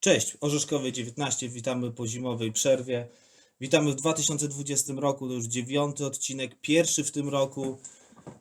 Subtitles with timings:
[0.00, 3.08] Cześć, Orzeszkowy 19, witamy po zimowej przerwie.
[3.60, 7.78] Witamy w 2020 roku, to już dziewiąty odcinek, pierwszy w tym roku.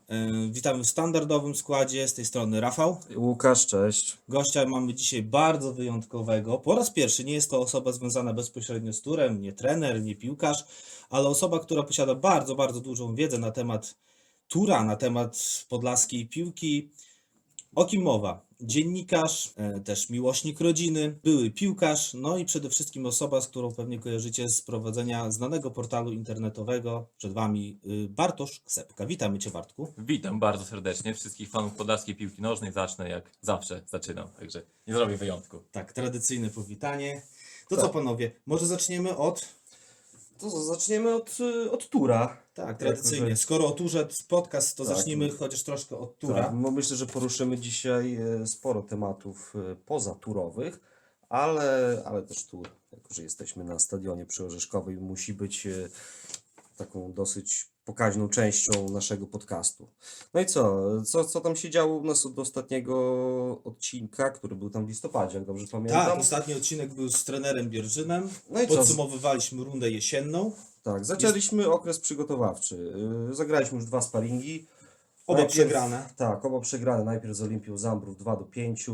[0.09, 3.01] Yy, Witamy w standardowym składzie, z tej strony Rafał.
[3.15, 4.17] Łukasz, cześć.
[4.29, 6.57] Gościa mamy dzisiaj bardzo wyjątkowego.
[6.57, 10.65] Po raz pierwszy nie jest to osoba związana bezpośrednio z turem, nie trener, nie piłkarz,
[11.09, 13.95] ale osoba, która posiada bardzo, bardzo dużą wiedzę na temat
[14.47, 16.89] tura, na temat podlaskiej piłki.
[17.75, 18.48] O kim mowa?
[18.61, 23.99] Dziennikarz, e, też miłośnik rodziny, były piłkarz, no i przede wszystkim osoba, z którą pewnie
[23.99, 27.07] kojarzycie z prowadzenia znanego portalu internetowego.
[27.17, 29.05] Przed Wami y, Bartosz Ksepka.
[29.05, 29.93] Witamy Cię Bartku.
[29.97, 32.71] Witam bardzo serdecznie wszystkich fanów podlaskiej piłki nożnej.
[32.71, 35.59] Zacznę jak zawsze zaczynam, także nie zrobię wyjątku.
[35.71, 37.21] Tak, tradycyjne powitanie.
[37.69, 37.85] To Tak.
[37.85, 39.58] co panowie, może zaczniemy od...
[40.39, 42.37] To co, zaczniemy od, y, od tura.
[42.53, 43.17] Tak, tradycyjnie.
[43.25, 44.95] Jako, że- Skoro o turze podcast, to Tak.
[44.95, 46.43] zacznijmy chociaż troszkę od tura.
[46.43, 50.79] Tak, bo myślę, że poruszymy dzisiaj e, sporo tematów e, pozaturowych,
[51.29, 52.69] ale, ale też tur.
[52.91, 55.67] Jako, że jesteśmy na stadionie przy Orzeszkowej, musi być
[56.77, 59.87] taką dosyć pokaźną częścią naszego podcastu.
[60.33, 60.81] No i co?
[61.03, 62.95] Co, co tam się działo u nas od ostatniego
[63.63, 66.05] odcinka, który był tam w listopadzie, jak dobrze pamiętam?
[66.05, 68.29] Tak, ostatni odcinek był z trenerem Bierżynem.
[68.49, 68.75] No i co?
[68.75, 70.51] Podsumowywaliśmy rundę jesienną.
[70.83, 72.93] Tak, zaczęliśmy okres przygotowawczy.
[73.29, 74.67] Yy, Zagraliśmy już dwa sparingi.
[75.27, 76.09] Oba Najpierw- przegrane.
[76.17, 77.03] Tak, oba przegrane.
[77.03, 78.87] Najpierw z Olimpią Zambrów 2 do 5.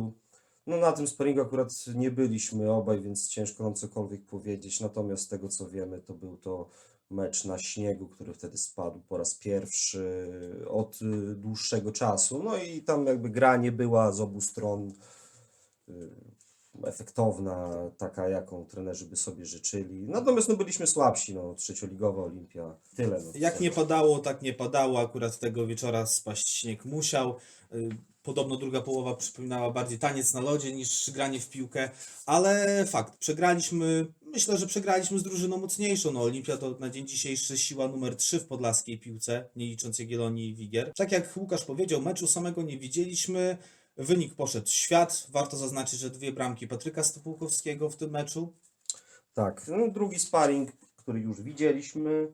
[0.68, 4.80] No na tym sparingu akurat nie byliśmy obaj, więc ciężko nam cokolwiek powiedzieć.
[4.80, 6.70] Natomiast z tego co wiemy, to był to
[7.16, 10.30] mecz na śniegu, który wtedy spadł po raz pierwszy
[10.68, 12.44] od y, dłuższego czasu.
[12.44, 14.92] No i tam jakby gra nie była z obu stron
[15.90, 16.10] y,
[16.84, 20.08] efektowna, taka jaką trenerzy by sobie życzyli.
[20.08, 23.22] Natomiast no byliśmy słabsi, no trzecioligowa Olimpia, tyle.
[23.24, 25.00] No, Jak nie padało, tak nie padało.
[25.00, 27.36] Akurat tego wieczora spaść śnieg musiał.
[27.74, 27.90] Y,
[28.26, 31.90] Podobno druga połowa przypominała bardziej taniec na lodzie niż granie w piłkę,
[32.26, 34.06] ale fakt, przegraliśmy,
[34.36, 36.12] myślę, że przegraliśmy z drużyną mocniejszą.
[36.12, 40.50] No, Olimpia to na dzień dzisiejszy siła numer 3 w podlaskiej piłce, nie licząc Jagiellonii
[40.50, 40.94] i Wigier.
[40.96, 43.58] Tak jak Łukasz powiedział, meczu samego nie widzieliśmy.
[43.98, 45.28] Wynik poszedł świat.
[45.32, 48.54] Warto zaznaczyć, że dwie bramki Patryka Stopłukowskiego w tym meczu.
[49.34, 52.34] Tak, no, drugi sparring, który już widzieliśmy,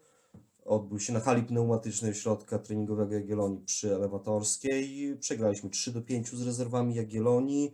[0.65, 5.17] odbył się na hali pneumatycznej środka treningowego Jagiellonii przy Elewatorskiej.
[5.19, 7.71] Przegraliśmy 3 do 5 z rezerwami Jagiellonii.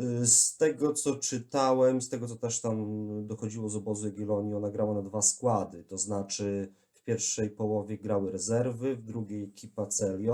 [0.00, 2.86] Y, Z tego co czytałem, z tego co też tam
[3.26, 8.32] dochodziło z obozu Jagiellonii, ona grała na dwa składy, to znaczy w pierwszej połowie grały
[8.32, 10.28] rezerwy, w drugiej ekipa CLJ.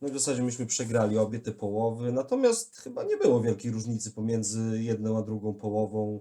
[0.00, 4.10] No i w zasadzie myśmy przegrali obie te połowy, natomiast chyba nie było wielkiej różnicy
[4.10, 6.20] pomiędzy jedną a drugą połową,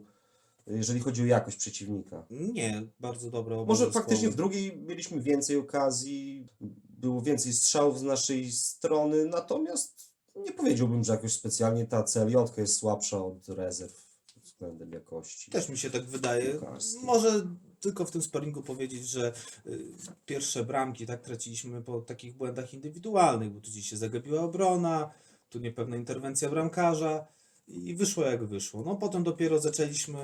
[0.67, 2.25] jeżeli chodzi o jakość przeciwnika.
[2.29, 6.47] Nie, bardzo dobre oba Może faktycznie w drugiej mieliśmy więcej okazji,
[6.89, 12.75] było więcej strzałów z naszej strony, natomiast nie powiedziałbym, że jakoś specjalnie ta CLJ jest
[12.75, 14.13] słabsza od rezerw
[14.43, 15.51] względem jakości.
[15.51, 16.59] Też mi się tak wydaje.
[17.03, 17.47] Może
[17.79, 19.33] tylko w tym sparingu powiedzieć, że
[19.67, 19.87] y,
[20.25, 25.11] pierwsze bramki tak traciliśmy po takich błędach indywidualnych, bo tu gdzieś się zagabiła obrona,
[25.49, 27.27] tu niepewna interwencja bramkarza
[27.67, 28.83] i wyszło jak wyszło.
[28.83, 30.21] No potem dopiero zaczęliśmy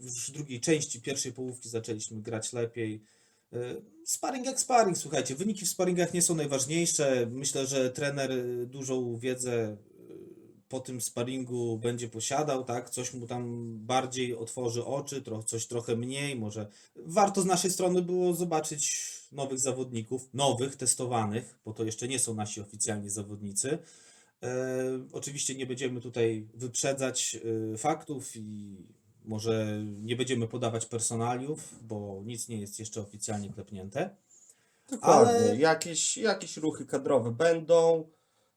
[0.00, 3.02] już w drugiej części pierwszej połówki zaczęliśmy grać lepiej.
[3.52, 7.26] Y, Sparring jak sparring, słuchajcie, wyniki w sparingach nie są najważniejsze.
[7.30, 9.76] Myślę, że trener y, dużą wiedzę y,
[10.68, 12.90] po tym sparingu będzie posiadał, tak?
[12.90, 16.66] Coś mu tam bardziej otworzy oczy, tro, coś trochę mniej, może.
[16.96, 22.34] Warto z naszej strony było zobaczyć nowych zawodników, nowych, testowanych, bo to jeszcze nie są
[22.34, 23.78] nasi oficjalni zawodnicy.
[24.42, 24.48] E,
[25.12, 27.36] oczywiście nie będziemy tutaj wyprzedzać
[27.72, 28.76] e, faktów i
[29.24, 34.16] może nie będziemy podawać personaliów, bo nic nie jest jeszcze oficjalnie klepnięte.
[34.90, 38.08] Dokładnie, ale- jakieś, jakieś ruchy kadrowe będą,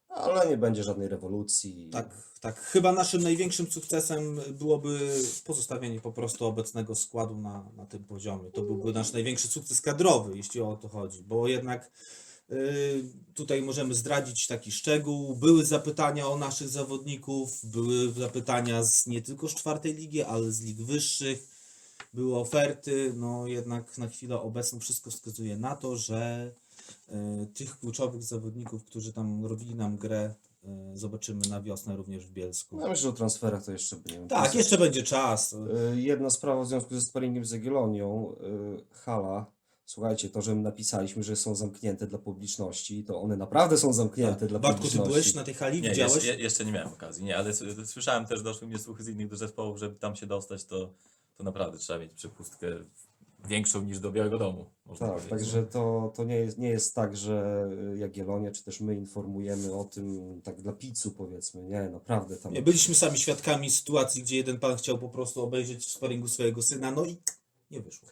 [0.09, 1.89] ale nie będzie żadnej rewolucji.
[1.91, 2.09] Tak,
[2.41, 2.59] tak.
[2.59, 4.99] Chyba naszym największym sukcesem byłoby
[5.45, 8.51] pozostawienie po prostu obecnego składu na, na tym poziomie.
[8.51, 11.91] To byłby nasz największy sukces kadrowy, jeśli o to chodzi, bo jednak
[13.33, 15.35] tutaj możemy zdradzić taki szczegół.
[15.35, 20.61] Były zapytania o naszych zawodników, były zapytania z, nie tylko z czwartej ligi, ale z
[20.61, 21.55] lig wyższych.
[22.13, 26.51] Były oferty, no jednak na chwilę obecną wszystko wskazuje na to, że
[27.09, 30.33] e, tych kluczowych zawodników, którzy tam robili nam grę,
[30.63, 32.79] e, zobaczymy na wiosnę również w Bielsku.
[32.79, 35.55] Ja myślę, że o transferach to jeszcze będziemy Tak, jeszcze będzie czas.
[35.95, 38.35] Jedna sprawa w związku ze sparingiem z Jagiellonią.
[38.91, 39.54] Hala.
[39.85, 44.47] Słuchajcie, to, że my napisaliśmy, że są zamknięte dla publiczności, to one naprawdę są zamknięte
[44.47, 44.61] dla Tak.
[44.63, 45.11] Bartku, ty publiczności.
[45.11, 46.15] byłeś na tej hali, Nie, widziałeś?
[46.15, 47.53] jeszcze, jeszcze nie miałem okazji, nie, ale
[47.85, 50.93] słyszałem też, doszły mnie słuchy z innych zespołów, żeby tam się dostać, to,
[51.37, 52.67] to naprawdę trzeba mieć przepustkę
[53.47, 54.65] większą niż do Białego Domu.
[54.85, 55.39] Można Tak, powiedzieć.
[55.39, 59.73] także to, to nie, jest, nie jest tak, że y, Jagiellonia, czy też my informujemy
[59.73, 64.35] o tym tak dla picu powiedzmy, nie, naprawdę tam Nie, byliśmy sami świadkami sytuacji, gdzie
[64.37, 67.17] jeden pan chciał po prostu obejrzeć w sparingu swojego syna, no i
[67.71, 68.07] nie wyszło.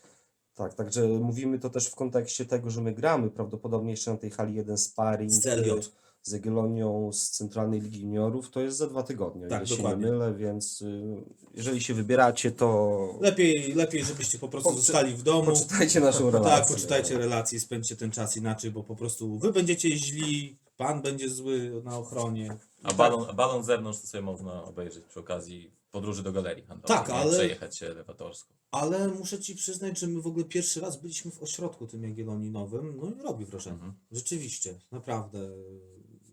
[0.55, 4.31] Tak, także mówimy to też w kontekście tego, że my gramy prawdopodobnie jeszcze na tej
[4.31, 5.81] hali jeden sparring Z y,
[6.21, 10.05] z Jagiellonią z Centralnej Ligi Juniorów, to jest za dwa tygodnie, Tak, się dokładnie.
[10.05, 11.15] nie mylę, więc y,
[11.53, 15.45] jeżeli się wybieracie, to Lepiej, lepiej żebyście po prostu Poczy- zostali w domu.
[15.45, 16.57] poczytajcie naszą relację.
[16.57, 21.29] Tak, poczytajcie relacje, spędźcie ten czas inaczej, bo po prostu wy będziecie źli, pan będzie
[21.29, 22.57] zły na ochronie.
[22.83, 26.63] A balon, a balon z zewnątrz to sobie można obejrzeć przy okazji podróży do galerii
[26.65, 26.97] handlowej.
[26.97, 27.13] Tak, nie?
[27.15, 28.53] ale- Przejechać się elewatorską.
[28.73, 32.51] Ale muszę ci przyznać, że my w ogóle pierwszy raz byliśmy w ośrodku tym Jagiellonii
[32.51, 33.75] Nowym, no i robi wrażenie.
[33.75, 33.93] Mhm.
[34.11, 35.39] Rzeczywiście, naprawdę.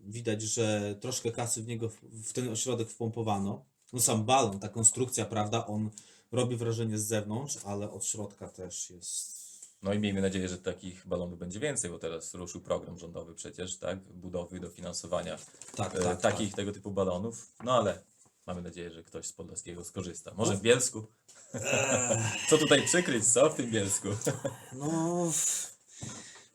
[0.05, 3.65] Widać, że troszkę kasy w niego, w- ten ośrodek wpompowano.
[3.93, 5.89] No sam balon, ta konstrukcja, prawda, on
[6.31, 9.41] robi wrażenie z zewnątrz, ale od środka też jest...
[9.83, 13.77] No i miejmy nadzieję, że takich balonów będzie więcej, bo teraz ruszył program rządowy przecież,
[13.77, 13.99] tak?
[13.99, 15.37] Budowy, dofinansowania
[15.75, 17.51] Tak, e, tak, takich tego typu balonów.
[17.63, 18.01] No ale
[18.47, 20.33] mamy nadzieję, że ktoś z Podlaskiego skorzysta.
[20.37, 21.05] Może w Bielsku?
[22.49, 24.07] Co tutaj przykryć, co w tym Bielsku?
[24.73, 25.31] No...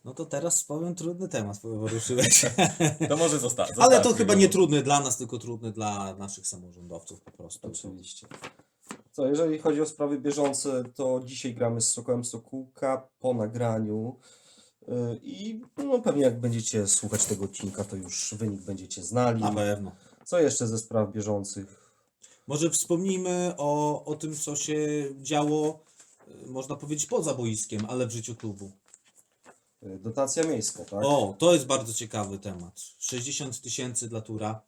[0.05, 2.45] No to teraz powiem trudny temat poruszyłeś.
[3.09, 7.21] To może zosta- Ale to chyba nie trudny dla nas, tylko trudny dla naszych samorządowców
[7.21, 7.69] po prostu.
[7.69, 8.27] Oczywiście.
[9.13, 14.17] Co, jeżeli chodzi o sprawy bieżące, to dzisiaj gramy z Sokołem Sokółka po nagraniu
[14.83, 14.87] y,
[15.23, 19.41] i no, pewnie jak będziecie słuchać tego odcinka, to już wynik będziecie znali.
[19.43, 19.93] Na pewno.
[20.27, 21.93] Co jeszcze ze spraw bieżących?
[22.47, 24.79] Może wspomnijmy o, o tym, co się
[25.23, 25.81] działo,
[26.29, 28.71] y, można powiedzieć, poza boiskiem, ale w życiu klubu.
[29.83, 31.05] Y, Dotacja miejska, tak?
[31.05, 32.81] O, to jest bardzo ciekawy temat.
[32.99, 34.61] 60 tysięcy dla Tura.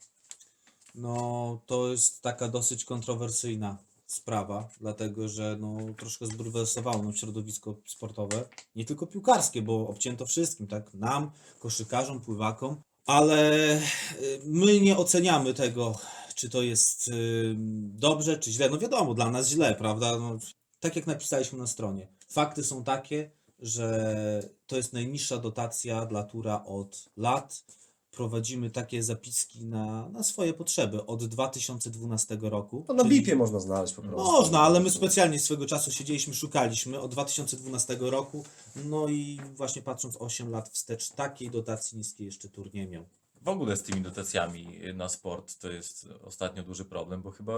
[0.95, 8.49] No, to jest taka dosyć kontrowersyjna sprawa, dlatego że no, troszkę zbulwersowało nam środowisko sportowe,
[8.77, 10.95] nie tylko piłkarskie, bo obcięto wszystkim, tak?
[10.95, 15.99] Nam, koszykarzom, pływakom, ale y, my nie oceniamy tego,
[16.35, 17.55] czy to jest y,
[17.95, 18.71] dobrze, czy źle.
[18.71, 20.19] No wiadomo, dla nas źle, prawda?
[20.19, 20.39] No,
[20.81, 22.09] tak jak napisaliśmy na stronie.
[22.29, 27.65] Fakty są takie, że to jest najniższa dotacja dla Tura od lat.
[28.11, 32.85] Prowadzimy takie zapiski na, na swoje potrzeby od 2012 roku.
[32.87, 34.33] To na czyli- BIP-ie można znaleźć po prostu.
[34.33, 38.45] Można, ale my specjalnie swego czasu siedzieliśmy, szukaliśmy od 2012 roku.
[38.85, 43.05] No i właśnie patrząc 8 lat wstecz, takiej dotacji niskiej jeszcze Tur nie miał.
[43.43, 47.53] W ogóle z tymi dotacjami na sport to jest ostatnio duży problem, bo chyba,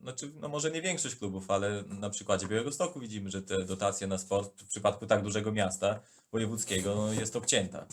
[0.00, 4.18] znaczy, no może nie większość klubów, ale na przykładzie Białegostoku widzimy, że te dotacje na
[4.18, 6.00] sport w przypadku tak dużego miasta
[6.32, 7.86] wojewódzkiego no, jest obcięta.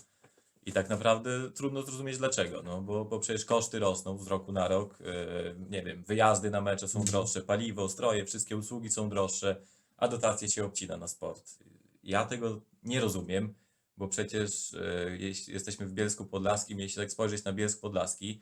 [0.66, 4.68] I tak naprawdę trudno zrozumieć dlaczego, no bo, bo przecież koszty rosną z roku na
[4.68, 9.62] rok, e, nie wiem, wyjazdy na mecze są droższe, paliwo, stroje, wszystkie usługi są droższe,
[9.98, 11.60] a dotacje się obcina na sport.
[12.04, 13.54] Ja tego nie rozumiem,
[13.98, 18.42] bo przecież e, jeśli jesteśmy w Bielsku Podlaskim, jeśli tak spojrzeć na Bielsk Podlaski,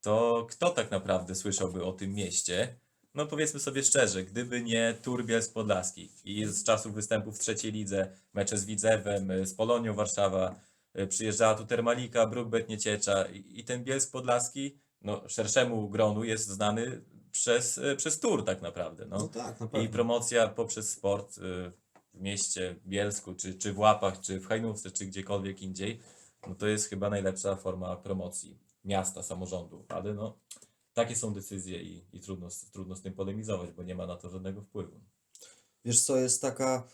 [0.00, 2.76] to kto tak naprawdę słyszałby o tym mieście?
[3.14, 7.72] No powiedzmy sobie szczerze, gdyby nie Tur Bielsk Podlaski i z czasów występów w trzeciej
[7.72, 10.60] lidze, mecze z Widzewem, e, z Polonią Warszawa,
[11.08, 17.02] przyjeżdżała tu Termalika, Brookbet Nieciecza i, i ten Bielsk Podlaski, no szerszemu gronu jest znany
[17.34, 19.06] przez, e, przez Tur tak naprawdę.
[19.06, 19.28] No No.
[19.28, 21.72] tak, na I promocja poprzez sport y,
[22.14, 26.00] w mieście Bielsku, czy, czy w Łapach, czy w Hajnówce, czy gdziekolwiek indziej,
[26.48, 29.84] no to jest chyba najlepsza forma promocji miasta, samorządu.
[29.88, 30.38] Ale no,
[30.92, 34.30] takie są decyzje i, i trudno, trudno z tym polemizować, bo nie ma na to
[34.30, 35.00] żadnego wpływu.
[35.84, 36.88] Wiesz co, jest taka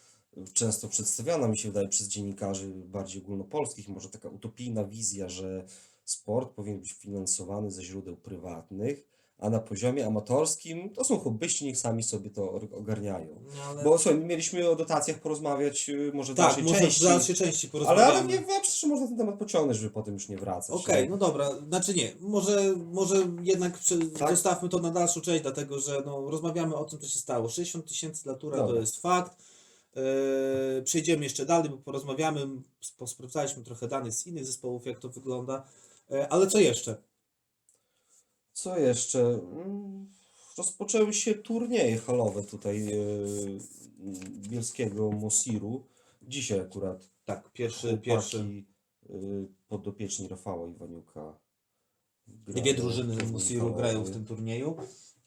[0.53, 5.65] często przedstawiana, mi się wydaje, przez dziennikarzy bardziej ogólnopolskich, może taka utopijna wizja, że
[6.05, 9.11] sport powinien być finansowany ze źródeł prywatnych,
[9.41, 13.29] a na poziomie amatorskim to są hobbyści, niech sami sobie to ogarniają.
[13.57, 13.85] No, ale...
[13.85, 17.35] Bo słuchaj, mieliśmy o dotacjach porozmawiać y, może w tak, dalszej może części, w dalszej
[17.35, 18.19] części ale, porozmawiamy.
[18.19, 20.77] ale nie wiem, czy można ten temat pociągnąć, żeby potem już nie wracać.
[20.77, 21.11] Okej, nie?
[21.11, 24.31] no dobra, znaczy nie, może, może jednak prze, Tak?
[24.31, 27.49] zostawmy to na dalszą część, dlatego że no, rozmawiamy o tym, co się stało.
[27.49, 28.81] 60 tysięcy dla Tura to Dobra.
[28.81, 29.50] jest fakt.
[29.97, 32.41] Yy, przejdziemy jeszcze dalej, bo porozmawiamy,
[32.91, 35.67] sp- sprawdzaliśmy trochę danych z innych zespołów, jak to wygląda.
[36.11, 37.03] Yy, ale co jeszcze?
[38.53, 39.21] Co jeszcze?
[39.21, 40.11] Mm,
[40.59, 43.59] Rozpoczęły się turnieje halowe tutaj yy,
[44.49, 45.85] bielskiego Mosiru.
[46.23, 48.65] Dzisiaj akurat Tak, pierwszy, chłopaki, pierwszy.
[49.09, 51.39] yy, podopieczni Rafała Iwaniuka.
[52.27, 53.77] Dwie drużyny halowy.
[53.77, 54.77] grają w tym turnieju.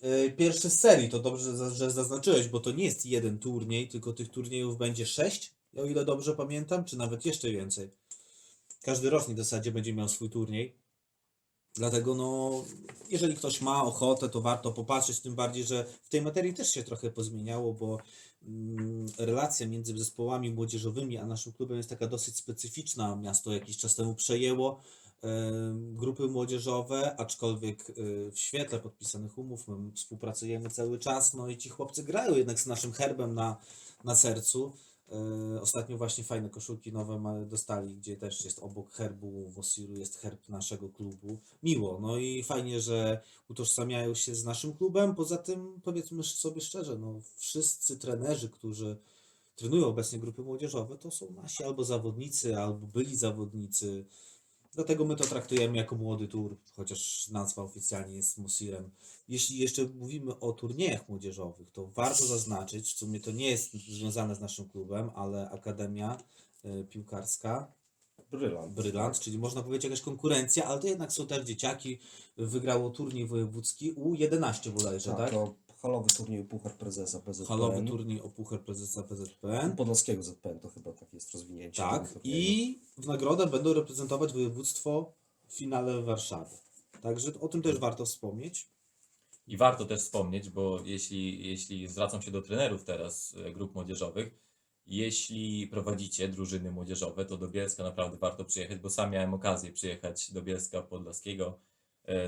[0.04, 4.14] Yy, Pierwszy z serii, to dobrze, że- zaznaczyłeś, bo to nie jest jeden turniej, tylko
[4.14, 7.90] tych turniejów będzie sześć, o ile dobrze pamiętam, czy nawet jeszcze więcej.
[8.82, 10.76] Każdy rocznik w zasadzie będzie miał swój turniej.
[11.76, 12.52] Dlatego no,
[13.10, 16.84] jeżeli ktoś ma ochotę, to warto popatrzeć, tym bardziej, że w tej materii też się
[16.84, 17.98] trochę pozmieniało, bo
[18.48, 23.16] mm, relacja między zespołami młodzieżowymi a naszym klubem jest taka dosyć specyficzna.
[23.16, 24.82] Miasto jakiś czas temu przejęło
[25.94, 31.70] grupy młodzieżowe, aczkolwiek y, w świetle podpisanych umów my współpracujemy cały czas, no i ci
[31.70, 33.58] chłopcy grają jednak z naszym herbem na,
[34.04, 34.74] na sercu.
[35.12, 40.50] E, Ostatnio właśnie fajne koszulki nowe dostali, gdzie też jest obok herbu Wosiru jest herb
[40.50, 41.40] naszego klubu.
[41.64, 45.16] Miło, no i fajnie, że utożsamiają się z naszym klubem.
[45.16, 48.98] Poza tym powiedzmy sobie szczerze, no wszyscy trenerzy, którzy
[49.56, 54.06] trenują obecnie grupy młodzieżowe, to są nasi albo zawodnicy, albo byli zawodnicy.
[54.76, 58.90] Dlatego my to traktujemy jako młody tur, chociaż nazwa oficjalnie jest Musirem.
[59.30, 64.36] Jeśli jeszcze mówimy o turniejach młodzieżowych, to warto zaznaczyć, w sumie to nie jest związane
[64.36, 66.18] z naszym klubem, ale Akademia
[66.64, 67.72] e, Piłkarska
[68.32, 68.74] Brylant.
[68.74, 72.00] Brylant, czyli można powiedzieć jakaś konkurencja, ale to jednak są też dzieciaki.
[72.38, 75.32] Wygrało turniej wojewódzki U11 bodajże, Tak, tak?
[75.32, 75.54] to
[75.84, 77.48] halowy turniej Puchar Prezesa PZPN.
[77.48, 79.76] Halowy turniej o Puchar Prezesa PZPN.
[79.76, 81.82] Podlaskiego ZPN to chyba takie jest rozwinięcie.
[81.82, 85.14] Tak, i w nagrodę będą reprezentować województwo
[85.48, 86.56] w finale Warszawy.
[87.02, 88.68] Także o tym też warto wspomnieć.
[89.48, 94.40] I warto też wspomnieć, bo jeśli, jeśli zwracam się do trenerów teraz e, grup młodzieżowych,
[94.88, 100.32] jeśli prowadzicie drużyny młodzieżowe, to do Bielska naprawdę warto przyjechać, bo sam miałem okazję przyjechać
[100.32, 101.60] do Bielska Podlaskiego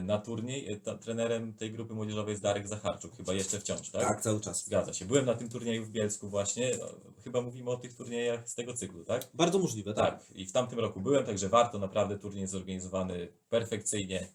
[0.02, 0.74] na turniej.
[0.74, 4.02] E, ta- Trenerem tej grupy młodzieżowej jest Darek Zacharczuk, chyba jeszcze wciąż, tak?
[4.02, 4.66] Tak, cały czas.
[4.66, 5.06] Zgadza się.
[5.06, 6.74] Byłem na tym turnieju w Bielsku właśnie.
[6.74, 6.80] E,
[7.24, 9.28] Chyba mówimy o tych turniejach z tego cyklu, tak?
[9.34, 10.20] Bardzo możliwe, tak.
[10.20, 14.28] Tak, i w tamtym roku byłem, także warto, naprawdę turniej jest zorganizowany perfekcyjnie.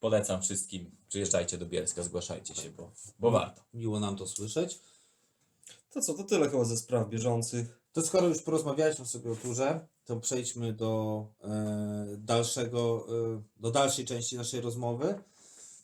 [0.00, 3.62] Polecam wszystkim, przyjeżdżajcie do Bielska, zgłaszajcie się, bo, bo warto.
[3.74, 4.78] Miło nam to słyszeć.
[5.90, 7.80] To co, to tyle chyba ze spraw bieżących.
[7.92, 14.04] To skoro już porozmawialiśmy sobie o turze, to przejdźmy do e, dalszego, e, do dalszej
[14.04, 15.14] części naszej rozmowy.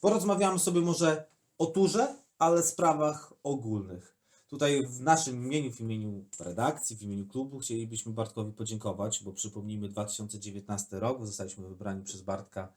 [0.00, 1.26] Porozmawiamy sobie może
[1.59, 4.17] o turze, ale sprawach ogólnych.
[4.49, 9.88] Tutaj w naszym imieniu, w imieniu redakcji, w imieniu klubu chcielibyśmy Bartkowi podziękować, bo przypomnijmy
[9.88, 12.73] 2019 rok, zostaliśmy wybrani przez Bartka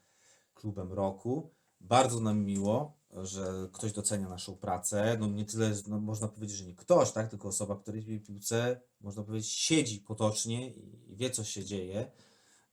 [0.55, 1.49] klubem roku.
[1.81, 2.93] Bardzo nam miło,
[3.24, 5.17] że ktoś docenia naszą pracę.
[5.19, 8.81] No nie tyle, no można powiedzieć, że nie ktoś, tak, tylko osoba, która w piłce,
[9.01, 12.12] można powiedzieć, siedzi potocznie i wie, co się dzieje.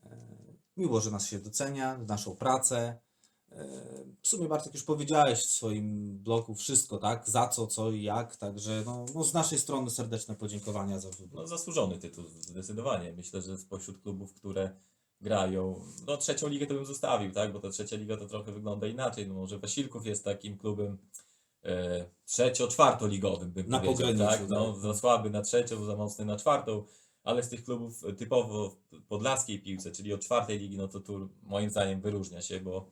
[0.04, 0.42] E,
[0.76, 2.98] Miło, że nas się docenia, naszą pracę.
[3.50, 3.66] E,
[4.22, 7.28] W sumie Bartek już powiedziałeś w swoim blogu wszystko, tak?
[7.28, 11.08] Za co, co i jak, także no, no z naszej strony serdeczne podziękowania za.
[11.32, 13.12] No, zasłużony tytuł, zdecydowanie.
[13.12, 14.76] Myślę, że spośród klubów, które
[15.22, 17.52] grają, no trzecią ligę to bym zostawił, tak?
[17.52, 19.28] Bo ta trzecia liga to trochę wygląda inaczej.
[19.28, 20.98] No może Wasilków jest takim klubem
[21.64, 24.48] e, trzecio-czwartoligowym, bym Na powiedział, pograniczu, tak?
[24.48, 24.80] No, tak.
[24.80, 26.84] za słaby na trzecią, za mocny na czwartą,
[27.24, 31.28] ale z tych klubów typowo w podlaskiej piłce, czyli od czwartej ligi, no to tu
[31.42, 32.90] moim zdaniem wyróżnia się, bo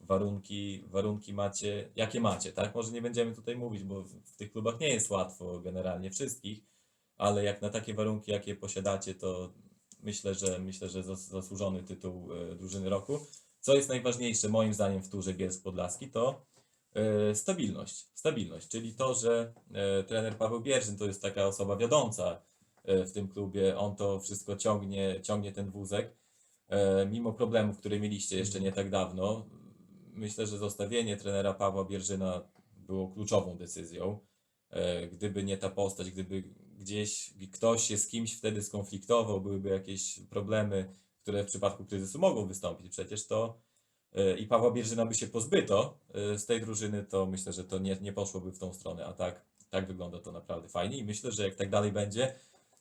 [0.00, 2.74] warunki, warunki macie, jakie macie, tak?
[2.74, 6.60] Może nie będziemy tutaj mówić, bo w tych klubach nie jest łatwo generalnie wszystkich,
[7.16, 9.52] ale jak na takie warunki, jakie posiadacie, to
[10.02, 13.18] myślę, że myślę, że zas- zasłużony tytuł e, drużyny roku.
[13.60, 16.46] Co jest najważniejsze moim zdaniem w turze Bielsk Podlaski, to
[16.94, 18.06] e, stabilność.
[18.14, 22.42] Stabilność, czyli to, że e, trener Paweł Bierzyn to jest taka osoba wiodąca
[22.84, 26.16] w tym klubie, on to wszystko ciągnie, ciągnie ten wózek.
[27.10, 29.46] Mimo problemów, które mieliście jeszcze nie tak dawno,
[30.14, 32.42] myślę, że zostawienie trenera Pawła Bierżyna
[32.76, 34.18] było kluczową decyzją.
[35.12, 36.44] Gdyby nie ta postać, gdyby
[36.80, 42.46] gdzieś ktoś się z kimś wtedy skonfliktował, byłyby jakieś problemy, które w przypadku kryzysu mogą
[42.46, 43.60] wystąpić przecież, to
[44.12, 47.78] e, i Pawła Bierżyna by się pozbyto e, z tej drużyny, to myślę, że to
[47.78, 51.32] nie, nie poszłoby w tą stronę, a tak, tak wygląda to naprawdę fajnie i myślę,
[51.32, 52.34] że jak tak dalej będzie,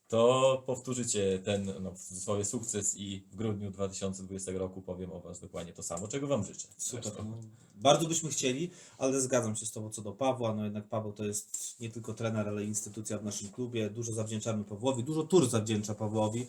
[0.09, 5.39] to powtórzycie ten no, w cudzysłowie sukces i w grudniu 2020 roku powiem o Was
[5.39, 6.67] dokładnie to samo, czego Wam życzę.
[6.77, 7.11] Super.
[7.17, 7.37] No,
[7.75, 10.55] bardzo byśmy chcieli, ale zgadzam się z Tobą co do Pawła.
[10.55, 13.89] No jednak Paweł to jest nie tylko trener, ale instytucja w naszym klubie.
[13.89, 16.47] Dużo zawdzięczamy Pawłowi, dużo tur zawdzięcza Pawłowi.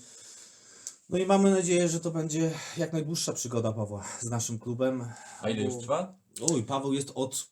[1.11, 5.05] No i mamy nadzieję, że to będzie jak najdłuższa przygoda Pawła z naszym klubem.
[5.40, 6.14] A ile już trwa?
[6.52, 7.47] Oj, Paweł jest od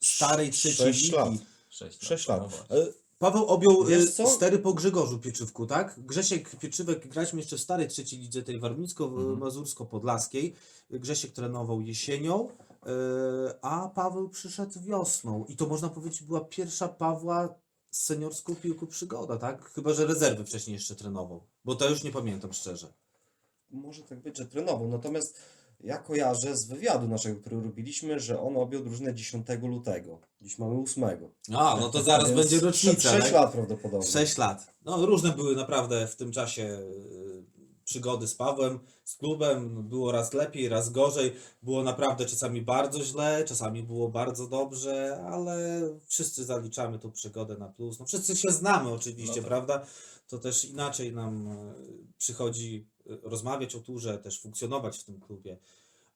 [0.00, 1.16] starej trzeciej Sześć ligi.
[1.16, 1.32] lat.
[1.68, 2.50] Sześć, Sześć No lat.
[2.50, 3.03] właśnie.
[3.18, 4.26] Paweł objął Wiesz y, co?
[4.26, 5.94] stery po Grzegorzu Pieczywku, tak?
[5.98, 10.52] Grzesiek Pieczywek, graliśmy jeszcze w starej trzeciej lidze, tej warmińsko-mazursko-podlaskiej.
[10.90, 12.50] Grzesiek trenował jesienią, y,
[13.62, 15.44] a Paweł przyszedł wiosną.
[15.48, 17.54] I to można powiedzieć była pierwsza Pawła
[17.90, 19.64] z seniorską piłką przygoda, tak?
[19.70, 22.92] Chyba, że rezerwy wcześniej jeszcze trenował, bo to już nie pamiętam szczerze.
[23.70, 24.88] może tak być, że trenował.
[24.88, 25.38] Natomiast
[25.84, 30.18] ja kojarzę z wywiadu naszego, który robiliśmy, że on objął drużynę 10 lutego.
[30.42, 31.04] Dziś mamy 8.
[31.54, 33.10] A, no to zaraz Więc będzie rocznica.
[33.10, 33.32] 6 tak?
[33.32, 34.06] lat prawdopodobnie.
[34.06, 34.74] 6 lat.
[34.84, 37.44] No różne były naprawdę w tym czasie y,
[37.84, 39.88] przygody z Pawłem, z klubem.
[39.88, 41.32] Było raz lepiej, raz gorzej.
[41.62, 47.68] Było naprawdę czasami bardzo źle, czasami było bardzo dobrze, ale wszyscy zaliczamy tą przygodę na
[47.68, 48.00] plus.
[48.00, 49.48] No wszyscy się znamy oczywiście, No tak.
[49.48, 49.86] prawda?
[50.28, 51.74] To też inaczej nam e,
[52.18, 55.58] przychodzi e, rozmawiać o turze, też funkcjonować w tym klubie.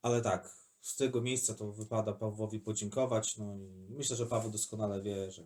[0.01, 3.37] Ale tak, z tego miejsca to wypada Pawłowi podziękować.
[3.37, 5.43] No i myślę, że Paweł doskonale wie, że,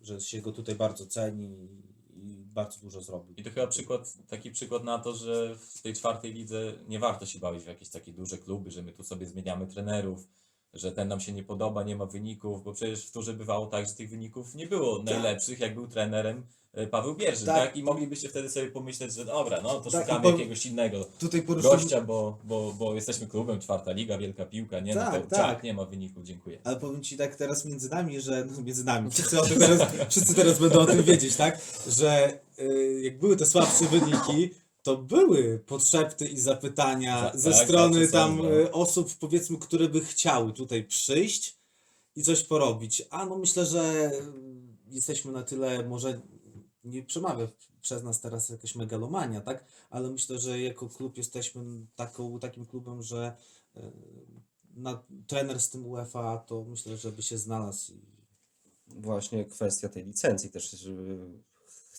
[0.00, 1.68] że się go tutaj bardzo ceni
[2.16, 3.34] i, bardzo dużo zrobił.
[3.36, 7.26] I to chyba przykład, taki przykład na to, że w tej czwartej lidze nie warto
[7.26, 10.28] się bawić w jakieś takie duże kluby, że my tu sobie zmieniamy trenerów,
[10.74, 13.86] że ten nam się nie podoba, nie ma wyników, bo przecież w turze bywało tak,
[13.86, 16.46] że tych wyników nie było najlepszych, jak był trenerem
[16.90, 17.56] Paweł Bierzy, Tak.
[17.56, 17.76] tak?
[17.76, 21.04] I moglibyście wtedy sobie pomyśleć, że dobra, no to Tak, szukamy i po- jakiegoś innego
[21.18, 24.94] Tutaj poruszymy, gościa, bo, bo, bo jesteśmy klubem, czwarta liga, wielka piłka, nie?
[24.94, 25.38] Tak, no to tak.
[25.38, 26.58] tak, nie ma wyników, dziękuję.
[26.64, 29.80] ale powiem Ci tak teraz między nami, że no między nami, wszyscy, o tym teraz,
[30.10, 31.60] wszyscy teraz będą o tym wiedzieć, tak?
[31.88, 34.50] Że y, jak były te słabsze wyniki,
[34.82, 38.70] to były podszepty i zapytania Za- ze tak, strony tak, tam no.
[38.72, 41.56] osób, powiedzmy, które by chciały tutaj przyjść
[42.16, 43.02] i coś porobić.
[43.10, 44.10] A no myślę, że
[44.90, 46.20] jesteśmy na tyle, może
[46.84, 47.48] nie przemawia
[47.80, 49.64] przez nas teraz jakaś megalomania, tak?
[49.90, 53.36] Ale myślę, że jako klub jesteśmy taką, takim klubem, że
[53.76, 53.80] y,
[54.76, 57.92] na, trener z tym UEFA to myślę, że by się znalazł.
[57.92, 58.14] I,
[58.88, 60.86] Właśnie kwestia tej licencji też,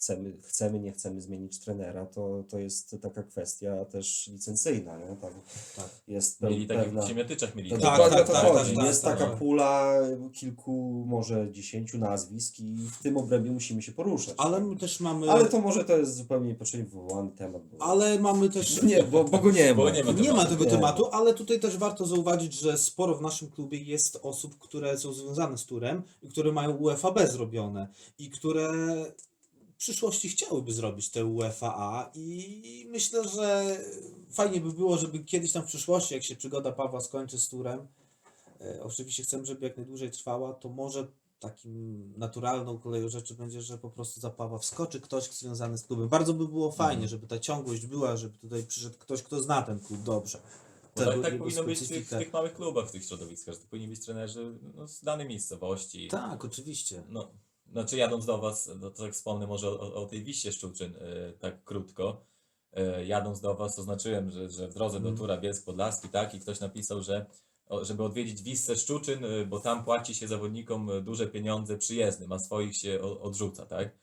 [0.06, 5.06] chcemy, chcemy, nie chcemy zmienić trenera, to, to jest taka kwestia też licencyjna, nie?
[5.06, 5.32] Tam
[5.76, 5.90] tak.
[6.08, 7.02] jest Mieli tak pewna...
[7.02, 7.70] w Siemiatyczach mieli.
[7.70, 8.76] To Tak, tak, o to tak, chodzi.
[8.76, 9.40] tak, jest tak, taka tak.
[9.40, 9.94] pula
[10.34, 14.36] kilku, może dziesięciu nazwisk i w tym obrębie musimy się poruszać.
[14.38, 15.32] Ale my też mamy.
[15.32, 17.62] Ale to może to jest zupełnie niepotrzebnie wywołany temat.
[17.68, 17.86] Bo...
[17.86, 18.84] ale mamy też.
[18.84, 19.84] Nie, bo, bo go nie ma.
[19.84, 20.72] Bo nie ma Nie ma tego Nie.
[20.72, 25.14] tematu, ale tutaj też warto zauważyć, że sporo w naszym klubie jest osób, które są
[25.14, 27.88] związane z turem i które mają UEFAB zrobione
[28.20, 28.72] i które
[29.86, 33.78] przyszłości chciałyby zrobić te UEFA i myślę, że
[34.32, 37.88] fajnie by było, żeby kiedyś tam w przyszłości, jak się przygoda Pawła skończy z turem,
[38.62, 41.08] e, oczywiście chcemy, żeby jak najdłużej trwała, to może
[41.40, 46.10] takim naturalną koleją rzeczy będzie, że po prostu za Pawła wskoczy ktoś związany z klubem.
[46.10, 47.10] Bardzo by było fajnie, Mhm.
[47.10, 50.40] żeby ta ciągłość była, żeby tutaj przyszedł ktoś, kto zna ten klub dobrze.
[50.96, 53.62] Bo tak, tak powinno być w tych, w tych małych klubach, w tych środowiskach, że
[53.62, 56.08] to powinni być trenerzy no, z danej miejscowości.
[56.08, 57.04] Tak, oczywiście.
[57.10, 57.32] No,
[57.76, 61.34] znaczy jadąc do Was, no, to tak wspomnę może o, o tej Wiście Szczuczyn e,
[61.34, 62.26] tak krótko.
[62.74, 65.18] E, jadąc do Was oznaczyłem, że, że w drodze do Mhm.
[65.18, 67.26] Tura Bielsk Podlaski, tak, i ktoś napisał, że
[67.68, 72.40] o, żeby odwiedzić Wissę Szczuczyn, e, bo tam płaci się zawodnikom duże pieniądze przyjezdnym, a
[72.40, 73.98] swoich się o, odrzuca, tak?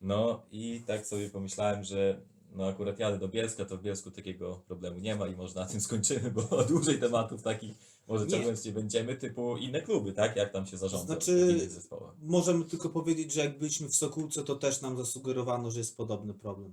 [0.00, 2.20] No i tak sobie pomyślałem, że
[2.52, 5.66] no akurat jadę do Bielska, to w Bielsku takiego problemu nie ma i może na
[5.66, 8.30] tym skończymy, bo dłużej tematów takich może Nie.
[8.30, 10.36] ciągnąć nie będziemy, typu inne kluby, tak?
[10.36, 12.14] Jak tam się zarządza Znaczy- w innych zespołach.
[12.22, 16.34] Możemy tylko powiedzieć, że jak byliśmy w Sokółce, to też nam zasugerowano, że jest podobny
[16.34, 16.72] problem.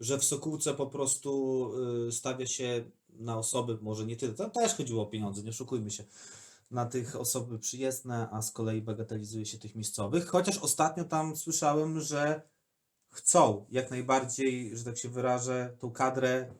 [0.00, 1.72] Że w Sokółce po prostu
[2.08, 5.90] y, stawia się na osoby, może nie tyle, tam też chodziło o pieniądze, nie oszukujmy
[5.90, 6.04] się,
[6.70, 10.26] na tych osoby przyjezdne, a z kolei bagatelizuje się tych miejscowych.
[10.26, 12.42] Chociaż ostatnio tam słyszałem, że
[13.10, 16.54] chcą jak najbardziej, że tak się wyrażę, tą kadrę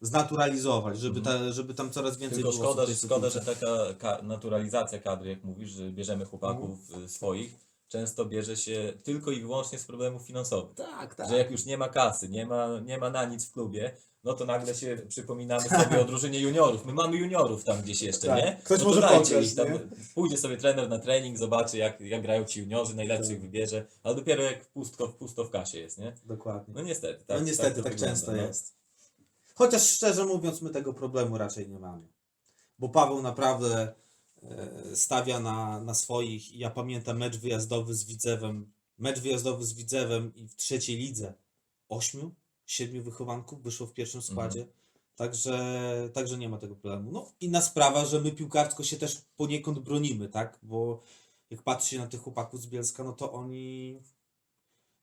[0.00, 3.30] znaturalizować, żeby, ta, żeby tam coraz więcej Tylko było szkoda, osób w że, tej szkoda,
[3.30, 6.70] że taka ka- naturalizacja kadry, jak mówisz, że bierzemy chłopaków
[7.04, 7.54] y, swoich,
[7.88, 10.74] często bierze się tylko i wyłącznie z problemów finansowych.
[10.76, 11.28] Tak, tak.
[11.28, 14.34] Że jak już nie ma kasy, nie ma, nie ma na nic w klubie, no
[14.34, 16.84] to nagle się przypominamy sobie o drużynie juniorów.
[16.86, 18.44] My mamy juniorów tam gdzieś jeszcze, Tak.
[18.44, 18.60] nie?
[18.64, 19.72] Ktoś no to może dajcie pograć, ich tam.
[19.72, 19.80] nie?
[20.14, 23.40] Pójdzie sobie trener na trening, zobaczy jak, jak grają ci juniorzy, najlepszych Tak.
[23.40, 26.12] wybierze, ale dopiero jak pustko, pusto w kasie jest, nie?
[26.24, 26.74] Dokładnie.
[26.74, 27.24] No niestety.
[27.24, 28.38] Tak, no niestety to tak, wygląda, często no.
[28.38, 28.76] jest.
[29.58, 32.06] Chociaż szczerze mówiąc, my tego problemu raczej nie mamy.
[32.78, 33.94] Bo Paweł naprawdę
[34.42, 36.56] e, stawia na, na swoich.
[36.56, 38.72] Ja pamiętam mecz wyjazdowy z Widzewem.
[38.98, 41.34] Mecz wyjazdowy z Widzewem i w trzeciej lidze
[41.88, 42.34] ośmiu,
[42.66, 44.66] siedmiu wychowanków wyszło w pierwszym składzie.
[45.16, 47.12] Także, także nie ma tego problemu.
[47.12, 50.58] No inna sprawa, że my piłkarsko się też poniekąd bronimy, tak?
[50.62, 51.00] Bo
[51.50, 53.98] jak patrzy się na tych chłopaków z Bielska, no to oni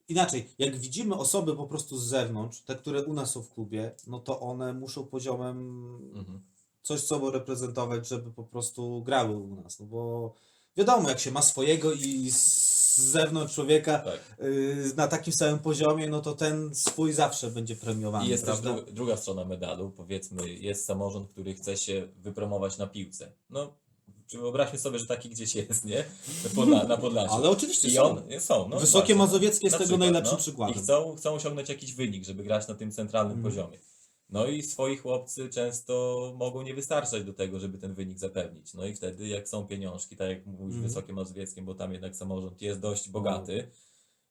[0.09, 3.91] Inaczej, jak widzimy osoby po prostu z zewnątrz, te, które u nas są w klubie,
[4.07, 5.57] no to one muszą poziomem
[6.15, 6.41] Mhm.
[6.81, 9.79] coś sobą reprezentować, żeby po prostu grały u nas.
[9.79, 10.33] No bo
[10.77, 14.19] wiadomo, jak się ma swojego i z zewnątrz człowieka Tak.
[14.39, 18.25] yy, na takim samym poziomie, no to ten swój zawsze będzie premiowany.
[18.25, 18.81] I jest też prawda?
[18.81, 23.31] dru- druga strona medalu, powiedzmy, jest samorząd, który chce się wypromować na piłce.
[23.49, 23.73] No,
[24.37, 26.03] wyobraźmy sobie, że taki gdzieś jest, nie?
[26.55, 27.33] Podla, na Podlasiu.
[27.33, 28.03] Ale oczywiście I są.
[28.03, 29.15] on, są, no Wysokie właśnie.
[29.15, 30.41] Mazowieckie jest Na tego przykład, najlepszym no.
[30.41, 30.75] przykładem.
[30.75, 33.53] I chcą, chcą osiągnąć jakiś wynik, żeby grać na tym centralnym Mhm.
[33.55, 33.79] poziomie.
[34.29, 38.73] No i swoi chłopcy często mogą nie wystarczać do tego, żeby ten wynik zapewnić.
[38.73, 40.83] No i wtedy, jak są pieniążki, tak jak mówisz, Mhm.
[40.83, 43.67] Wysokie Mazowieckiem, bo tam jednak samorząd jest dość bogaty,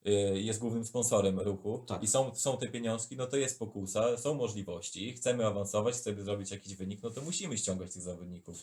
[0.07, 0.11] y,
[0.41, 2.03] jest głównym sponsorem ruchu Tak.
[2.03, 6.51] i są, są te pieniążki, no to jest pokusa, są możliwości, chcemy awansować, chcemy zrobić
[6.51, 8.57] jakiś wynik, no to musimy ściągać tych zawodników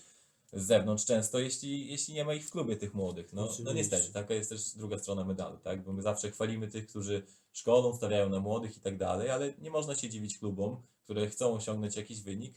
[0.54, 3.34] z zewnątrz często, jeśli, jeśli nie ma ich w klubie tych młodych.
[3.34, 5.84] No, no niestety, taka jest też druga strona medalu, tak?
[5.84, 9.72] Bo my zawsze chwalimy tych, którzy szkolą, stawiają na młodych i tak dalej, ale nie
[9.72, 12.56] można się dziwić klubom, które chcą osiągnąć jakiś wynik,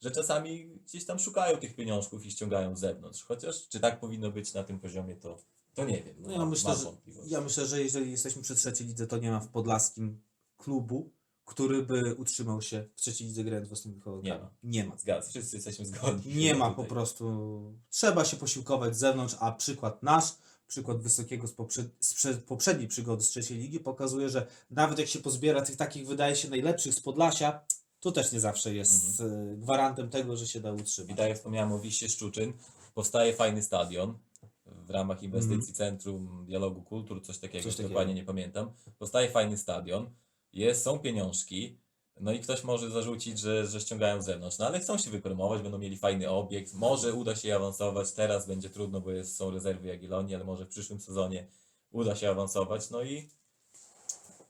[0.00, 3.22] że czasami gdzieś tam szukają tych pieniążków i ściągają z zewnątrz.
[3.22, 5.38] Chociaż czy tak powinno być na tym poziomie, to,
[5.74, 6.16] to nie wiem.
[6.18, 6.86] No ja mam- myślę, że,
[7.26, 10.20] ja myślę, że jeżeli jesteśmy przy trzeciej lidze, to nie ma w Podlaskim
[10.56, 11.10] klubu,
[11.44, 14.32] który by utrzymał się w trzeciej lidze grając własnymi kołowkami.
[14.34, 14.50] Nie ma.
[14.62, 14.96] Nie ma.
[14.98, 16.34] Zgadzam, wszyscy jesteśmy zgodni.
[16.34, 17.60] Nie ma po prostu.
[17.90, 20.24] Trzeba się posiłkować z zewnątrz, a przykład nasz,
[20.68, 25.08] przykład Wysokiego z, poprze- z prze- poprzedniej przygody z trzeciej ligi pokazuje, że nawet jak
[25.08, 27.60] się pozbiera tych takich, wydaje się, najlepszych z Podlasia,
[28.00, 29.48] to też nie zawsze jest Mhm.
[29.52, 31.16] y, gwarantem tego, że się da I utrzymać.
[31.16, 32.52] tak jak wspomniałem o Wiście Szczuczyn,
[32.94, 34.18] powstaje fajny stadion
[34.66, 37.70] w ramach inwestycji Centrum Dialogu Kultur, coś takiego, Mhm.
[37.70, 37.88] Coś takiego.
[37.88, 38.70] dokładnie nie pamiętam.
[38.98, 40.10] Powstaje fajny stadion,
[40.52, 41.78] jest, są pieniążki,
[42.20, 45.62] no i ktoś może zarzucić, że, że ściągają z zewnątrz, no ale chcą się wypromować,
[45.62, 49.88] będą mieli fajny obiekt, może uda się awansować, teraz będzie trudno, bo jest, są rezerwy
[49.88, 51.46] Jagiellonii, ale może w przyszłym sezonie
[51.90, 53.28] uda się awansować, no i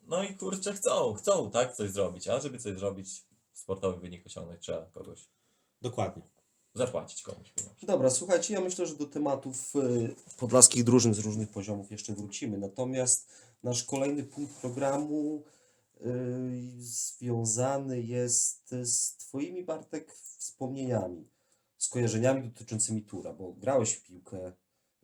[0.06, 4.60] no i kurczę, chcą, chcą, tak, coś zrobić, a żeby coś zrobić, sportowy wynik osiągnąć,
[4.60, 5.28] trzeba kogoś
[5.82, 6.22] Dokładnie.
[6.74, 7.86] zapłacić komuś pieniądze.
[7.86, 12.58] Dobra, słuchajcie, ja myślę, że do tematów y, podlaskich drużyn z różnych poziomów jeszcze wrócimy.
[12.58, 13.28] Natomiast
[13.62, 15.42] nasz kolejny punkt programu
[16.78, 21.28] związany jest z Twoimi, Bartek, wspomnieniami,
[21.78, 24.52] skojarzeniami dotyczącymi Tura, bo grałeś w piłkę,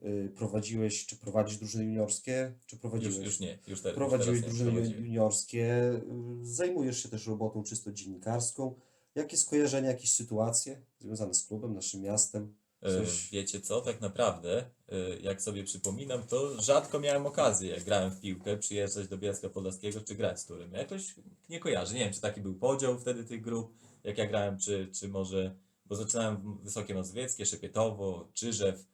[0.03, 3.15] y, prowadziłeś, czy prowadzisz drużyny juniorskie, czy prowadziłeś?
[3.15, 7.63] Już, już nie, już, te, Prowadziłeś już teraz drużyny juniorskie, y, zajmujesz się też robotą
[7.63, 8.75] czysto dziennikarską.
[9.15, 12.55] Jakie skojarzenia, jakieś sytuacje związane z klubem, naszym miastem?
[12.83, 18.11] E, Wiecie co, tak naprawdę, e, jak sobie przypominam, to rzadko miałem okazję, jak grałem
[18.11, 20.73] w piłkę, przyjeżdżać do Bielska Podlaskiego czy grać z Turem.
[20.73, 21.15] Jakoś
[21.49, 24.89] nie kojarzę, nie wiem, czy taki był podział wtedy tych grup, jak ja grałem, czy,
[24.99, 28.85] czy może, bo zaczynałem w Wysokie Mazowieckie, Szepietowo, Czyżew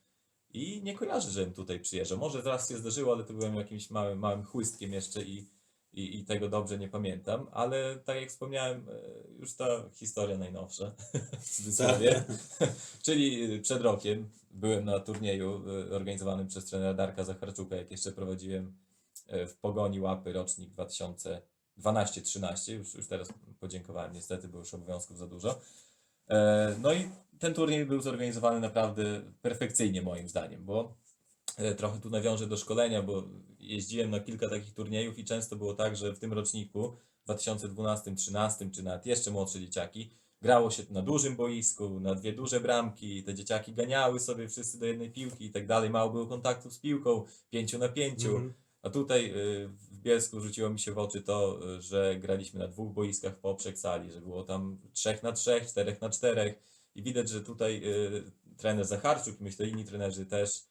[0.53, 2.17] i nie kojarzę, żebym tutaj przyjeżdżał.
[2.17, 5.45] Może raz się zdarzyło, ale to byłem jakimś małym, małym chłystkiem jeszcze i,
[5.95, 8.93] i, i tego dobrze nie pamiętam, ale tak jak wspomniałem, e,
[9.39, 10.91] już ta historia najnowsza,
[11.45, 12.23] w cudzysłowie,
[13.05, 18.11] czyli y, przed rokiem byłem na turnieju y, organizowanym przez trenera Darka Zacharczuka, jak jeszcze
[18.11, 18.73] prowadziłem
[19.47, 25.59] w Pogoni Łapy rocznik 2012-13, już, już teraz podziękowałem niestety, bo już obowiązków za dużo.
[26.29, 29.03] E, No i ten turniej był zorganizowany naprawdę
[29.41, 31.04] perfekcyjnie moim zdaniem, bo e,
[31.77, 33.23] trochę tu nawiążę do szkolenia, bo
[33.59, 38.83] jeździłem na kilka takich turniejów i często było tak, że w tym roczniku 2012-13 czy
[38.83, 43.73] nawet jeszcze młodsze dzieciaki grało się na dużym boisku, na dwie duże bramki, te dzieciaki
[43.73, 47.77] ganiały sobie wszyscy do jednej piłki i tak dalej, mało było kontaktów z piłką, pięciu
[47.77, 48.29] na pięciu.
[48.29, 48.53] Mhm.
[48.81, 52.93] A tutaj y, w Bielsku rzuciło mi się w oczy to, że graliśmy na dwóch
[52.93, 56.59] boiskach w poprzek sali, że było tam trzech na trzech, czterech na czterech
[56.95, 60.63] i widać, że tutaj y, trener Zacharczuk i myślę inni trenerzy też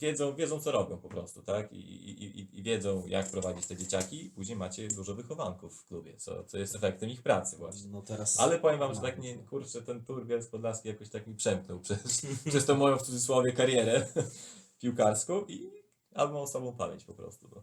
[0.00, 1.72] wiedzą, wiedzą co robią po prostu, tak?
[1.72, 6.16] I, i, i, wiedzą jak prowadzić te dzieciaki i później macie dużo wychowanków w klubie,
[6.16, 7.90] co, co jest efektem ich pracy właśnie.
[7.90, 8.40] No teraz.
[8.40, 11.80] Ale powiem wam, że tak nie, kurczę, ten tur Bielsk Podlaski jakoś tak mi przemknął
[11.80, 14.06] przez, przez tą moją w cudzysłowie karierę
[14.80, 15.70] piłkarską i
[16.14, 17.48] albo mam słabą pamięć po prostu.
[17.54, 17.62] No.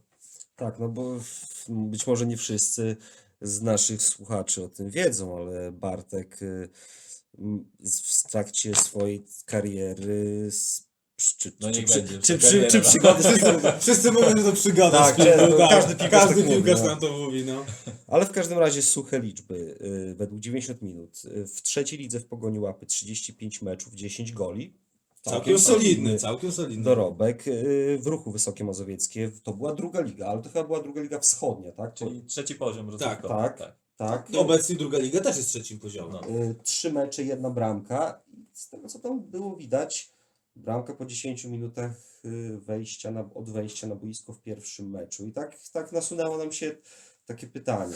[0.56, 1.20] Tak, no bo
[1.70, 2.98] być może nie wszyscy
[3.42, 6.70] z naszych słuchaczy o tym wiedzą, ale Bartek y,
[7.80, 10.50] z- w trakcie swojej kariery
[11.38, 12.84] czy, No niech czy, będzie, czy, przy, czy no.
[12.84, 14.98] przygody Wszyscy, wszyscy mówią, że to przygoda.
[14.98, 16.88] Tak, z piłką, często każdy piłkarz każdy tak mówi, piłkarz no.
[16.88, 17.66] nam to mówi, no.
[18.14, 19.78] Ale w każdym razie suche liczby,
[20.12, 21.22] y, według 90 minut.
[21.26, 24.74] Y, W trzeciej lidze w Pogoni Łapy 35 meczów, 10 goli.
[25.22, 26.84] Całkiem solidny, całkiem solidny.
[26.84, 27.48] dorobek.
[27.48, 31.20] Y, W ruchu Wysokie Mazowieckie to była druga liga, ale to chyba była druga liga
[31.20, 31.94] wschodnia, tak?
[31.94, 33.28] Czyli trzeci poziom rozrywkowy.
[33.34, 33.58] tak.
[33.58, 33.76] tak.
[33.98, 34.28] tak.
[34.38, 36.22] Obecnie druga liga też jest trzecim poziomem.
[36.30, 36.38] No.
[36.40, 38.22] Y, Trzy mecze, jedna bramka.
[38.34, 40.10] I z tego co tam było widać,
[40.58, 41.92] bramka po 10 minutach
[42.26, 45.26] y, wejścia na, od wejścia na boisko w pierwszym meczu.
[45.26, 46.76] I tak, tak nasunęło nam się
[47.26, 47.96] takie pytanie.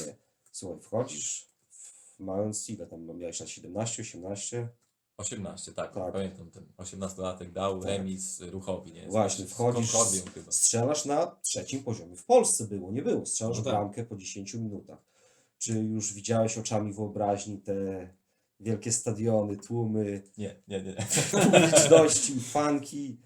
[0.51, 4.67] Słuchaj, wchodzisz w- mając ile tam no, miałeś lat 17, 18?
[5.17, 6.13] 18, tak, Tak.
[6.13, 7.89] pamiętam ten 18-latek dał Tak.
[7.89, 9.07] remis ruchowi, nie?
[9.07, 9.91] Właśnie, wchodzisz,
[10.49, 12.15] strzelasz na trzecim poziomie.
[12.15, 13.25] W Polsce było, nie było.
[13.25, 13.73] Strzelasz No tak.
[13.73, 14.99] bramkę po 10 minutach.
[15.57, 18.09] Czy już widziałeś oczami wyobraźni te
[18.61, 20.95] wielkie stadiony, tłumy, Nie, nie, nie.
[21.31, 23.17] publiczności, fanki?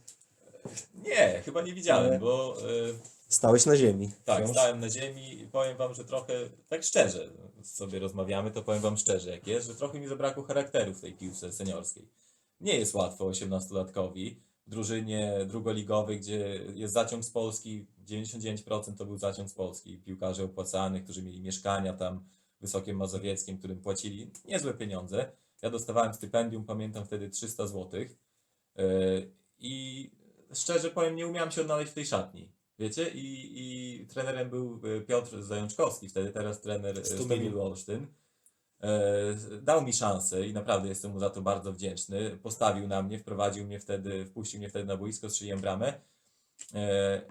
[0.96, 2.94] Nie, chyba nie widziałem, bo y,
[3.30, 4.12] Stałeś na ziemi.
[4.26, 4.52] tak, wciąż?
[4.58, 6.34] stałem na ziemi i powiem wam, że trochę,
[6.70, 7.30] tak szczerze
[7.64, 11.14] sobie rozmawiamy, to powiem wam szczerze jak jest, że trochę mi zabrakło charakteru w tej
[11.14, 12.08] piłce seniorskiej.
[12.62, 14.36] Nie jest łatwo 18-latkowi
[14.68, 20.44] w drużynie drugoligowej, gdzie jest zaciąg z Polski, 99% to był zaciąg z Polski, piłkarzy
[20.44, 22.24] opłacanych, którzy mieli mieszkania tam
[22.58, 25.32] w Wysokim Mazowieckim, którym płacili niezłe pieniądze.
[25.62, 28.06] Ja dostawałem stypendium, pamiętam wtedy 300 zł.
[29.58, 30.12] I
[30.54, 32.52] szczerze powiem, nie umiałem się odnaleźć w tej szatni.
[32.80, 33.10] Wiecie?
[33.10, 37.62] I, i trenerem był e, Piotr Zajączkowski, wtedy teraz trener e, Stumilu.
[37.62, 38.08] Olsztyn.
[38.82, 42.38] E, Dał mi szansę i naprawdę jestem mu za to bardzo wdzięczny.
[42.44, 46.02] Postawił na mnie, wprowadził mnie wtedy, wpuścił mnie wtedy na boisko, strzeliłem bramę.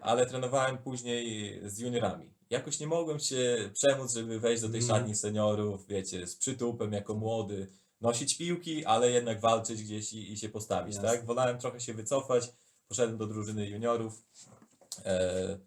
[0.00, 2.33] Ale trenowałem później z juniorami.
[2.50, 4.98] Jakoś nie mogłem się przemóc, żeby wejść do tej Mhm.
[5.00, 7.66] szatni seniorów, wiecie, z przytupem jako młody,
[8.00, 11.10] nosić piłki, ale jednak walczyć gdzieś i, i się postawić, Jasne.
[11.10, 11.26] tak?
[11.26, 12.52] Wolałem trochę się wycofać,
[12.88, 14.22] poszedłem do drużyny juniorów.
[15.04, 15.58] E,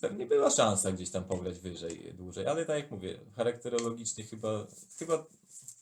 [0.00, 4.66] pewnie była szansa gdzieś tam pograć wyżej, dłużej, ale tak jak mówię, charakterologicznie chyba,
[4.98, 5.26] chyba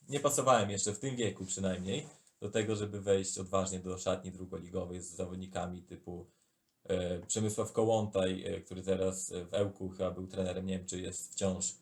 [0.09, 2.07] nie pasowałem jeszcze w tym wieku przynajmniej
[2.41, 6.27] do tego, żeby wejść odważnie do szatni drugoligowej z zawodnikami typu
[7.27, 11.33] Przemysław Kołątaj, e, który teraz e, w Ełku chyba był trenerem, nie wiem czy jest
[11.33, 11.77] wciąż,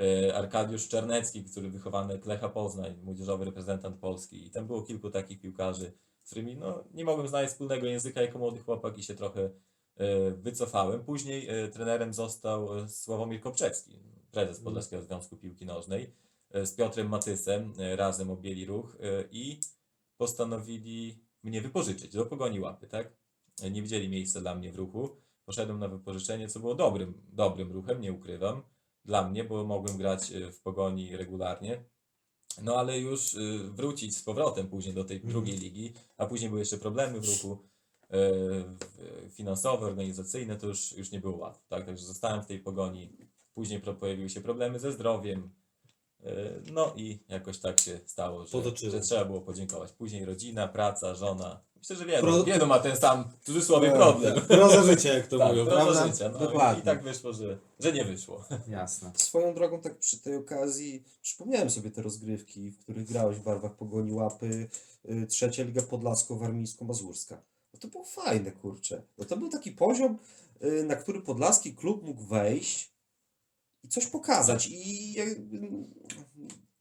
[0.00, 5.40] e, Arkadiusz Czarnecki, który wychowany Lecha Poznań, młodzieżowy reprezentant Polski i tam było kilku takich
[5.40, 9.50] piłkarzy, z którymi no, nie mogłem znaleźć wspólnego języka jako młody chłopak i się trochę
[9.96, 11.04] e, wycofałem.
[11.04, 13.98] Później e, trenerem został e, Sławomir Kopczewski,
[14.30, 16.14] prezes Podlaskiego Związku Piłki Nożnej,
[16.50, 19.60] e, z Piotrem Matysem, e, razem objęli ruch e, i
[20.16, 23.23] postanowili mnie wypożyczyć do Pogoni Łapy, tak?
[23.62, 25.16] E, Nie widzieli miejsca dla mnie w ruchu.
[25.44, 28.62] Poszedłem na wypożyczenie, co było dobrym, dobrym ruchem, nie ukrywam,
[29.04, 31.84] dla mnie, bo mogłem grać e, w Pogoni regularnie.
[32.62, 35.32] No ale już y, wrócić z powrotem później do tej Mhm.
[35.32, 37.58] drugiej ligi, a później były jeszcze problemy w ruchu
[38.10, 38.18] e,
[39.30, 41.86] finansowe, organizacyjne, to już, już nie było łatwo, tak?
[41.86, 43.16] Także zostałem w tej pogoni.
[43.54, 45.50] Później pojawiły się problemy ze zdrowiem.
[46.24, 46.32] e,
[46.72, 48.50] No i jakoś tak się stało, że,
[48.90, 49.92] że trzeba było podziękować.
[49.92, 51.60] Później rodzina, praca, żona.
[51.84, 54.40] Myślę, że wielu, Pro- wielu ma ten sam w cudzysłowie Tak, problem.
[54.46, 56.06] Proza życia, jak to Tak, mówią, proza prawda?
[56.06, 56.28] życia.
[56.32, 56.82] No, Dokładnie.
[56.82, 58.44] I tak wyszło, że, że nie wyszło.
[58.68, 59.12] Jasne.
[59.16, 63.74] Swoją drogą, tak przy tej okazji, przypomniałem sobie te rozgrywki, w których grałeś w barwach
[63.76, 64.68] Pogoni Łapy,
[65.10, 67.36] y, trzecia Liga Podlasko-Warmińsko-Mazurska.
[67.74, 69.02] No to było fajne, kurczę.
[69.18, 70.18] No to był taki poziom,
[70.64, 72.90] y, na który podlaski klub mógł wejść
[73.82, 74.68] i coś pokazać.
[74.70, 75.40] I y,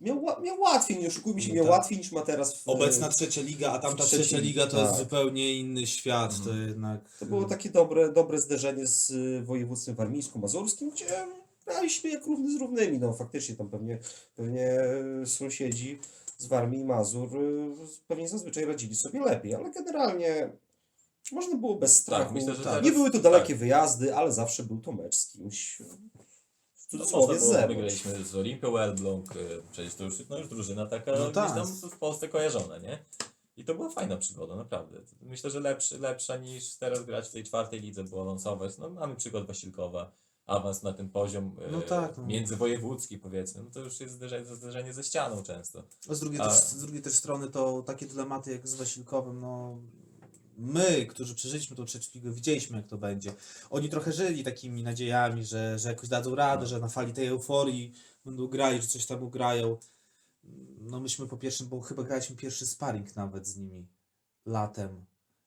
[0.03, 1.71] miał, miał łatwiej, nie oszukujmy się, No miał tak.
[1.71, 4.85] łatwiej niż ma teraz w Obecna trzecia liga, a tamta trzecia liga to tak.
[4.85, 6.31] jest zupełnie inny świat.
[6.43, 6.67] To Mhm.
[6.67, 7.17] jednak.
[7.19, 11.05] To było takie dobre, dobre zderzenie z y, województwem warmińsko-mazurskim, gdzie
[11.65, 12.99] graliśmy jak równy z równymi.
[12.99, 13.99] No faktycznie tam pewnie,
[14.35, 14.77] pewnie
[15.25, 15.99] sąsiedzi
[16.37, 17.29] z Warmii i Mazur
[18.07, 20.49] pewnie zazwyczaj radzili sobie lepiej, ale generalnie
[21.31, 22.33] można było bez strachu.
[22.33, 22.63] myślę, że Tak.
[22.73, 23.57] teraz- Nie były to dalekie tak.
[23.57, 25.81] wyjazdy, ale zawsze był to mecz z kimś
[26.97, 27.67] cudzysłowie z było, zewnątrz.
[27.75, 31.53] wygraliśmy z Olimpią Elbląg, y, przecież to już, no już drużyna taka No gdzieś tak.
[31.53, 33.05] tam w Polsce kojarzona, nie?
[33.57, 34.99] I to była fajna przygoda, naprawdę.
[35.21, 38.77] Myślę, że lepszy, lepsza niż teraz grać w tej czwartej lidze, bo awansować.
[38.77, 40.11] No mamy przykład Wasilkowa,
[40.45, 42.25] awans na ten poziom No e, tak, no.
[42.25, 45.83] międzywojewódzki powiedzmy, no to już jest zderzenie, zderzenie ze ścianą często.
[46.09, 49.77] A z drugiej, też, z drugiej też strony to takie dylematy jak z Wasilkowym, no
[50.57, 53.33] my, którzy przeżyliśmy tą trzecią ligę, widzieliśmy jak to będzie.
[53.69, 57.93] Oni trochę żyli takimi nadziejami, że, że jakoś dadzą radę, że na fali tej euforii
[58.25, 59.77] będą grali, że coś tam ugrają.
[60.81, 63.87] No myśmy po pierwszym, bo chyba graliśmy pierwszy sparring nawet z nimi
[64.45, 65.05] latem.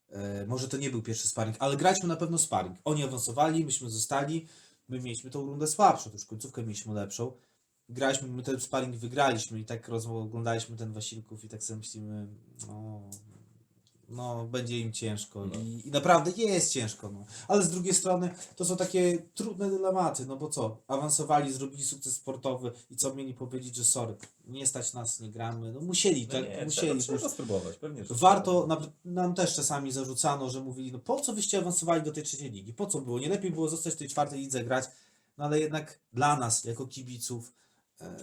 [0.08, 2.78] E, może to nie był pierwszy sparring, ale graliśmy na pewno sparring.
[2.84, 4.46] Oni awansowali, myśmy zostali,
[4.88, 7.32] my mieliśmy tą rundę słabszą, to już końcówkę mieliśmy lepszą
[7.88, 12.26] graliśmy, my ten sparring wygraliśmy i tak rozmowę oglądaliśmy ten Wasilków i tak sobie myślimy,
[12.66, 13.02] no,
[14.08, 15.54] no będzie im ciężko No.
[15.60, 17.24] I, i naprawdę jest ciężko, no.
[17.48, 22.16] Ale z drugiej strony to są takie trudne dylematy, no bo co, awansowali, zrobili sukces
[22.16, 24.16] sportowy i co mieli powiedzieć, że sorry,
[24.46, 27.00] nie stać nas, nie gramy, no musieli, No tak, nie, musieli.
[27.00, 28.04] trzeba, trzeba spróbować, pewnie.
[28.10, 32.22] Warto, nam, nam też czasami zarzucano, że mówili, no po co wyście awansowali do tej
[32.22, 32.72] trzeciej ligi?
[32.72, 33.18] Po co było?
[33.18, 34.84] Nie lepiej było zostać w tej czwartej lidze grać,
[35.38, 37.52] no ale jednak dla nas, jako kibiców,
[38.00, 38.16] e,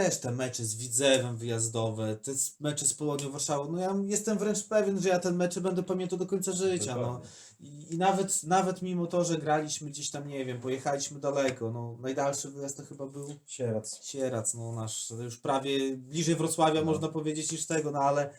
[0.00, 4.38] też te mecze z Widzewem wyjazdowe, te s- mecze z Polonią Warszawą, no ja jestem
[4.38, 7.02] wręcz pewien, że ja ten mecze będę pamiętał do końca życia, no.
[7.02, 7.28] Dokładnie.
[7.60, 11.96] I, I nawet, nawet mimo to, że graliśmy gdzieś tam, nie wiem, pojechaliśmy daleko, no
[12.00, 14.04] najdalszy wyjazd to chyba był Sierac.
[14.04, 16.86] Sierac, no nasz, już prawie bliżej Wrocławia No.
[16.86, 18.30] można powiedzieć niż tego, no ale,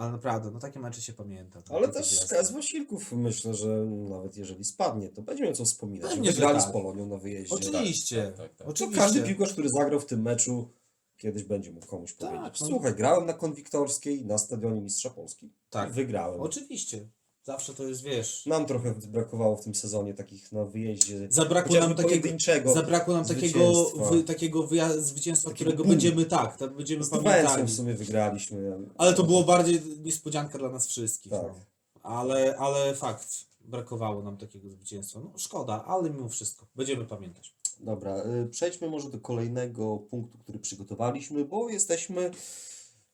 [0.00, 1.62] ale naprawdę, no takie mecze się pamięta.
[1.70, 2.36] no, Ale takie też wyjazdy.
[2.36, 6.10] KS Wasilków myślę, że nawet jeżeli spadnie, to będzie miał co wspominać.
[6.10, 6.68] Pewnie, że Grali tak.
[6.68, 7.54] z Polonią na wyjeździe.
[7.54, 8.58] Oczywiście, Tak, tak, tak.
[8.58, 9.00] To oczywiście.
[9.00, 10.68] każdy piłkarz, który zagrał w tym meczu,
[11.16, 12.60] kiedyś będzie mógł komuś Tak, powiedzieć.
[12.60, 12.66] no.
[12.66, 15.52] Słuchaj, grałem na konwiktorskiej na stadionie Mistrza Polski.
[15.70, 15.90] Tak.
[15.90, 16.40] I wygrałem.
[16.40, 17.08] Oczywiście,
[17.42, 21.26] zawsze to jest, wiesz, Nam trochę brakowało w tym sezonie takich na wyjeździe.
[21.30, 22.28] zabrakło nam takiego,
[22.74, 24.10] zabrakło nam takiego, zwycięstwa.
[24.10, 25.90] wy, takiego wyja- zwycięstwa, Takiego którego boom.
[25.90, 27.64] będziemy, tak, tak będziemy Z pamiętali.
[27.64, 28.78] w sumie wygraliśmy.
[28.98, 31.32] Ale to było bardziej niespodzianka dla nas wszystkich.
[31.32, 31.42] Tak.
[31.42, 31.54] No.
[32.02, 33.28] Ale, ale fakt,
[33.60, 35.20] brakowało nam takiego zwycięstwa.
[35.20, 37.54] No szkoda, ale mimo wszystko, będziemy pamiętać.
[37.80, 42.30] Dobra, y, przejdźmy może do kolejnego punktu, który przygotowaliśmy, bo jesteśmy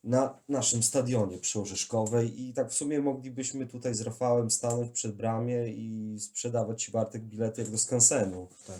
[0.03, 5.15] na naszym stadionie przy Orzeszkowej i tak w sumie moglibyśmy tutaj z Rafałem stanąć przed
[5.15, 8.47] bramie i sprzedawać Ci Bartek bilety jak do skansenu.
[8.67, 8.79] Tak.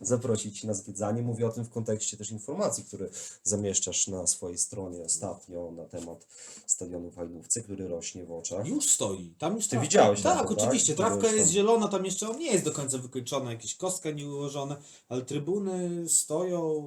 [0.00, 1.22] Zaprosić na zwiedzanie.
[1.22, 3.08] Mówię o tym w kontekście też informacji, które
[3.42, 6.26] zamieszczasz na swojej stronie ostatnio na temat
[6.66, 8.66] stadionu w Hajdówce, który rośnie w oczach.
[8.66, 9.34] Już stoi.
[9.38, 10.58] Tam już Ty trawka- widziałeś Tak, nawet, tak?
[10.58, 10.94] oczywiście.
[10.94, 11.54] Trawka Widziałeś jest tam.
[11.54, 14.76] zielona, tam jeszcze nie jest do końca wykończona, jakieś kostka nie ułożone,
[15.08, 16.84] ale trybuny stoją,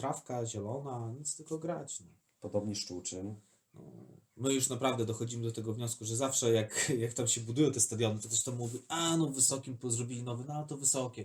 [0.00, 2.00] trawka zielona, nic tylko grać.
[2.00, 2.06] No.
[2.40, 3.34] Podobnie Szczuczyn.
[4.36, 7.80] My już naprawdę dochodzimy do tego wniosku, że zawsze jak, jak tam się budują te
[7.80, 11.24] stadiony, to ktoś tam mówi, a no w Wysokim zrobili nowy, no ale to wysokie.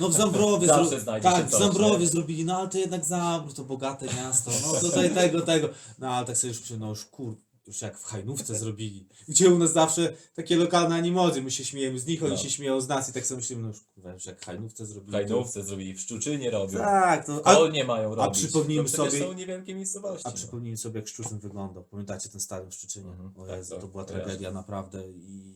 [0.00, 4.06] No w Zambrowie, zro- tak, w Zambrowie zrobili, no ale to jednak Zambrów, to bogate
[4.06, 5.68] miasto, no tutaj tego, tego.
[5.98, 9.08] No ale tak sobie już myślę, no już kur, już jak w Hajnówce zrobili.
[9.28, 12.38] Gdzie u nas zawsze takie lokalne animozje, my się śmiejemy z nich, oni No.
[12.38, 14.84] się śmieją z nas i tak sobie myślimy, no już kurwa, już jak w Hajnówce
[14.84, 15.12] W zrobili.
[15.12, 16.78] to- Hajdówce zrobili, w Szczuczynie robią.
[16.78, 18.38] Tak, no, W a, Kolnie mają robić.
[18.38, 20.26] przypomnijmy to przecież sobie- są niewielkie miejscowości.
[20.26, 20.36] A no.
[20.36, 21.84] przypomnijmy sobie, jak Szczuczyn wyglądał.
[21.84, 23.10] Pamiętacie ten stadion w?
[23.10, 24.24] Mhm, O tak, Jezu, tak, to była kojarzę.
[24.24, 25.54] tragedia naprawdę i...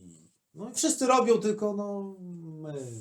[0.54, 2.16] No i wszyscy robią, tylko no
[2.62, 2.92] my...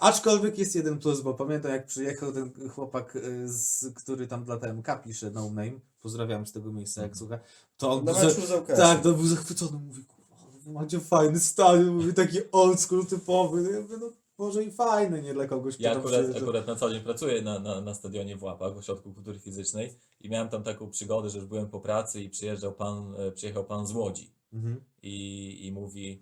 [0.00, 4.56] Aczkolwiek jest jeden plus, bo pamiętam jak przyjechał ten chłopak, y, z, który tam dla
[4.56, 5.70] TMK pisze, no name,
[6.04, 7.38] pozdrawiam z tego miejsca, jak słucha,
[7.78, 11.94] to on Na był, za- z tak, to był zachwycony, mówi, kurwa, macie fajny stadion,
[11.96, 15.74] mówi, taki old school typowy, no ja mówię, no może i fajny, nie dla kogoś,
[15.74, 16.42] kto Ja tam akurat, przyjeżdża.
[16.42, 19.94] akurat na co dzień pracuję na, na, na stadionie w Łapach, w Ośrodku Kultury Fizycznej
[20.20, 23.64] i miałem tam taką przygodę, że już byłem po pracy i przyjeżdżał pan, e, przyjechał
[23.64, 24.80] pan z Łodzi Mhm.
[25.02, 26.20] i, i mówi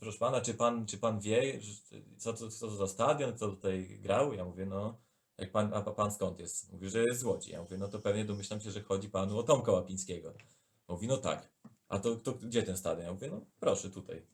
[0.00, 1.72] proszę pana, czy pan, czy pan wie, że,
[2.18, 4.32] co, to, co to za stadion, kto tutaj grał?
[4.32, 4.94] Ja mówię, no,
[5.40, 6.72] jak pan, a pan skąd jest?
[6.72, 7.50] Mówi, że jest z Łodzi.
[7.50, 10.34] Ja mówię, no to pewnie domyślam się, że chodzi panu o Tomka Łapińskiego.
[10.88, 11.48] Mówi, no tak.
[11.88, 13.06] A to, to gdzie ten stadion?
[13.06, 14.26] Ja mówię, no proszę tutaj.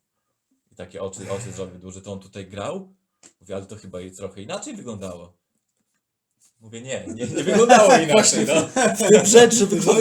[0.73, 2.95] I takie oczy, oczy zrobił duże, to on tutaj grał?
[3.41, 5.33] Mówię, ale to chyba i trochę inaczej wyglądało.
[6.61, 8.83] Mówię, nie, nie, nie wyglądało inaczej, no.
[9.09, 10.01] Tym rzecz, żeby No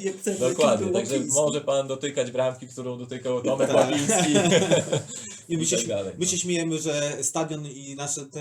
[0.00, 3.74] jak ten Dokładnie, także może pan dotykać bramki, którą dotykał Tomek.
[3.74, 4.34] Łapiński.
[5.58, 6.26] My się, tak my no.
[6.26, 8.40] się śmiejemy, że stadion i nasze te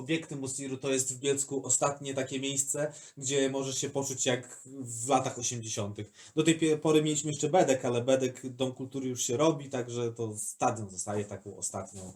[0.00, 5.08] obiekty Musiru to jest w Bielsku ostatnie takie miejsce, gdzie możesz się poczuć jak w
[5.08, 5.96] latach 80.
[6.36, 10.36] Do tej pory mieliśmy jeszcze Bedek, ale Bedek Dom Kultury już się robi, także to
[10.36, 12.12] stadion zostaje taką ostatnią,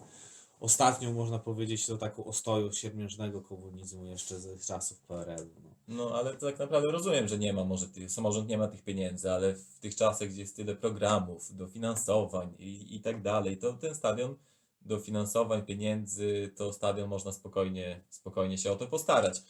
[0.60, 5.60] ostatnią można powiedzieć, to taką ostoją siermiężnego komunizmu jeszcze ze czasów PRL-u.
[5.64, 5.74] No.
[5.88, 8.82] No ale to tak naprawdę rozumiem, że nie ma, może tych, samorząd nie ma tych
[8.82, 13.72] pieniędzy, ale w tych czasach, gdzie jest tyle programów, dofinansowań i, i tak dalej, to
[13.72, 14.36] ten stadion
[14.84, 19.42] dofinansowań, pieniędzy, to stadion można spokojnie, spokojnie się o to postarać.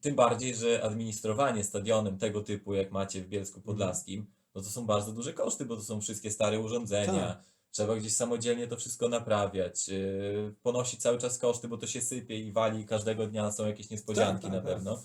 [0.00, 4.86] Tym bardziej, że administrowanie stadionem tego typu, jak macie w Bielsku Podlaskim, no to są
[4.86, 7.28] bardzo duże koszty, bo to są wszystkie stare urządzenia.
[7.28, 7.42] Tak.
[7.70, 12.40] Trzeba gdzieś samodzielnie to wszystko naprawiać, yy, ponosić cały czas koszty, bo to się sypie
[12.40, 14.74] i wali każdego dnia są jakieś niespodzianki Tak, tak, na tak.
[14.74, 15.02] pewno.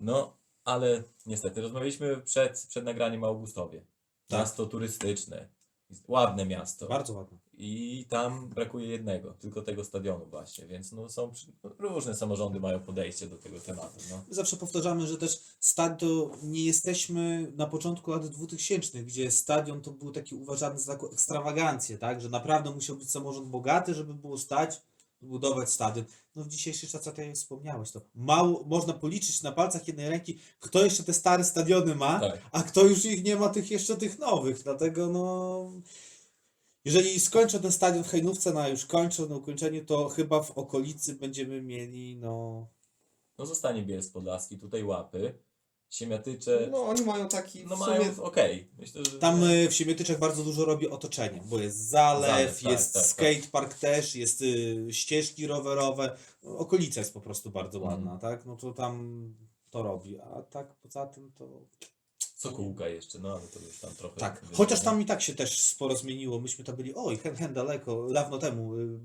[0.00, 3.84] No, ale niestety rozmawialiśmy przed, przed nagraniem o Augustowie.
[4.28, 4.40] Tak.
[4.40, 5.48] Miasto turystyczne,
[6.08, 6.86] ładne miasto.
[6.88, 7.38] Bardzo ładne.
[7.56, 11.32] I tam brakuje jednego, tylko tego stadionu właśnie, więc no są
[11.78, 13.98] różne samorządy mają podejście do tego tematu.
[14.10, 14.24] No.
[14.30, 20.12] Zawsze powtarzamy, że też stadion, nie jesteśmy na początku lat 2000, gdzie stadion to był
[20.12, 22.20] taki uważany za taką ekstrawagancję, tak?
[22.20, 24.82] Że naprawdę musiał być samorząd bogaty, żeby było stać,
[25.22, 26.06] budować stadion.
[26.36, 30.38] No w dzisiejszych czasach, tak jak wspomniałeś, to mało, można policzyć na palcach jednej ręki,
[30.60, 32.40] kto jeszcze te stare stadiony ma, Tak.
[32.52, 34.62] a kto już ich nie ma, tych jeszcze tych nowych.
[34.62, 35.72] Dlatego no...
[36.84, 40.50] Jeżeli skończą ten stadion w Hejnówce, no a już kończą na ukończeniu, to chyba w
[40.50, 42.66] okolicy będziemy mieli, no...
[43.38, 45.38] no zostanie Bielsk Podlaski, tutaj łapy,
[45.90, 48.70] Siemiatycze, no, No oni mają taki w mają sumie okej.
[48.78, 52.72] Myślę, że Tam y, w Siemiatyczach bardzo dużo robi otoczenie, bo jest zalew, Zalew, tak,
[52.72, 53.10] jest tak, tak.
[53.10, 56.16] skatepark też, jest y, ścieżki rowerowe.
[56.42, 57.94] Okolica jest po prostu bardzo Mhm.
[57.94, 58.46] ładna, tak?
[58.46, 59.34] No to tam
[59.70, 61.60] to robi, a tak poza tym to...
[62.50, 64.20] Sokółka jeszcze, no ale to już tam trochę...
[64.20, 66.40] Tak, chociaż tam i tak się też sporo zmieniło.
[66.40, 68.74] Myśmy tam byli, oj, hen, hen daleko, dawno temu.
[68.74, 68.98] y,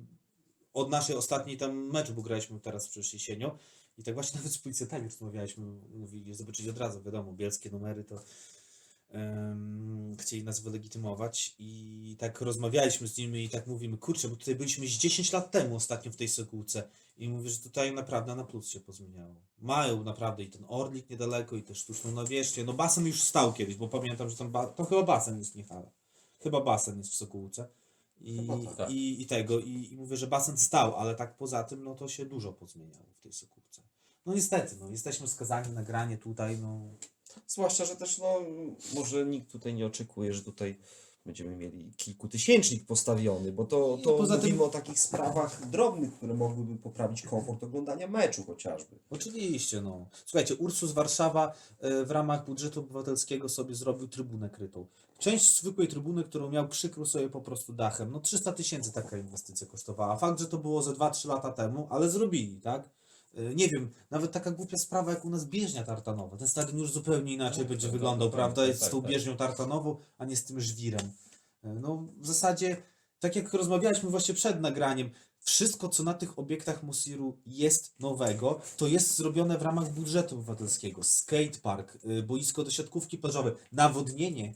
[0.74, 3.58] Od naszej ostatniej tam meczu, bo graliśmy teraz przecież jesienią.
[3.98, 8.16] I tak właśnie nawet z policjantami rozmawialiśmy, mówili, zobaczyli od razu, wiadomo, bielskie numery to
[10.18, 14.88] chcieli nas wylegitymować i tak rozmawialiśmy z nimi i tak mówimy, kurczę, bo tutaj byliśmy
[14.88, 16.84] z 10 lat temu ostatnio w tej Sokółce
[17.18, 19.36] i mówię, że tutaj naprawdę na plus się pozmieniało.
[19.62, 23.76] Mają naprawdę i ten Orlik niedaleko i też sztuczną nawierzchnię, no basen już stał kiedyś,
[23.76, 25.92] bo pamiętam, że tam, ba- to chyba basen jest, nie hala.
[26.40, 27.68] Chyba basen jest w Sokółce.
[28.22, 28.48] I,
[28.78, 28.92] tak.
[28.92, 32.08] i, i tego, i, i mówię, że basen stał, ale tak poza tym, no to
[32.08, 33.82] się dużo pozmieniało w tej Sokółce.
[34.26, 36.82] No niestety, no jesteśmy skazani na granie tutaj, no
[37.48, 38.42] Zwłaszcza, że też no,
[38.96, 40.76] może nikt tutaj nie oczekuje, że tutaj
[41.26, 46.14] będziemy mieli kilkutysięcznik postawiony, bo to, I to poza tym- mówimy o takich sprawach drobnych,
[46.14, 48.96] które mogłyby poprawić komfort oglądania meczu chociażby.
[49.10, 50.06] Oczywiście, no.
[50.26, 54.86] Słuchajcie, Ursus Warszawa e, w ramach budżetu obywatelskiego sobie zrobił trybunę krytą.
[55.20, 58.12] Część zwykłej trybuny, którą miał, przykrył sobie po prostu dachem.
[58.12, 60.16] No 300 tysięcy taka inwestycja kosztowała.
[60.16, 62.90] Fakt, że to było ze 2-3 lata temu, ale zrobili, tak?
[63.34, 66.38] E, Nie wiem, nawet taka głupia sprawa jak u nas bieżnia tartanowa.
[66.38, 68.62] Ten stadion już zupełnie inaczej No, będzie tak, wyglądał, tak, prawda?
[68.62, 69.12] tak, Jest z tak, tą tak.
[69.12, 71.12] bieżnią tartanową, a nie z tym żwirem.
[71.64, 72.78] E, No w zasadzie,
[73.20, 75.10] tak jak rozmawialiśmy właśnie przed nagraniem,
[75.40, 81.04] wszystko, co na tych obiektach Musiru jest nowego, to jest zrobione w ramach budżetu obywatelskiego.
[81.04, 84.54] Skatepark, y, boisko do siatkówki plażowej, nawodnienie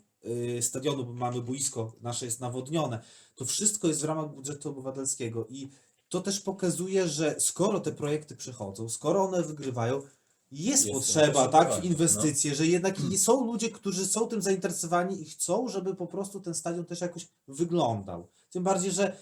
[0.61, 2.99] stadionu, bo mamy boisko, nasze jest nawodnione.
[3.36, 5.69] To wszystko jest w ramach budżetu obywatelskiego i
[6.14, 10.01] to też pokazuje, że skoro te projekty przychodzą, skoro one wygrywają,
[10.51, 14.41] jest, Jest potrzeba, tak, w zapotrzebowanie, inwestycje, że jednak i są ludzie, którzy są tym
[14.41, 18.28] zainteresowani i chcą, żeby po prostu ten stadion też jakoś wyglądał.
[18.51, 19.18] Tym bardziej, że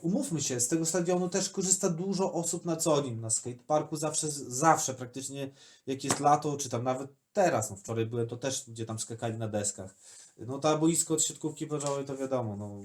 [0.00, 3.20] umówmy się, z tego stadionu też korzysta dużo osób na co dzień.
[3.20, 5.50] Na skateparku zawsze, zawsze praktycznie
[5.86, 9.38] jak jest lato, czy tam nawet teraz, no wczoraj byłem, to też ludzie tam skakali
[9.38, 9.94] na deskach.
[10.38, 12.80] No ta boisko od siatkówki plażowej to wiadomo, no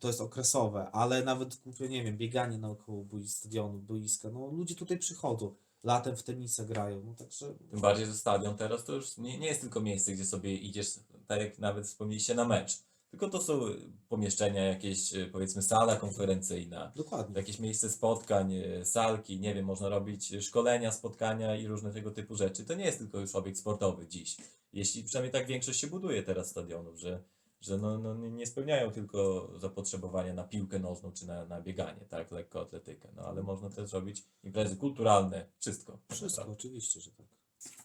[0.00, 5.54] to jest okresowe, ale nawet nie wiem, bieganie naokoło stadionu, boiska, no ludzie tutaj przychodzą,
[5.84, 9.46] latem w tenisa grają, no także Tym bardziej, że stadion teraz to już nie, nie
[9.46, 12.78] jest tylko miejsce, gdzie sobie idziesz, tak jak nawet wspomnieliście, na mecz.
[13.10, 13.60] Tylko to są
[14.08, 17.36] pomieszczenia, jakieś e, powiedzmy sala konferencyjna, dokładnie.
[17.36, 22.36] jakieś miejsce spotkań, e, salki, nie wiem, można robić szkolenia, spotkania i różne tego typu
[22.36, 22.64] rzeczy.
[22.64, 24.36] To nie jest tylko już obiekt sportowy dziś.
[24.72, 27.22] Jeśli przynajmniej tak większość się buduje teraz stadionów, że,
[27.66, 32.30] że no, no, nie- spełniają tylko zapotrzebowania na piłkę nożną czy na, na bieganie, tak,
[32.30, 33.08] lekkoatletykę.
[33.16, 35.98] No ale można też robić imprezy kulturalne, wszystko.
[36.12, 37.26] Wszystko, oczywiście, że tak.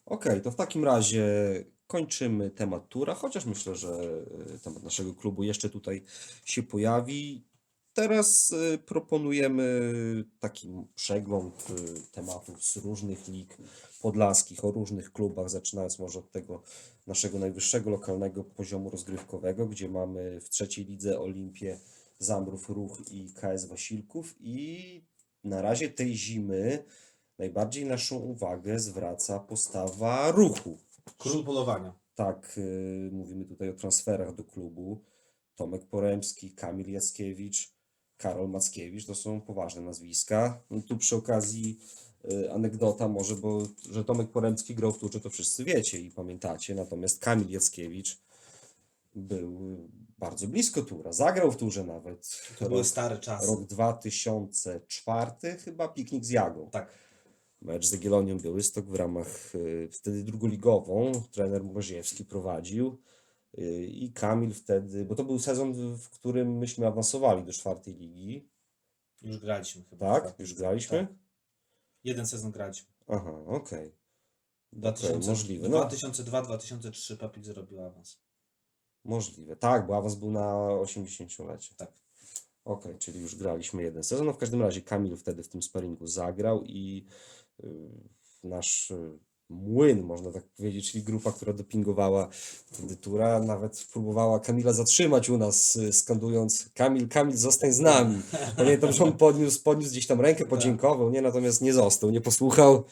[0.06, 1.26] Okej, to w takim razie
[1.88, 3.90] kończymy temat tura, chociaż myślę, że
[4.56, 6.04] e, temat naszego klubu jeszcze tutaj
[6.46, 7.44] się pojawi.
[7.94, 9.82] Teraz e, proponujemy
[10.40, 11.74] taki przegląd e,
[12.12, 13.58] tematów z różnych lig
[14.02, 16.64] podlaskich, o różnych klubach, zaczynając może od tego
[17.08, 21.80] naszego najwyższego lokalnego poziomu rozgrywkowego, gdzie mamy w trzeciej lidze Olimpię,
[22.20, 25.02] Zambrów Ruch i KS Wasilków i
[25.44, 26.84] na razie tej zimy
[27.40, 30.78] najbardziej naszą uwagę zwraca postawa ruchu.
[31.18, 31.94] Król polowania.
[32.16, 35.02] Tak, y, mówimy tutaj o transferach do klubu.
[35.56, 37.74] Tomek Poremski, Kamil Jackiewicz,
[38.18, 40.64] Karol Mackiewicz to są poważne nazwiska.
[40.70, 41.80] No tu przy okazji
[42.52, 46.76] anegdota może, bo że Tomek Poremski grał w turze, to wszyscy wiecie i pamiętacie.
[46.76, 48.18] Natomiast Kamil Jackiewicz
[49.16, 49.78] był
[50.18, 51.14] bardzo blisko tura.
[51.14, 52.42] Zagrał w turze nawet.
[52.60, 53.48] To były Rok, stare czasy.
[53.48, 56.70] rok 2004 chyba piknik z Jagą.
[56.72, 56.88] Tak.
[57.62, 61.12] Mecz z Jagiellonią Białystok w ramach y, wtedy drugoligową.
[61.32, 62.98] Trener Mroziewski prowadził
[63.58, 68.50] y, i Kamil wtedy, bo to był sezon, w- którym myśmy awansowali do czwartej ligi.
[69.22, 70.14] Już graliśmy chyba.
[70.14, 70.24] Tak?
[70.24, 70.40] Tak.
[70.40, 70.98] Już graliśmy?
[71.08, 71.16] Tak.
[72.04, 72.90] Jeden sezon graliśmy.
[73.08, 73.92] Aha, okej.
[74.74, 75.90] 2000, możliwe, no.
[75.90, 78.20] 2002-2003 Papik zrobił awans.
[79.04, 79.56] Możliwe.
[79.56, 81.76] Tak, bo awans był na 80-lecie.
[81.78, 81.92] Tak.
[82.66, 84.26] Okej, czyli już graliśmy jeden sezon.
[84.26, 87.06] No w każdym razie Kamil wtedy w tym sparingu zagrał i
[87.64, 87.90] y,
[88.44, 89.20] nasz y,
[89.52, 92.28] młyn, można tak powiedzieć, czyli grupa, która dopingowała
[93.02, 98.22] tura, nawet próbowała Kamila zatrzymać u nas, y, skandując Kamil, Kamil, zostań z nami.
[98.58, 102.84] Pamiętam, że on podniósł, podniósł gdzieś tam rękę, podziękował, nie, natomiast nie został, nie posłuchał.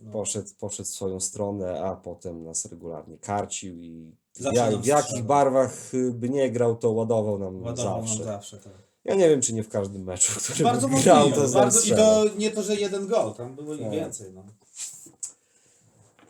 [0.00, 0.12] No.
[0.12, 4.12] Poszedł, poszedł w swoją stronę, a potem nas regularnie karcił i
[4.52, 8.18] ja, w jakich barwach y, by nie grał, to ładował nam Ładował zawsze.
[8.18, 8.56] nam zawsze.
[8.58, 8.72] Tak.
[9.04, 11.46] Ja nie wiem, czy nie w każdym meczu, w którym Bardzo grał, możliwe.
[11.48, 13.90] to bardzo, I to nie to, że jeden gol, tam było i Tak.
[13.90, 14.32] więcej.
[14.32, 14.44] No.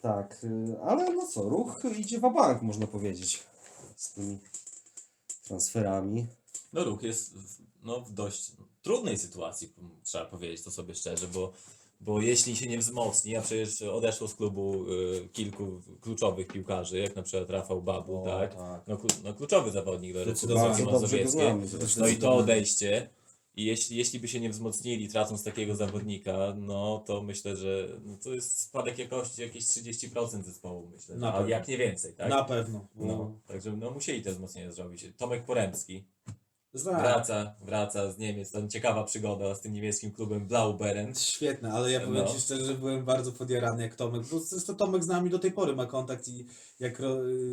[0.06, 3.42] Tak, y, ale no co, ruch idzie w bank można powiedzieć,
[3.96, 4.38] z tymi
[5.46, 6.26] transferami.
[6.72, 8.52] No ruch jest w, no, w dość
[8.82, 9.72] trudnej sytuacji,
[10.04, 11.52] trzeba powiedzieć to sobie szczerze, bo,
[12.00, 17.16] bo jeśli się nie wzmocni, a przecież odeszło z klubu y, kilku kluczowych piłkarzy, jak
[17.16, 18.54] na przykład Rafał Babu, O, tak?
[18.54, 18.80] tak.
[18.86, 21.54] No, no kluczowy zawodnik do go mazowieckiej.
[21.96, 23.08] No i to odejście.
[23.56, 28.16] I jeśli, jeśli by się nie wzmocnili, tracąc takiego zawodnika, no to myślę, że no
[28.16, 31.16] to jest spadek jakości jakieś 30% zespołu, myślę.
[31.16, 31.48] Na a pewno.
[31.48, 32.30] jak nie więcej, tak?
[32.30, 32.88] Na pewno.
[32.94, 35.04] Bo No, także no, musieli te wzmocnienia zrobić.
[35.16, 36.04] Tomek Poremski.
[36.78, 37.00] Znam.
[37.00, 38.50] Wraca, wraca z Niemiec.
[38.50, 41.14] Tam ciekawa przygoda z tym niemieckim klubem Blauberen.
[41.14, 42.32] Świetne, ale ja powiem No.
[42.32, 45.52] Ci szczerze, że byłem bardzo podjarany jak Tomek, bo zresztą Tomek z nami do tej
[45.52, 46.46] pory ma kontakt i
[46.80, 47.04] jak y,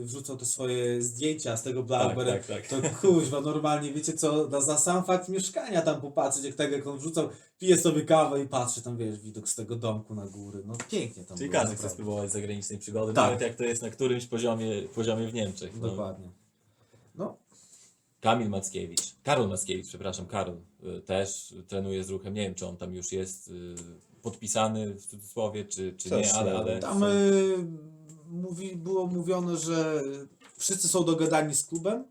[0.04, 2.68] wrzucał te swoje zdjęcia z tego Tak, Blaubera, tak, tak.
[2.68, 6.88] to kuźwa, normalnie, wiecie co, na, za sam fakt mieszkania tam popatrzeć, jak tak jak
[6.88, 10.64] on wrzucał, pije sobie kawę i patrzy tam, wiesz, widok z tego domku na góry,
[10.66, 13.26] no pięknie tam Czyli było, każdy chce spróbować zagranicznej przygody, Tak.
[13.26, 15.72] nawet jak to jest na którymś poziomie, poziomie w Niemczech.
[15.82, 15.88] No.
[15.90, 16.26] Dokładnie.
[16.26, 16.43] No,
[18.24, 20.58] Kamil Mackiewicz, Karol Mackiewicz, przepraszam, Karol
[20.98, 22.34] y, też trenuje z ruchem.
[22.34, 23.76] Nie wiem, czy on tam już jest y,
[24.22, 27.58] podpisany w cudzysłowie, czy, czy Też nie, ale, ale tam y,
[28.28, 30.04] mówi, było mówione, że
[30.58, 32.06] wszyscy są dogadani z klubem,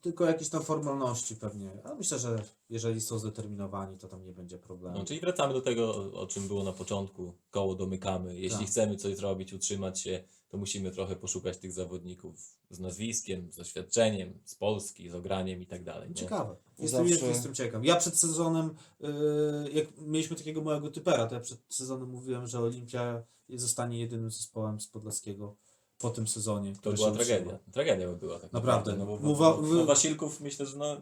[0.00, 4.58] tylko jakieś tam formalności pewnie, ale myślę, że jeżeli są zdeterminowani, to tam nie będzie
[4.58, 4.98] problemu.
[4.98, 7.32] No, czyli wracamy do tego, o- o czym było na początku.
[7.50, 8.38] Koło domykamy.
[8.40, 8.66] Jeśli Tak.
[8.68, 14.38] chcemy coś zrobić, utrzymać się, to musimy trochę poszukać tych zawodników z nazwiskiem, z doświadczeniem,
[14.44, 16.08] z Polski, z ograniem i tak dalej.
[16.08, 16.14] nie?
[16.14, 16.56] Ciekawe.
[16.78, 17.84] Jestem, Zawsze- jestem ciekaw.
[17.84, 19.10] Ja przed sezonem, yy,
[19.72, 24.80] jak mieliśmy takiego małego typera, to ja przed sezonem mówiłem, że Olimpia zostanie jedynym zespołem
[24.80, 25.56] z Podlaskiego
[25.98, 26.72] po tym sezonie.
[26.72, 27.58] To który była się tragedia.
[27.72, 28.96] Tragedia by była tak Naprawdę.
[28.96, 31.00] No, bo, Mowa- bo, no Wasilków myślę, że no,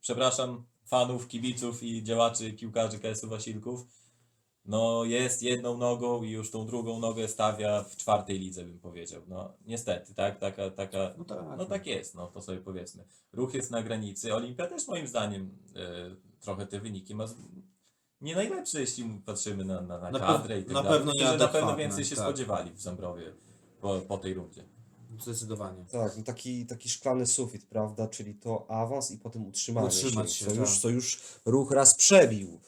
[0.00, 3.86] przepraszam fanów, kibiców i działaczy, piłkarzy KS-u Wasilków,
[4.64, 9.22] no jest jedną nogą i już tą drugą nogę stawia w czwartej lidze, bym powiedział.
[9.28, 10.38] No niestety, tak?
[10.38, 11.38] Taka, taka, No tak.
[11.58, 13.04] no tak jest, no to sobie powiedzmy.
[13.32, 17.34] Ruch jest na granicy, Olimpia też moim zdaniem e, trochę te wyniki ma z-
[18.20, 20.98] nie najlepsze, jeśli patrzymy na, na, na, Na kadrę i tak na dalej.
[20.98, 22.24] pewno że na pewno więcej się tak.
[22.24, 23.32] spodziewali w Zambrowie
[23.80, 24.64] po, po tej rundzie.
[25.20, 25.84] Zdecydowanie.
[25.92, 28.08] Tak, no taki, taki szklany sufit, prawda?
[28.08, 30.60] Czyli to awans i potem utrzymanie Utrzymać się, się, co, tak.
[30.60, 32.60] już, co już ruch raz przebił.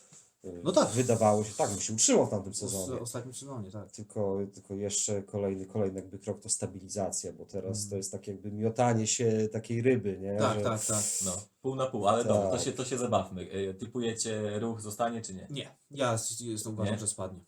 [0.44, 0.88] Y, No tak.
[0.88, 3.00] Wydawało się, tak, bo się utrzymał w tamtym W sezonie.
[3.00, 3.92] ostatnim sezonie, tak.
[3.92, 7.90] Tylko, tylko jeszcze kolejny, kolejny jakby krok to stabilizacja, bo teraz Mm.
[7.90, 10.36] to jest tak jakby miotanie się takiej ryby, nie?
[10.36, 11.04] Tak, Że- tak, tak.
[11.24, 11.32] No,
[11.62, 12.32] pół na pół, ale Tak.
[12.32, 13.50] dobra, to się, to się zabawmy.
[13.50, 15.46] E, Typujecie ruch zostanie czy nie?
[15.50, 17.00] Nie, ja jestem uważam, Nie?
[17.00, 17.40] że spadnie.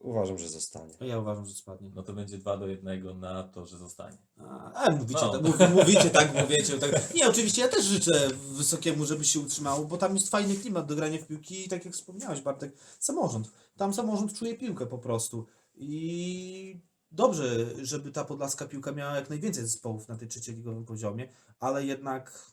[0.00, 0.94] Uważam, że zostanie.
[1.00, 1.90] Ja uważam, że spadnie.
[1.94, 4.18] No to będzie 2 do 1 na to, że zostanie.
[4.38, 5.32] A, a mówicie, No.
[5.32, 7.14] tak, mów, mówicie tak, mówicie tak.
[7.14, 10.96] Nie, oczywiście ja też życzę Wysokiemu, żeby się utrzymało, bo tam jest fajny klimat do
[10.96, 13.50] grania w piłki i tak jak wspomniałeś Bartek, samorząd.
[13.76, 16.80] Tam samorząd czuje piłkę po prostu i
[17.10, 21.28] dobrze, żeby ta podlaska piłka miała jak najwięcej zespołów na tej trzecioligowym poziomie,
[21.58, 22.52] ale jednak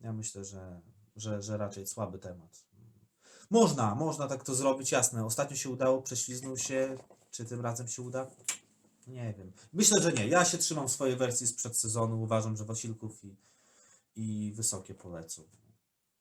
[0.00, 0.80] ja myślę, że,
[1.16, 2.64] że, że raczej słaby temat.
[3.52, 5.24] Można, można tak to zrobić, jasne.
[5.26, 6.96] Ostatnio się udało, prześliznął się.
[7.30, 8.26] Czy tym razem się uda?
[9.06, 9.52] Nie wiem.
[9.72, 10.28] Myślę, że nie.
[10.28, 12.22] Ja się trzymam swojej wersji sprzed sezonu.
[12.22, 13.36] Uważam, że Wasilków i,
[14.16, 15.42] i Wysokie polecą.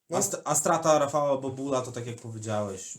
[0.10, 0.20] A, No.
[0.24, 2.98] st- a strata Rafała Bobula to tak jak powiedziałeś.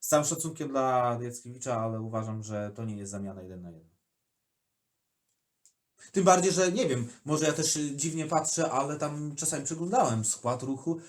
[0.00, 3.90] Z całym szacunkiem dla Jackiewicza, ale uważam, że to nie jest zamiana jeden na jeden.
[6.12, 10.62] Tym bardziej, że nie wiem, może ja też dziwnie patrzę, ale tam czasami przeglądałem skład
[10.62, 11.00] ruchu.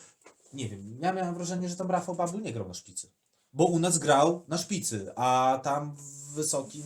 [0.54, 3.08] Nie wiem, ja miałem wrażenie, że tam Rafał Babul nie grał na szpicy.
[3.54, 6.84] Bo u nas grał na szpicy, a tam w wysokim.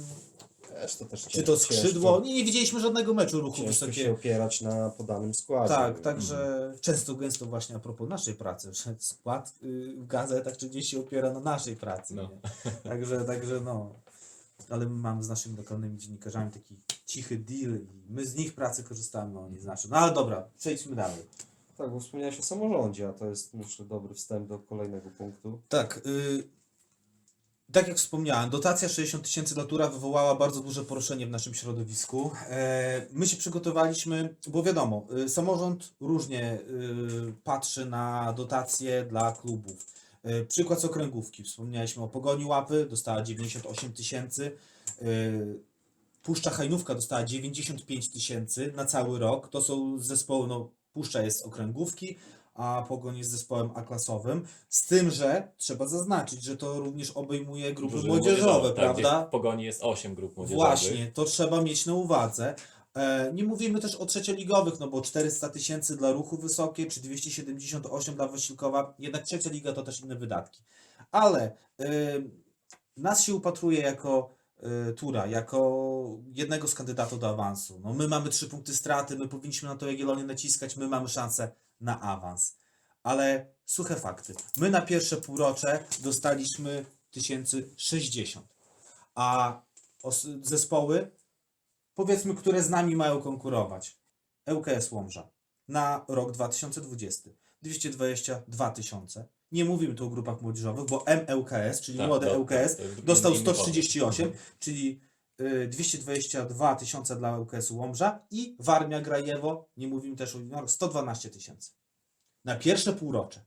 [0.68, 2.12] Też to też Czy cięż- to skrzydło?
[2.12, 4.14] Ciężko, Nie, nie widzieliśmy żadnego meczu ruchu ciężko się wysokiego.
[4.14, 5.74] opierać na podanym składzie.
[5.74, 10.70] Tak, także często gęsto właśnie a propos naszej pracy, że skład y, w gazetach czy
[10.70, 12.16] gdzieś się opiera na naszej pracy.
[12.16, 12.22] No.
[12.24, 12.72] Nie?
[12.90, 13.94] Także, także no.
[14.70, 18.84] Ale my mamy z naszymi lokalnymi dziennikarzami taki cichy deal i my z nich pracy
[18.84, 19.66] korzystamy, a oni z.
[19.90, 21.22] No ale dobra, przejdźmy dalej.
[21.78, 25.62] Tak, bo wspomniałeś o samorządzie, a to jest myślę dobry wstęp do kolejnego punktu.
[25.70, 26.50] Tak, y,
[27.72, 32.32] tak jak wspomniałem, dotacja 60 tysięcy dla Tura wywołała bardzo duże poruszenie w naszym środowisku.
[32.50, 39.86] E, my się przygotowaliśmy, bo wiadomo, y, samorząd różnie y, patrzy na dotacje dla klubów.
[40.26, 41.44] Y, przykład z okręgówki.
[41.44, 44.52] Wspomnieliśmy o Pogoni Łapy, dostała 98 tysięcy.
[45.02, 45.60] Y,
[46.24, 49.48] Puszcza Hajnówka dostała 95 tysięcy na cały rok.
[49.48, 52.18] To są zespoły, no Puszcza jest z okręgówki,
[52.54, 54.48] a Pogoń jest zespołem A-klasowym.
[54.70, 59.28] Z tym, że trzeba zaznaczyć, że to również obejmuje grupy Drużyny młodzieżowe, tak, gdzie prawda?
[59.28, 60.68] W Pogoni jest 8 grup młodzieżowych.
[60.68, 62.56] Właśnie, to trzeba mieć na uwadze.
[62.96, 68.16] E, Nie mówimy też o trzecioligowych, no bo 400 tysięcy dla ruchu wysokie, czy 278
[68.16, 70.64] dla Wasilkowa, jednak trzecia liga to też inne wydatki.
[71.12, 71.88] Ale e,
[72.98, 74.36] nas się upatruje jako
[74.96, 77.80] Tura, jako jednego z kandydatów do awansu.
[77.84, 81.52] No, my mamy trzy punkty straty, my powinniśmy na to Jagiellonię naciskać, my mamy szansę
[81.82, 82.56] na awans.
[83.04, 84.36] Ale suche fakty.
[84.58, 88.56] My na pierwsze półrocze dostaliśmy 1060,
[89.16, 89.62] a
[90.42, 91.12] zespoły,
[91.94, 93.98] powiedzmy, które z nami mają konkurować.
[94.48, 95.30] ŁKS Łomża
[95.68, 97.30] na rok 2020
[97.62, 99.28] 222 tysiące.
[99.52, 103.62] Nie mówimy tu o grupach młodzieżowych, bo MŁKS, czyli Tak, młode jest dostał inny pomysł.
[103.62, 105.02] 138, czyli
[105.42, 111.30] y, 222 tysiące dla ŁKS Łomża i Warmia Grajewo, nie mówimy też o juniorach, 112
[111.30, 111.72] tysięcy.
[112.46, 113.46] na pierwsze półrocze.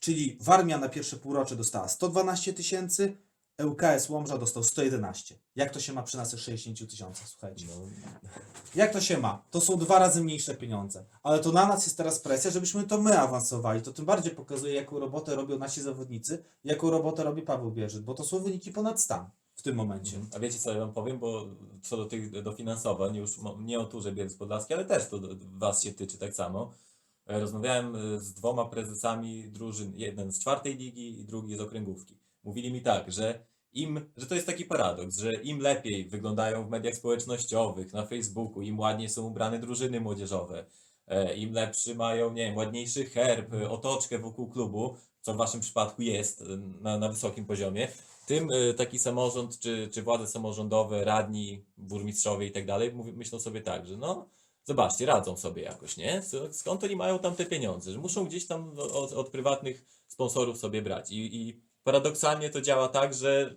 [0.00, 3.16] Czyli Warmia na pierwsze półrocze dostała 112 tysięcy,
[3.64, 5.38] ŁKS Łomża dostał 111.
[5.56, 7.66] Jak to się ma przy naszych 60 tysiącach, słuchajcie?
[7.68, 7.82] No,
[8.74, 9.44] Jak to się ma?
[9.50, 11.04] To są dwa razy mniejsze pieniądze.
[11.22, 13.82] Ale to na nas jest teraz presja, żebyśmy to my awansowali.
[13.82, 18.14] To tym bardziej pokazuje, jaką robotę robią nasi zawodnicy, jaką robotę robi Paweł Bierzyt, bo
[18.14, 20.20] to są wyniki ponad stan w tym momencie.
[20.34, 21.46] A wiecie co ja wam powiem, bo
[21.82, 25.20] co do tych dofinansowań, już nie o turze Bielsk Podlaski, ale też to
[25.52, 26.72] was się tyczy tak samo.
[27.26, 32.18] E, Rozmawiałem e, z dwoma prezesami drużyn, jeden z czwartej ligi i drugi z okręgówki.
[32.46, 36.70] Mówili mi tak, że im, że to jest taki paradoks, że im lepiej wyglądają w
[36.70, 40.66] mediach społecznościowych, na Facebooku, im ładniej są ubrane drużyny młodzieżowe,
[41.06, 45.60] e, im lepszy mają, nie wiem, ładniejszy herb, e, otoczkę wokół klubu, co w waszym
[45.60, 46.44] przypadku jest e,
[46.80, 47.88] na, na wysokim poziomie,
[48.26, 53.86] tym taki samorząd, czy, czy władze samorządowe, radni, burmistrzowie i tak dalej, myślą sobie tak,
[53.86, 54.28] że no,
[54.64, 56.22] zobaczcie, radzą sobie jakoś, nie?
[56.50, 57.92] Skąd oni mają tam te pieniądze?
[57.92, 61.10] Że muszą gdzieś tam od, od prywatnych sponsorów sobie brać.
[61.10, 63.54] I, I paradoksalnie to działa tak, że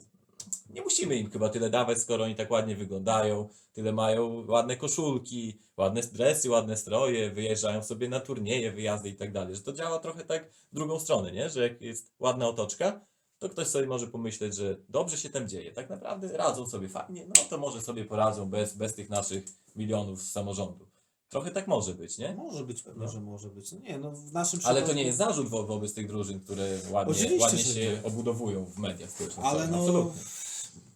[0.70, 5.60] nie musimy im chyba tyle dawać, skoro oni tak ładnie wyglądają, tyle mają ładne koszulki,
[5.78, 9.56] ładne dresy, ładne stroje, wyjeżdżają sobie na turnieje, wyjazdy i tak dalej.
[9.56, 11.50] Że to działa trochę tak w drugą stronę, nie?
[11.50, 13.06] Że jak jest ładna otoczka,
[13.40, 15.72] to ktoś sobie może pomyśleć, że dobrze się tam dzieje.
[15.72, 19.44] Tak naprawdę radzą sobie fajnie, no to może sobie poradzą bez, bez tych naszych
[19.76, 20.89] milionów z samorządu.
[21.30, 22.34] Trochę tak może być, nie?
[22.34, 23.12] Może być pewnie, No.
[23.12, 23.72] że może być.
[23.72, 26.80] No nie, no w naszym Ale to nie jest zarzut wo wobec tych drużyn, które
[26.90, 28.04] ładnie, Oczywiście, ładnie że się nie.
[28.04, 29.62] obudowują w mediach społecznościowych.
[29.62, 30.22] Ale no, Absolutnie.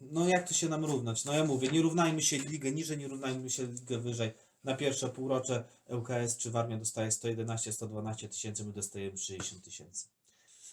[0.02, 1.26] no jak to się nam równać?
[1.26, 4.32] No ja mówię, nie równajmy się ligę niżej, nie równajmy się ligę wyżej.
[4.64, 10.08] Na pierwsze półrocze ŁKS czy Warmia dostaje 111-112 tysięcy, my dostajemy 60 tysięcy.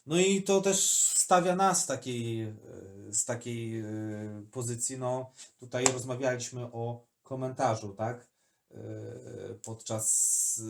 [0.07, 2.53] No i to też stawia nas w takiej, e,
[3.11, 3.85] z takiej e,
[4.51, 8.30] pozycji, no tutaj rozmawialiśmy o komentarzu, tak?
[9.63, 10.61] Podczas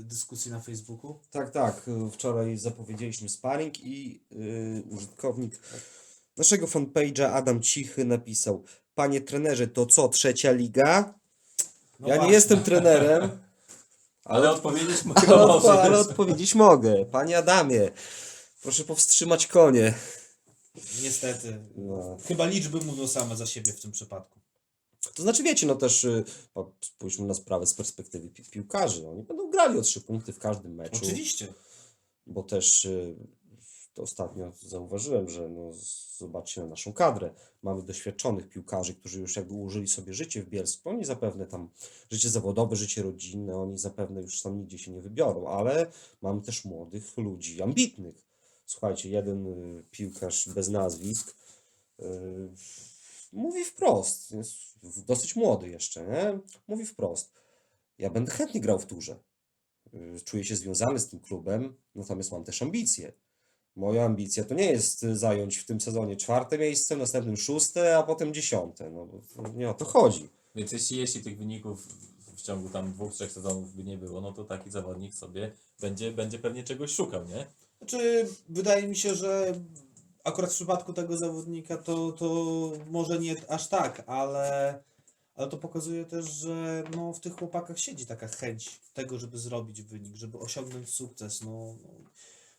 [0.00, 1.18] e, dyskusji na Facebooku.
[1.30, 1.88] Tak, tak.
[1.88, 5.60] y, Wczoraj zapowiedzieliśmy sparring i y, użytkownik
[6.36, 8.64] naszego fanpage'a Adam Cichy napisał
[8.94, 11.14] Panie trenerze, to co, trzecia liga?
[12.00, 12.34] No ja nie właśnie.
[12.34, 13.30] jestem trenerem,
[14.24, 15.20] Ale odpowiedzieć mogę.
[15.28, 17.04] ale, odpo- ale odpowiedzieć mogę.
[17.04, 17.90] Panie Adamie,
[18.62, 19.94] proszę powstrzymać konie.
[21.02, 21.58] Niestety.
[21.76, 22.18] No.
[22.28, 24.40] Chyba liczby mówią same za siebie w tym przypadku.
[25.14, 26.24] To znaczy, wiecie, no też y,
[26.80, 29.08] spójrzmy na sprawę z perspektywy pi- piłkarzy.
[29.08, 31.00] Oni będą grali o trzy punkty w każdym meczu.
[31.02, 31.52] Oczywiście.
[32.26, 33.16] bo też y,
[33.94, 35.70] to ostatnio zauważyłem, że no,
[36.18, 37.30] zobaczcie na naszą kadrę.
[37.62, 40.88] Mamy doświadczonych piłkarzy, którzy już jakby ułożyli sobie życie w Bielsku.
[40.88, 41.68] Oni zapewne tam
[42.10, 45.86] życie zawodowe, życie rodzinne, oni zapewne już tam nigdzie się nie wybiorą, ale
[46.22, 48.26] mamy też młodych ludzi, ambitnych.
[48.66, 51.36] Słuchajcie, jeden y, piłkarz bez nazwisk
[52.00, 52.04] y,
[53.32, 54.30] mówi wprost,
[54.82, 56.38] jest dosyć młody jeszcze, nie?
[56.68, 57.32] Mówi wprost.
[57.98, 59.18] Ja będę chętnie grał w turze
[59.94, 63.12] y, czuję się związany z tym klubem, natomiast mam też ambicje.
[63.76, 68.02] Moja ambicja to nie jest y, zająć w tym sezonie czwarte miejsce, następnym szóste, a
[68.02, 68.90] potem dziesiąte.
[68.90, 69.08] No,
[69.54, 70.28] nie o to chodzi.
[70.54, 74.20] Więc jeśli, jeśli tych wyników w- w ciągu tam dwóch, trzech sezonów by nie było,
[74.20, 77.46] no to taki zawodnik sobie będzie, będzie pewnie czegoś szukał, nie?
[77.78, 79.60] Znaczy, wydaje mi się, że
[80.24, 82.26] akurat w przypadku tego zawodnika to, to
[82.86, 84.78] może nie aż tak, ale,
[85.34, 89.82] ale to pokazuje też, że no, w tych chłopakach siedzi taka chęć tego, żeby zrobić
[89.82, 91.40] wynik, żeby osiągnąć sukces.
[91.40, 91.88] No, no,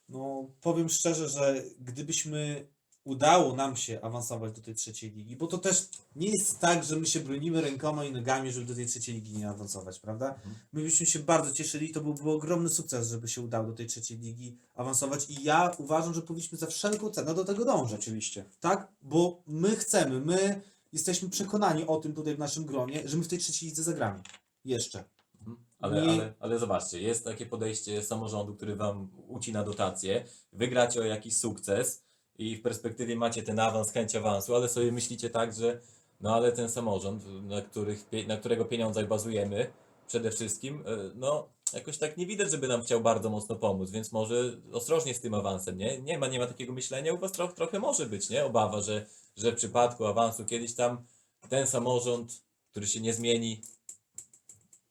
[0.09, 2.67] no powiem szczerze, że gdybyśmy
[3.03, 6.95] udało nam się awansować do tej trzeciej ligi, bo to też nie jest tak, że
[6.95, 10.35] my się bronimy rękoma i nogami, żeby do tej trzeciej ligi nie awansować, prawda?
[10.73, 14.17] My byśmy się bardzo cieszyli, to byłby ogromny sukces, żeby się udało do tej trzeciej
[14.17, 18.45] ligi awansować i ja uważam, że powinniśmy za wszelką cenę do tego dążyć, Oczywiście.
[18.59, 18.87] tak?
[19.01, 20.61] Bo my chcemy, my
[20.93, 24.21] jesteśmy przekonani o tym tutaj w naszym gronie, że my w tej trzeciej lidze zagramy.
[24.65, 25.03] Jeszcze.
[25.39, 25.57] Mhm.
[25.79, 31.37] Ale, ale, ale zobaczcie, jest takie podejście samorządu, który wam ucina dotacje, wygracie o jakiś
[31.37, 32.02] sukces
[32.37, 35.79] i w perspektywie macie ten awans, chęć awansu, ale sobie myślicie tak, że
[36.21, 39.71] no ale ten samorząd, na, których, na którego pieniądzach bazujemy
[40.07, 44.11] przede wszystkim, e, no jakoś tak nie widać, żeby nam chciał bardzo mocno pomóc, więc
[44.11, 46.01] może ostrożnie z tym awansem, nie?
[46.01, 48.45] Nie ma, nie ma takiego myślenia, u was trochę, trochę może być, nie?
[48.45, 49.05] Obawa, że,
[49.37, 51.05] że w przypadku awansu kiedyś tam
[51.49, 53.61] ten samorząd, który się nie zmieni,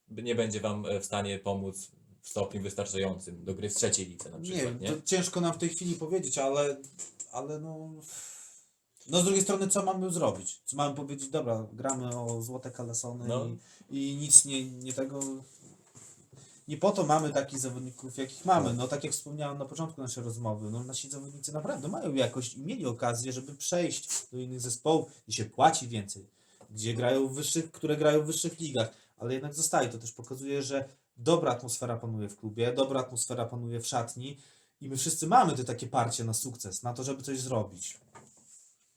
[0.09, 1.91] nie będzie Wam e, w stanie pomóc
[2.23, 4.93] w stopniu wystarczającym do gry w trzeciej lidze na Nie przykład, wiem, nie?
[4.93, 6.77] to ciężko nam w tej chwili powiedzieć, ale,
[7.33, 7.91] ale no...
[9.09, 10.63] No z drugiej strony, co mamy zrobić?
[10.65, 11.29] Co mamy powiedzieć?
[11.29, 13.49] Dobra, gramy o złote kalesony No.
[13.91, 15.21] i, i nic nie, nie tego...
[16.69, 18.75] Nie po to mamy takich zawodników, jakich mamy.
[18.75, 22.61] No tak jak wspomniałem na początku naszej rozmowy, no nasi zawodnicy naprawdę mają jakość i
[22.61, 26.27] mieli okazję, żeby przejść do innych zespołów i się płaci więcej.
[26.71, 29.89] Gdzie grają w wyższych, które grają w wyższych ligach, ale jednak zostaje.
[29.89, 34.39] To też pokazuje, że dobra atmosfera panuje w klubie, dobra atmosfera panuje w szatni
[34.81, 38.01] i my wszyscy mamy te takie parcie na sukces, na to, żeby coś zrobić.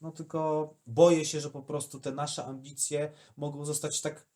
[0.02, 4.28] No tylko boję się, że po prostu te nasze ambicje mogą zostać tak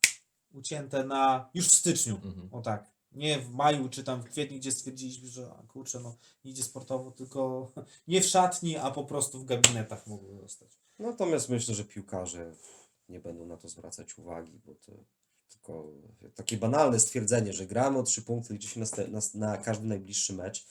[0.54, 2.16] ucięte na już w styczniu.
[2.16, 2.50] Mhm.
[2.52, 2.92] O tak.
[3.12, 6.16] Nie w maju czy tam w kwietniu, gdzie stwierdziliśmy, że a, kurczę, no
[6.46, 7.72] nie idzie sportowo, tylko
[8.08, 10.80] nie w szatni, a po prostu w gabinetach mogą zostać.
[11.00, 12.54] Natomiast myślę, że piłkarze
[13.10, 14.92] nie będą na to zwracać uwagi, bo to
[15.54, 15.92] tylko
[16.36, 20.34] takie banalne stwierdzenie, że gramy o trzy punkty, liczy się na, na, na każdy najbliższy
[20.34, 20.66] mecz,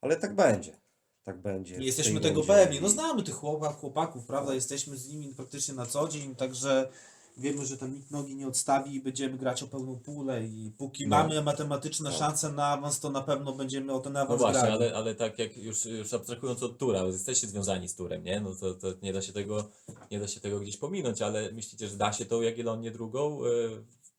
[0.00, 0.76] ale tak będzie.
[1.24, 1.74] Tak będzie.
[1.74, 2.52] Jesteśmy tego rundzie.
[2.54, 2.80] pewni.
[2.80, 4.54] No znamy tych chłopak, chłopaków, prawda?
[4.54, 6.88] Jesteśmy z nimi praktycznie na co dzień, także
[7.36, 11.06] wiemy, że tam nikt nogi nie odstawi i będziemy grać o pełną pulę i póki
[11.06, 11.16] No.
[11.16, 12.16] mamy matematyczne No.
[12.16, 14.74] szanse na awans, to na pewno będziemy o ten No awans właśnie, grali.
[14.74, 18.40] ale, ale tak jak już, już abstrahując od tura, bo jesteście związani z turem, nie?
[18.40, 19.68] No to, to nie da się tego,
[20.10, 23.48] nie da się tego gdzieś pominąć, ale myślicie, że da się tą Jagiellonię drugą y,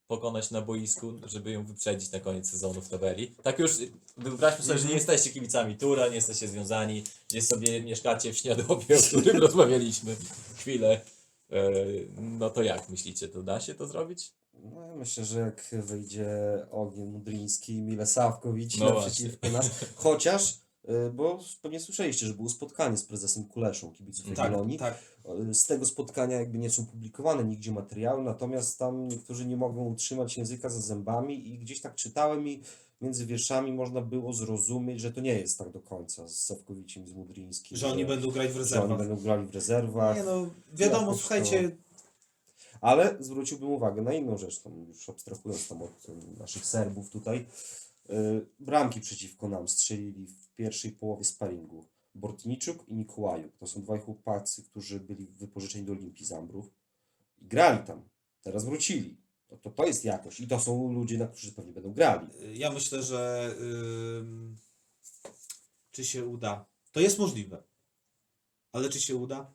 [0.09, 3.35] pokonać na boisku, żeby ją wyprzedzić na koniec sezonu w tabeli?
[3.43, 3.71] Tak już
[4.17, 8.97] wyobraźmy sobie, że nie jesteście kibicami tura, nie jesteście związani, gdzieś sobie mieszkacie w Śniadowie,
[8.97, 10.15] o którym rozmawialiśmy
[10.57, 11.01] chwilę.
[11.51, 14.31] Y, no to jak myślicie, to da się to zrobić?
[14.53, 16.27] No, ja myślę, że jak wyjdzie
[16.71, 20.57] Ogień Mudryński i Mile Sawkowicz No naprzeciwko nas, chociaż,
[21.13, 24.77] bo pewnie słyszeliście, że było spotkanie z prezesem Kuleszą kibiców tak, Jagiellonii.
[24.77, 24.97] tak.
[25.49, 29.85] Y, Z tego spotkania jakby nie są publikowane nigdzie materiały, natomiast tam niektórzy nie mogą
[29.85, 32.61] utrzymać języka za zębami i gdzieś tak czytałem i
[33.01, 37.07] między wierszami można było zrozumieć, że to nie jest tak do końca z Sawkowiciem i
[37.07, 37.77] z Mudryńskim.
[37.77, 38.97] Że oni będą grać w że oni rezerwach.
[38.97, 40.17] będą grali w rezerwach.
[40.17, 41.77] Nie no, wiadomo, słuchajcie,
[42.81, 45.91] Ale zwróciłbym uwagę na inną rzecz, tam już abstrahując tam od
[46.39, 47.45] naszych Serbów tutaj.
[48.09, 51.87] Y, Bramki przeciwko nam strzelili w pierwszej połowie sparingu.
[52.15, 53.57] Bortniczuk i Mikołajuk.
[53.57, 56.71] To są dwaj chłopacy, którzy byli wypożyczeni do Olimpii Zambrów
[57.37, 58.09] i grali tam.
[58.41, 59.17] Teraz wrócili.
[59.47, 60.39] To, to, to jest jakość.
[60.39, 62.27] I to są ludzie, na którzy pewnie będą grali.
[62.53, 64.57] Ja myślę, że ym,
[65.91, 66.65] czy się uda?
[66.91, 67.63] To jest możliwe.
[68.71, 69.53] Ale czy się uda?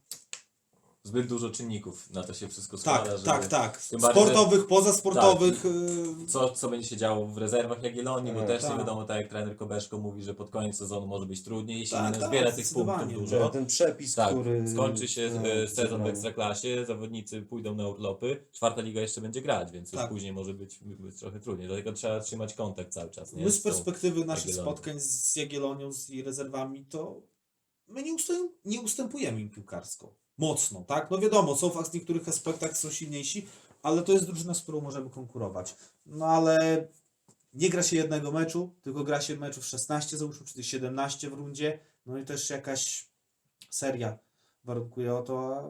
[1.06, 3.24] Zbyt dużo czynników na to się wszystko Tak, składa, żeby...
[3.24, 3.82] tak, tak.
[3.82, 5.64] Tym bardziej, że- Sportowych, pozasportowych.
[5.64, 8.78] y, co, co będzie się działo w rezerwach Jagiellonii, bo E, też nie tak.
[8.78, 12.14] wiadomo, tak jak trener Kobeszko mówi, że pod koniec sezonu może być trudniej, jeśli Tak,
[12.14, 13.14] nie tak, zbiera tych punktów zdecydowanie.
[13.14, 13.48] dużo.
[13.48, 14.68] Ten, przepis, Tak, który...
[14.68, 16.06] skończy się no, e, sezon w.
[16.06, 20.10] Ekstraklasie, zawodnicy pójdą na urlopy, czwarta liga jeszcze będzie grać, więc już Tak.
[20.10, 21.68] później może być, być trochę trudniej.
[21.68, 23.32] Dlatego trzeba trzymać kontakt cały czas.
[23.32, 23.44] Nie?
[23.44, 24.72] My z tą- perspektywy naszych Jagiellonią.
[24.72, 27.22] spotkań z Jagiellonią z jej rezerwami, to
[27.88, 30.14] my nie, ustęp, nie ustępujemy im piłkarsko.
[30.38, 31.10] Mocno, tak?
[31.10, 33.46] No wiadomo, są w niektórych aspektach są silniejsi,
[33.82, 35.76] ale to jest drużyna, z którą możemy konkurować.
[36.06, 36.86] No ale
[37.54, 41.32] nie gra się jednego meczu, tylko gra się meczów 16, załóżmy, czy też 17 w
[41.32, 41.78] rundzie.
[42.06, 43.08] No i też jakaś
[43.70, 44.18] seria
[44.64, 45.62] warunkuje o to,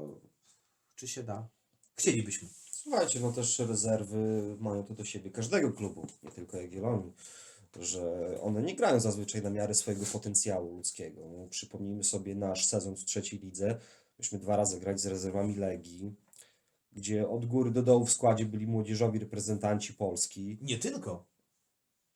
[0.94, 1.48] czy się da.
[1.94, 2.48] Chcielibyśmy.
[2.70, 7.12] Słuchajcie, no też rezerwy mają to do siebie każdego klubu, nie tylko Jagiellonii,
[7.80, 11.20] że one nie grają zazwyczaj na miarę swojego potencjału ludzkiego.
[11.28, 13.78] No, przypomnijmy sobie nasz sezon w trzeciej lidze.
[14.18, 16.14] Myśmy dwa razy grać z rezerwami Legii,
[16.92, 20.58] gdzie od góry do dołu w składzie byli młodzieżowi reprezentanci Polski.
[20.62, 21.24] Nie tylko.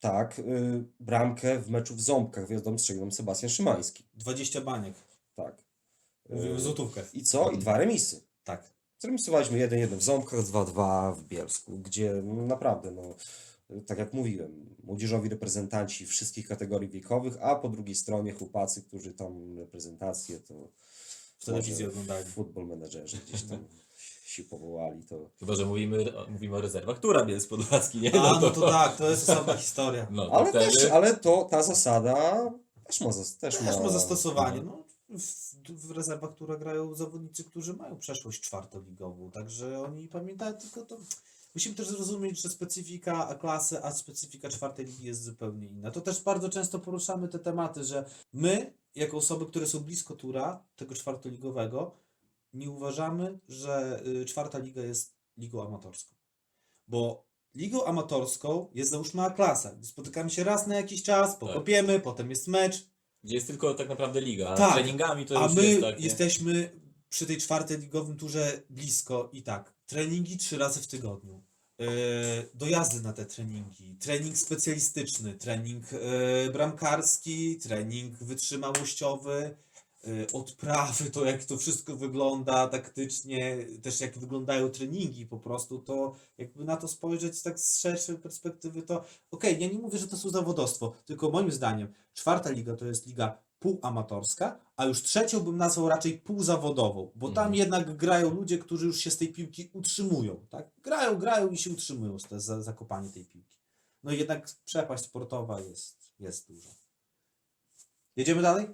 [0.01, 4.05] Tak, y, bramkę w meczu w Ząbkach wjazdom strzelił Sebastian Szymański.
[4.15, 4.95] 20 baniek.
[5.35, 5.63] Tak.
[6.29, 7.03] Mówimy Y, złotówkę.
[7.15, 7.51] I co?
[7.51, 8.21] I dwa remisy.
[8.45, 8.73] Tak.
[8.99, 13.15] Zremisowaliśmy 1-1 w Ząbkach, 2-2 w Bielsku, gdzie no, naprawdę, no,
[13.87, 19.59] tak jak mówiłem, młodzieżowi reprezentanci wszystkich kategorii wiekowych, a po drugiej stronie chłopacy, którzy tam
[19.59, 20.69] reprezentację to
[21.39, 22.25] W telewizji oglądali.
[22.25, 23.59] Futbol menedżerzy gdzieś tam
[24.25, 28.21] się powołali, to Chyba, że mówimy, mówimy o rezerwach, która jest Podlaski, nie?
[28.21, 30.07] A, no to tak, to jest osobna historia.
[30.11, 30.65] No, to ale wtedy...
[30.67, 32.51] też, ale to ta zasada
[32.89, 34.63] też ma, zas- też Też ma zastosowanie.
[34.63, 34.85] no.
[35.09, 40.83] No, w, w rezerwach, które grają zawodnicy, którzy mają przeszłość czwartoligową, także oni pamiętają tylko
[40.83, 40.99] to.
[41.55, 45.91] Musimy też zrozumieć, że specyfika klasy, a specyfika czwartej ligi jest zupełnie inna.
[45.91, 50.65] To też bardzo często poruszamy te tematy, że my, jako osoby, które są blisko tura,
[50.77, 51.97] tego czwartoligowego,
[52.53, 56.15] nie uważamy, że y, czwarta liga jest ligą amatorską.
[56.89, 62.49] Bo ligą amatorską jest załóżmy A-klasa, spotykamy się raz na jakiś czas, pokopiemy, potem jest
[62.49, 62.89] mecz,
[63.25, 64.75] Gdzie jest tylko tak naprawdę liga, a Tak.
[64.75, 69.43] treningami to a już my jest tak, jesteśmy przy tej czwartej ligowym turze blisko i
[69.43, 69.75] tak.
[69.87, 71.45] Treningi trzy razy w tygodniu.
[71.79, 71.87] Yy,
[72.55, 79.57] dojazdy na te treningi, trening specjalistyczny, trening yy, bramkarski, trening wytrzymałościowy,
[80.05, 86.15] yy, odprawy, to jak to wszystko wygląda taktycznie, też jak wyglądają treningi po prostu, to
[86.39, 90.17] jakby na to spojrzeć tak z szerszej perspektywy, to okej, ja nie mówię, że to
[90.17, 95.57] są zawodowstwo, tylko moim zdaniem czwarta liga to jest liga półamatorska, a już trzecią bym
[95.57, 97.55] nazwał raczej półzawodową, bo tam Mhm.
[97.55, 100.67] jednak grają ludzie, którzy już się z tej piłki utrzymują, tak?
[100.83, 103.59] Grają, grają i się utrzymują z te, za, zakopanie tej piłki.
[104.03, 106.71] no jednak przepaść sportowa jest, jest duża.
[108.17, 108.67] Jedziemy dalej?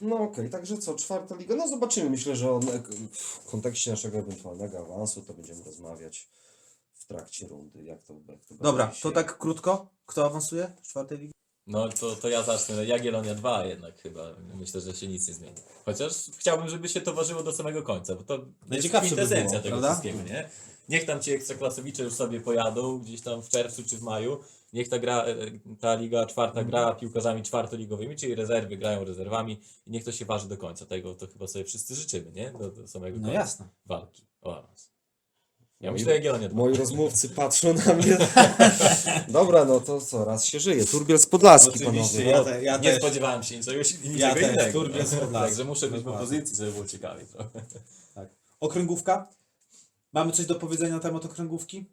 [0.00, 2.62] No okej, także co, czwarta liga, no zobaczymy, myślę, że on,
[3.12, 6.28] w kontekście naszego ewentualnego awansu to będziemy rozmawiać
[6.94, 9.86] w trakcie rundy, jak to, jak to Dobra, będzie to się- tak krótko.
[10.06, 11.32] Kto awansuje w czwartej ligi?
[11.66, 12.86] No to, to ja zacznę.
[12.86, 14.30] Jagiellonia 2 jednak chyba.
[14.54, 15.56] Myślę, że się nic nie zmieni.
[15.84, 19.50] Chociaż chciałbym, żeby się to ważyło do samego końca, bo to jest Najciekawsze by kwintesencja
[19.50, 19.88] było, tego prawda?
[19.90, 20.48] wszystkiego, nie?
[20.88, 24.40] Niech tam ci ekstraklasowicze już sobie pojadą gdzieś tam w czerwcu czy w maju.
[24.72, 25.34] Niech ta gra, e,
[25.80, 26.70] ta liga czwarta Mhm.
[26.70, 30.86] gra piłkarzami czwartoligowymi, czyli rezerwy grają rezerwami i niech to się waży do końca.
[30.86, 32.50] Tego to chyba sobie wszyscy życzymy, nie?
[32.50, 33.68] Do, do samego No końca jasne.
[33.86, 34.91] walki o awans.
[35.82, 36.58] Ja Moi- myślę Jagiellonia 2.
[36.58, 38.16] Moi rozmówcy patrzą na mnie.
[39.28, 40.84] Dobra, no to co, raz się żyje.
[40.84, 42.30] Turbiel z Podlaski, Oczywiście, panowie.
[42.30, 42.98] ja, te, ja nie też.
[42.98, 44.72] spodziewałem się niczego, niczego Ja też, innego.
[44.72, 45.48] Turbiel z Podlaski.
[45.48, 46.26] Także muszę być w Dokładnie.
[46.26, 47.50] opozycji, żeby było ciekawiej trochę.
[48.14, 48.28] Tak.
[48.60, 49.28] Okręgówka?
[50.12, 51.84] Mamy coś do powiedzenia na temat okręgówki?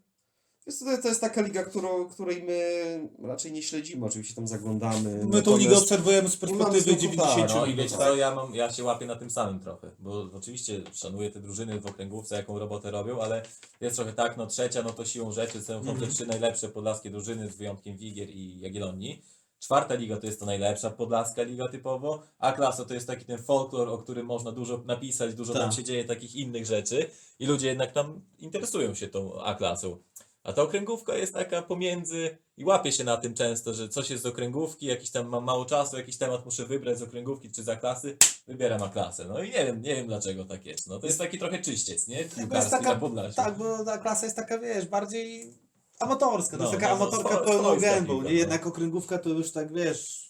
[0.79, 5.09] To, to jest taka liga, którą, której my raczej nie śledzimy, oczywiście tam zaglądamy.
[5.15, 8.07] My tą natomiast- ligę obserwujemy z mamy perspektywy zwykłą 90 No i wiecie tak?
[8.07, 11.79] co, ja, mam, ja się łapię na tym samym trochę, bo oczywiście szanuję te drużyny
[11.81, 13.41] w okręgówce, jaką robotę robią, ale
[13.81, 17.51] jest trochę tak, no trzecia, no to siłą rzeczy są te trzy najlepsze podlaskie drużyny
[17.51, 19.21] z wyjątkiem Wigier i Jagiellonii.
[19.59, 23.37] Czwarta liga to jest to najlepsza podlaska liga typowo, a klasa to jest taki ten
[23.43, 25.73] folklor, o którym można dużo napisać, dużo tam Tak.
[25.73, 27.09] się dzieje takich innych rzeczy
[27.39, 29.97] i ludzie jednak tam interesują się tą A-klasą.
[30.43, 34.23] A ta okręgówka jest taka pomiędzy i łapię się na tym często, że coś jest
[34.23, 37.75] z okręgówki, jakiś tam mam mało czasu, jakiś temat muszę wybrać z okręgówki czy za
[37.75, 38.17] klasy,
[38.47, 39.25] wybieram A klasę.
[39.25, 40.87] No i nie wiem, nie wiem dlaczego tak jest.
[40.87, 42.17] No to jest taki trochę czyściec, nie?
[42.21, 45.53] Jest Piłkarski taka, na tak, bo ta klasa jest taka, wiesz, bardziej
[45.99, 46.57] amatorska.
[46.57, 48.13] To No, jest taka no, amatorka sto- pełną gębą.
[48.17, 48.23] Nie?
[48.23, 48.29] no.
[48.29, 50.28] Jednak okręgówka to już tak, wiesz,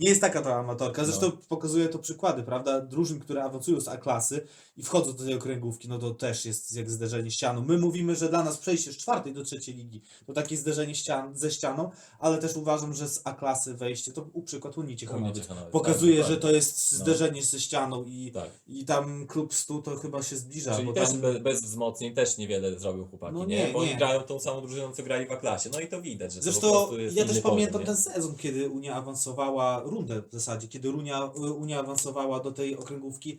[0.00, 1.04] nie jest taka ta amatorka.
[1.04, 1.32] Zresztą No.
[1.48, 2.80] pokazuje to przykłady, prawda?
[2.80, 4.46] Drużyn, które awansują z A-klasy
[4.76, 7.64] i wchodzą do tej okręgówki, no to też jest jak zderzenie ścianą.
[7.64, 11.36] My mówimy, że dla nas przejście z czwartej do trzeciej ligi to takie zderzenie ścian,
[11.36, 15.48] ze ścianą, ale też uważam, że z A-klasy wejście, to u przykład Ciechanowiec, Unii Ciechanowiec,
[15.72, 16.98] pokazuje, tak, że to jest No.
[16.98, 18.50] zderzenie ze ścianą i, Tak.
[18.68, 20.74] i tam klub 100 to chyba się zbliża.
[20.74, 21.20] Czyli bo też tam...
[21.20, 23.66] be, bez wzmocnień też niewiele zrobią chłopaki, No nie?
[23.66, 23.96] nie, Bo nie.
[23.96, 25.70] grają tą samą drużyną, co grali w A-klasie.
[25.72, 27.86] No i to widać, że to po Zresztą prostu jest ja też poziom, pamiętam nie?
[27.86, 31.24] ten sezon, kiedy Unia awansowała, rundę w zasadzie, kiedy Unia,
[31.58, 33.38] Unia awansowała do tej okręgówki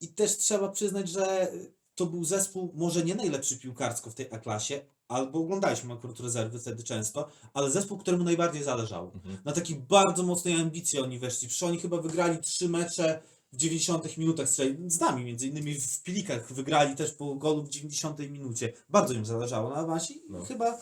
[0.00, 1.52] i też trzeba przyznać, że
[1.94, 6.82] to był zespół może nie najlepszy piłkarsko w tej A-klasie, albo oglądaliśmy akurat rezerwy wtedy
[6.82, 9.12] często, ale zespół, któremu najbardziej zależało.
[9.14, 9.38] Mhm.
[9.44, 11.48] Na takiej bardzo mocnej ambicji oni weszli.
[11.48, 13.22] Przecież oni chyba wygrali trzy mecze
[13.52, 14.48] w 90 minutach.
[14.86, 18.72] Z nami między innymi w Pilikach wygrali też po golu w 90 minucie.
[18.88, 20.44] Bardzo im zależało na awansie No.
[20.44, 20.78] chyba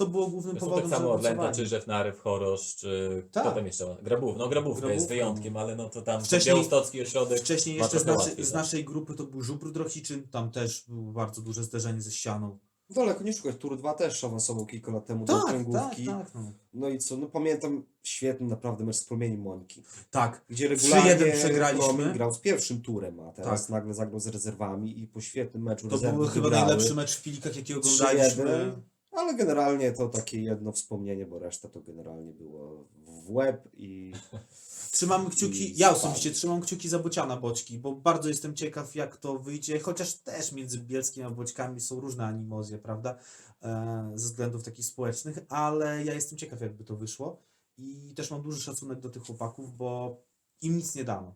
[0.00, 1.56] to było głównym Zresztą powodem, tak samo awansowali.
[1.56, 3.44] czy Żefnarew, Chorosz, czy Tak.
[3.44, 3.94] kto tam jeszcze ma?
[4.02, 4.36] Grabów.
[4.38, 7.40] No Grabówka jest Grabówka, wyjątkiem, ale no to tam Wcześniej- Białostocki ośrodek.
[7.40, 8.60] Wcześniej jeszcze z, naszy, łatwiej, z tak.
[8.60, 12.58] naszej grupy to był Żubr Drohiczyn, tam też było bardzo duże zderzenie ze ścianą.
[12.90, 16.34] Daleko nie szukać, Tur 2 też awansował kilka lat temu do Tak, tak, tak.
[16.34, 16.52] No.
[16.74, 20.44] No i co, no pamiętam świetny naprawdę mecz z Promieniem Moniki, tak.
[20.48, 22.12] gdzie 3-1 regularnie przegraliśmy.
[22.12, 23.70] Grał z pierwszym turem, a teraz Tak.
[23.70, 27.56] nagle zagrał z rezerwami i po świetnym meczu To był chyba najlepszy mecz w Pilikach,
[27.56, 27.78] jaki 3-1.
[27.78, 28.72] oglądaliśmy.
[29.12, 34.12] Ale generalnie to takie jedno wspomnienie, bo reszta to generalnie było w łeb i
[34.90, 39.38] Trzymamy kciuki, ja osobiście trzymam kciuki za Bociana Boćki, bo bardzo jestem ciekaw jak to
[39.38, 43.18] wyjdzie, chociaż też między Bielskiem a Boćkami są różne animozje, prawda,
[43.62, 47.42] e, ze względów takich społecznych, ale ja jestem ciekaw jakby to wyszło
[47.76, 50.20] i też mam duży szacunek do tych chłopaków, bo
[50.60, 51.34] im nic nie dano.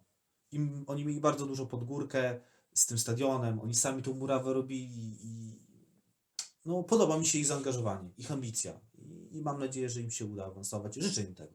[0.53, 2.41] Im, oni mieli bardzo dużo pod górkę
[2.75, 5.64] z tym stadionem, oni sami tą murawę robili i
[6.65, 10.27] no, podoba mi się ich zaangażowanie, ich ambicja i, i mam nadzieję, że im się
[10.27, 10.95] uda awansować.
[10.95, 11.53] Życzę im tego.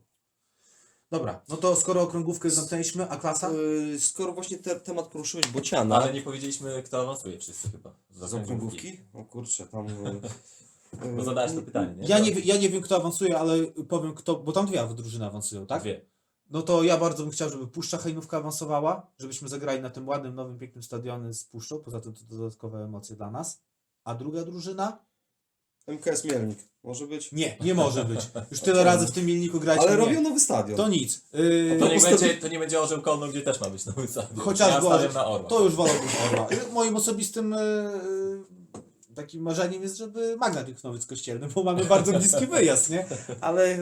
[1.11, 3.51] Dobra, no to skoro okrągłówkę zamknęliśmy, a klasa?
[3.51, 7.93] Yy, skoro właśnie te, temat poruszyłeś Bociana Ale nie powiedzieliśmy, kto awansuje wszyscy chyba.
[8.09, 9.87] z okręgówki, o kurczę, tam...
[11.03, 12.07] yy, No zadałeś to pytanie, nie?
[12.07, 15.65] Ja nie, ja nie wiem, kto awansuje, ale powiem kto, bo tam dwie drużyny awansują,
[15.67, 15.81] tak?
[15.81, 16.05] Dwie.
[16.49, 20.35] No to ja bardzo bym chciał, żeby Puszcza Hajnówka awansowała, żebyśmy zagrali na tym ładnym,
[20.35, 23.61] nowym, pięknym stadionie z Puszczą, poza tym to dodatkowe emocje dla nas.
[24.09, 24.97] A druga drużyna?
[25.87, 27.31] MKS Mielnik, może być?
[27.31, 28.19] Nie, nie może być.
[28.51, 29.87] Już tyle razy w tym Mielniku graliśmy.
[29.87, 30.77] Ale robią nowy stadion.
[30.77, 31.21] To nic.
[31.33, 34.07] Yy, To nie, postawi- będzie, to nie będzie Orzeł Kolno, gdzie też ma być nowy
[34.07, 34.39] stadion.
[34.39, 35.49] Chociażby ja stawiam Orzeł- na Orła.
[35.49, 36.47] To już wolałbym Orła.
[36.73, 37.59] Moim osobistym e,
[39.15, 43.05] takim marzeniem jest, żeby Magnat Juchnowiec Kościelny, bo mamy bardzo bliski wyjazd, nie?
[43.41, 43.77] Ale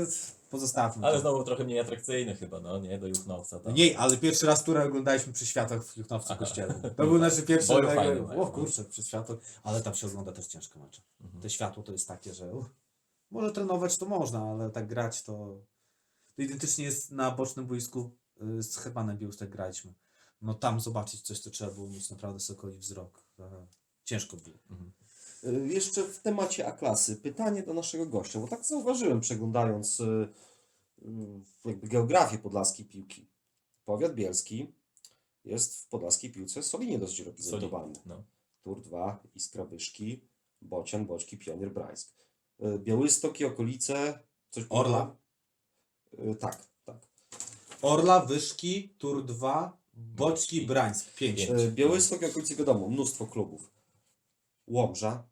[0.49, 1.21] pozostawmy Ale to.
[1.21, 2.97] znowu trochę mniej atrakcyjny chyba, no nie?
[2.97, 3.59] Do Juchnowca.
[3.59, 3.73] Tam.
[3.73, 6.81] Nie, ale pierwszy raz, który oglądaliśmy przy światach w Juchnowcu Kościelnym.
[6.81, 7.67] To był nasz pierwszy...
[7.67, 8.51] Boju fajny mają, O no.
[8.51, 9.35] kurczę, przy światło.
[9.63, 11.01] Ale tam się ogląda też ciężko mecze.
[11.21, 11.41] Mhm.
[11.43, 12.51] Te światło to jest takie, że
[13.31, 15.57] może trenować to można, ale tak grać to...
[16.35, 18.11] To identycznie jest na bocznym boisku
[18.59, 19.93] y, z Hetmanem Białystok graliśmy.
[20.41, 23.23] No tam zobaczyć coś, to trzeba było mieć naprawdę sokoli wzrok.
[24.03, 24.57] Ciężko było.
[24.69, 24.91] Mhm.
[25.43, 30.27] Y, Jeszcze w temacie A-klasy, pytanie do naszego gościa, bo tak zauważyłem przeglądając y,
[31.01, 31.07] y,
[31.65, 33.27] jakby geografię podlaskiej piłki.
[33.85, 34.67] Powiat bielski
[35.45, 37.93] jest w podlaskiej piłce solidnie dość reprezentowany.
[38.05, 38.23] No.
[38.63, 40.21] Tur 2, Iskra Wyszki,
[40.61, 42.13] Bocian, Boczki, Pionier Brańsk.
[42.77, 44.19] Białystok i okolice,
[44.49, 45.15] coś Orla?
[46.39, 46.97] Tak, tak.
[47.81, 51.13] Orla, Wyszki, Tur 2, Boczki, Brańsk.
[51.13, 51.47] 5.
[51.47, 51.67] Pięć.
[51.67, 53.76] Białystok i okolice wiadomo, mnóstwo klubów.
[54.67, 55.23] Łomża,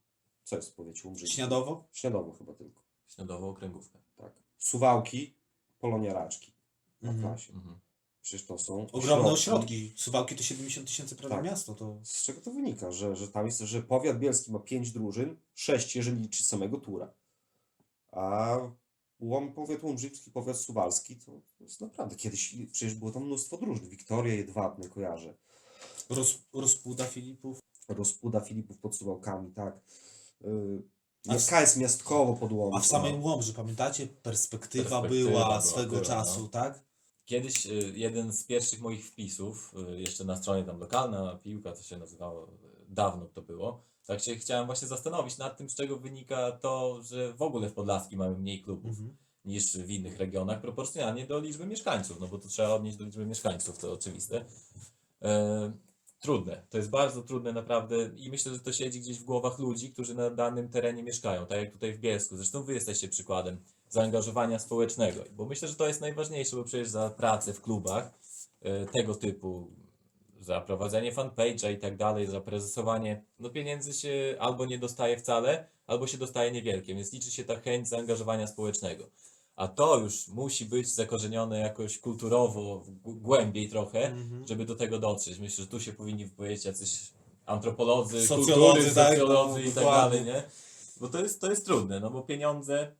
[0.44, 1.36] co jest w powiecie Łomżyńskim?
[1.36, 1.88] Śniadowo?
[1.92, 2.82] Śniadowo chyba tylko.
[3.08, 4.00] Śniadową okręgówkę.
[4.16, 4.32] Tak.
[4.58, 5.34] Suwałki,
[5.80, 6.54] Polonia Raczki.
[7.02, 7.28] Na Mhm.
[7.36, 7.54] klasie.
[7.54, 7.80] Mhm.
[8.22, 9.94] Przecież to są Ogromne ośrodki.
[9.96, 11.44] Suwałki to 70 tysięcy prawie Tak.
[11.46, 11.74] miasto.
[11.76, 12.00] To...
[12.04, 12.92] Z czego to wynika?
[12.92, 17.14] Że, że tam jest, że powiat bielski ma pięć drużyn, sześć jeżeli liczyć samego tura.
[18.12, 18.58] A
[19.20, 23.90] Łom, powiat łomżyński, powiat suwalski to jest naprawdę kiedyś, przecież było tam mnóstwo drużyn.
[23.90, 25.34] Wiktoria, Jedwabne, kojarzę.
[26.10, 27.60] Roz, rozpuda Filipów.
[27.88, 29.80] Rozpuda Filipów pod Suwałkami, tak.
[30.42, 30.84] Yy,
[31.28, 32.78] A w- KS Miastkowo pod Łomżą.
[32.78, 34.08] A w samej Łomży, pamiętacie?
[34.08, 36.48] Perspektywa, Perspektywa była była, swego była, czasu, no.
[36.48, 36.84] tak?
[37.26, 41.84] Kiedyś y, jeden z pierwszych moich wpisów, y, jeszcze na stronie tam lokalna piłka, to
[41.84, 42.50] się nazywało, y,
[42.90, 47.34] dawno to było, tak się chciałem właśnie zastanowić nad tym, z czego wynika to, że
[47.34, 49.18] w ogóle w Podlaskim mamy mniej klubów Mhm.
[49.46, 53.26] niż w innych regionach, proporcjonalnie do liczby mieszkańców, no bo to trzeba odnieść do liczby
[53.26, 54.46] mieszkańców, to oczywiste.
[56.26, 57.96] Trudne, to jest bardzo trudne naprawdę.
[58.16, 61.60] I myślę, że to siedzi gdzieś w głowach ludzi, którzy na danym terenie mieszkają, tak
[61.60, 63.58] jak tutaj w Bielsku, zresztą wy jesteście przykładem
[63.90, 68.14] zaangażowania społecznego, bo myślę, że to jest najważniejsze, bo przecież za pracę w klubach
[68.62, 69.72] e, tego typu,
[70.40, 75.68] za prowadzenie fanpage'a i tak dalej, za prezesowanie, no pieniędzy się albo nie dostaje wcale,
[75.88, 79.10] albo się dostaje niewielkie, więc liczy się ta chęć zaangażowania społecznego.
[79.56, 84.48] A to już musi być zakorzenione jakoś kulturowo, głębiej trochę, Mhm.
[84.48, 85.40] żeby do tego dotrzeć.
[85.40, 87.14] Myślę, że tu się powinni wypowiedzieć jacyś
[87.46, 90.20] antropolodzy, Socjolodzy, kultury, tak, socjolodzy no, i tak dokładnie.
[90.20, 90.44] dalej, nie?
[91.00, 92.96] Bo to jest, to jest trudne, no bo pieniądze,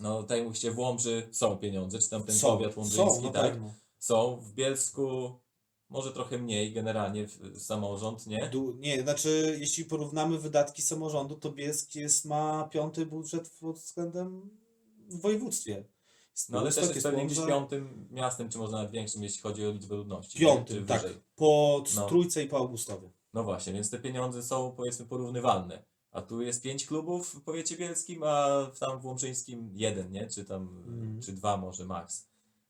[0.00, 3.22] no tak jak mówicie, w Łomży są pieniądze, czy tam ten Są, powiat łomżyński, są,
[3.22, 3.42] na tak?
[3.52, 3.74] pewno.
[3.98, 5.32] Są, w Bielsku
[5.88, 8.48] może trochę mniej, generalnie w- samorząd, nie?
[8.52, 14.50] Du, nie, znaczy jeśli porównamy wydatki samorządu, to Bielsk jest, ma piąty budżet pod względem
[15.08, 15.84] w województwie.
[16.48, 19.70] No ale też jest pewnie gdzieś piątym miastem, czy może nawet większym, jeśli chodzi o
[19.70, 20.38] liczbę ludności.
[20.38, 21.02] Piątym, tak.
[21.34, 22.06] Po No.
[22.06, 23.10] Trójce i po Augustowie.
[23.34, 25.84] No właśnie, więc te pieniądze są powiedzmy porównywalne.
[26.12, 30.26] A tu jest pięć klubów w powiecie bielskim, a w- tam w Łomżyńskim jeden, nie?
[30.26, 31.22] Czy tam, Mhm.
[31.22, 32.28] czy dwa może max.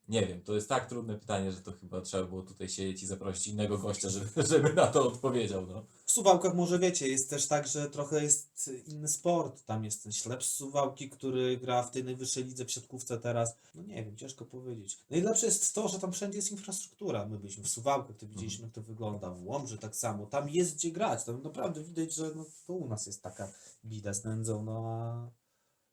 [0.09, 3.07] Nie wiem, to jest tak trudne pytanie, że to chyba trzeba było tutaj siedzieć i
[3.07, 5.84] zaprosić innego gościa, żeby, żeby na to odpowiedział, no.
[6.04, 9.64] W Suwałkach może wiecie, jest też tak, że trochę jest inny sport.
[9.64, 13.57] Tam jest ten ślep z Suwałki, który gra w tej najwyższej lidze w siatkówce teraz.
[13.74, 14.98] No nie wiem, ciężko powiedzieć.
[15.11, 17.26] Najlepsze jest to, że tam wszędzie jest infrastruktura.
[17.26, 19.30] My byliśmy w Suwałkach, to widzieliśmy jak to wygląda.
[19.30, 20.26] W Łomży tak samo.
[20.26, 21.24] Tam jest gdzie grać.
[21.24, 23.52] Tam naprawdę widać, że no, to u nas jest taka
[23.84, 25.30] bida z nędzą, no a...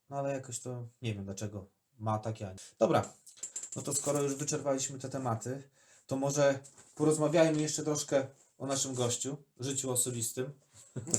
[0.10, 1.66] No ale jakoś to nie wiem dlaczego
[2.00, 2.56] ma takie.
[2.80, 3.14] Dobra,
[3.76, 5.64] no to skoro już wyczerpaliśmy te tematy,
[6.08, 6.60] to może
[6.96, 10.52] porozmawiajmy jeszcze troszkę o naszym gościu, życiu osobistym.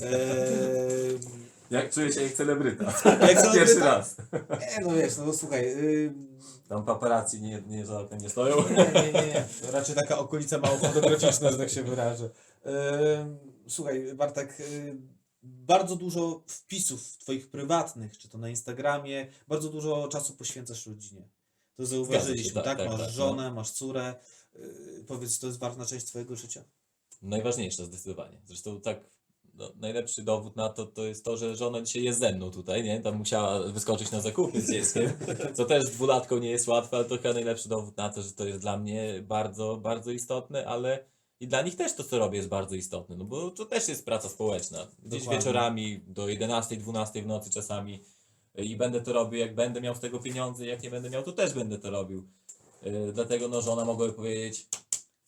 [0.01, 1.19] Eee,
[1.71, 2.83] Jak czuję się jak celebryta.
[3.05, 3.53] jak celebryta?
[3.53, 4.15] Pierwszy raz.
[4.59, 6.13] Nie, no wiesz, no słuchaj, yy,
[6.67, 8.69] Tam paparazzi nie, nie za oknem nie stoją.
[8.69, 12.29] nie, nie, nie, to raczej taka okolica mało fotograficzna, że tak się wyrażę.
[12.65, 12.71] Yy,
[13.67, 14.95] słuchaj, Bartek, yy,
[15.43, 21.29] bardzo dużo wpisów twoich prywatnych, czy to na Instagramie, bardzo dużo czasu poświęcasz rodzinie.
[21.77, 22.77] To zauważyliśmy, tak, tak?
[22.77, 23.13] tak, Masz tak, no.
[23.13, 24.15] żonę, masz córę.
[24.53, 26.63] Yy, powiedz, to jest ważna część twojego życia?
[27.21, 28.41] Najważniejsze zdecydowanie.
[28.45, 29.09] Zresztą tak
[29.57, 32.83] no, najlepszy dowód na to, to jest to, że żona dzisiaj jest ze mną tutaj,
[32.83, 32.99] nie?
[32.99, 35.11] Tam musiała wyskoczyć na zakupy z dzieckiem,
[35.55, 38.45] co też dwulatką nie jest łatwe, ale to chyba najlepszy dowód na to, że to
[38.45, 41.05] jest dla mnie bardzo, bardzo istotne, ale
[41.39, 44.05] i dla nich też to, co robię, jest bardzo istotne, no bo to też jest
[44.05, 44.87] praca społeczna.
[45.03, 45.39] Gdzieś Dokładnie.
[45.39, 48.03] wieczorami do 11, 12 w nocy czasami
[48.57, 51.31] i będę to robił, jak będę miał z tego pieniądze, jak nie będę miał, to
[51.31, 52.27] też będę to robił.
[52.83, 54.67] Yy, dlatego no żona mogłaby powiedzieć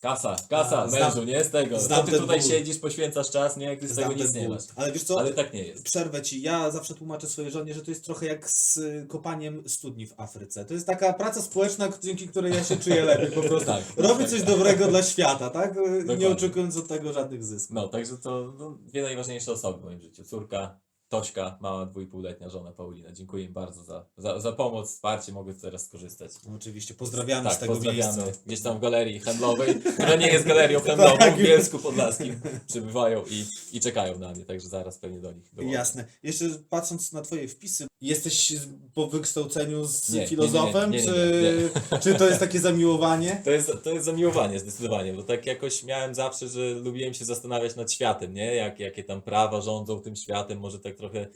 [0.00, 1.80] Kasa, kasa, A, znam- mężu, nie z tego.
[1.80, 2.48] znam ty tutaj ból.
[2.50, 3.66] siedzisz, poświęcasz czas, nie?
[3.66, 4.62] Jak ty z tego Znam nic nie masz.
[4.76, 5.18] Ale wiesz co?
[5.20, 5.84] Ale tak nie jest.
[5.84, 6.42] Przerwę ci.
[6.42, 10.14] Ja zawsze tłumaczę swojej żonie, że to jest trochę jak z y, kopaniem studni w
[10.16, 10.64] Afryce.
[10.64, 13.66] To jest taka praca społeczna, dzięki której ja się czuję lepiej po prostu.
[13.74, 13.84] Tak.
[13.96, 15.76] Robię coś dobrego dla świata, tak?
[15.76, 16.28] Y, Nie Dokładnie.
[16.28, 17.74] oczekując od tego żadnych zysków.
[17.74, 20.24] No, także to no, dwie najważniejsze osoby w moim życiu.
[20.24, 23.12] Córka Tośka, mała dwójpółletnia żona Paulina.
[23.12, 26.32] Dziękuję im bardzo za, za, za pomoc, wsparcie, mogę teraz skorzystać.
[26.48, 28.22] No, oczywiście pozdrawiamy z Tak, tego pozdrawiamy.
[28.22, 28.40] miejsca.
[28.46, 31.34] Gdzieś tam w galerii handlowej, która nie jest galerią handlową, Tak.
[31.34, 35.74] w Bielsku Podlaskim przybywają i, i czekają na mnie, także zaraz pewnie do nich dołączę.
[35.74, 36.04] Jasne.
[36.22, 38.52] Jeszcze patrząc na twoje wpisy, jesteś
[38.94, 43.42] po wykształceniu z Nie, filozofem, nie, nie, czy, czy to jest takie zamiłowanie?
[43.44, 47.76] To jest, to jest zamiłowanie zdecydowanie, bo tak jakoś miałem zawsze, że lubiłem się zastanawiać
[47.76, 48.54] nad światem, nie?
[48.54, 51.28] Jak, jakie tam prawa rządzą tym światem, może tak trochę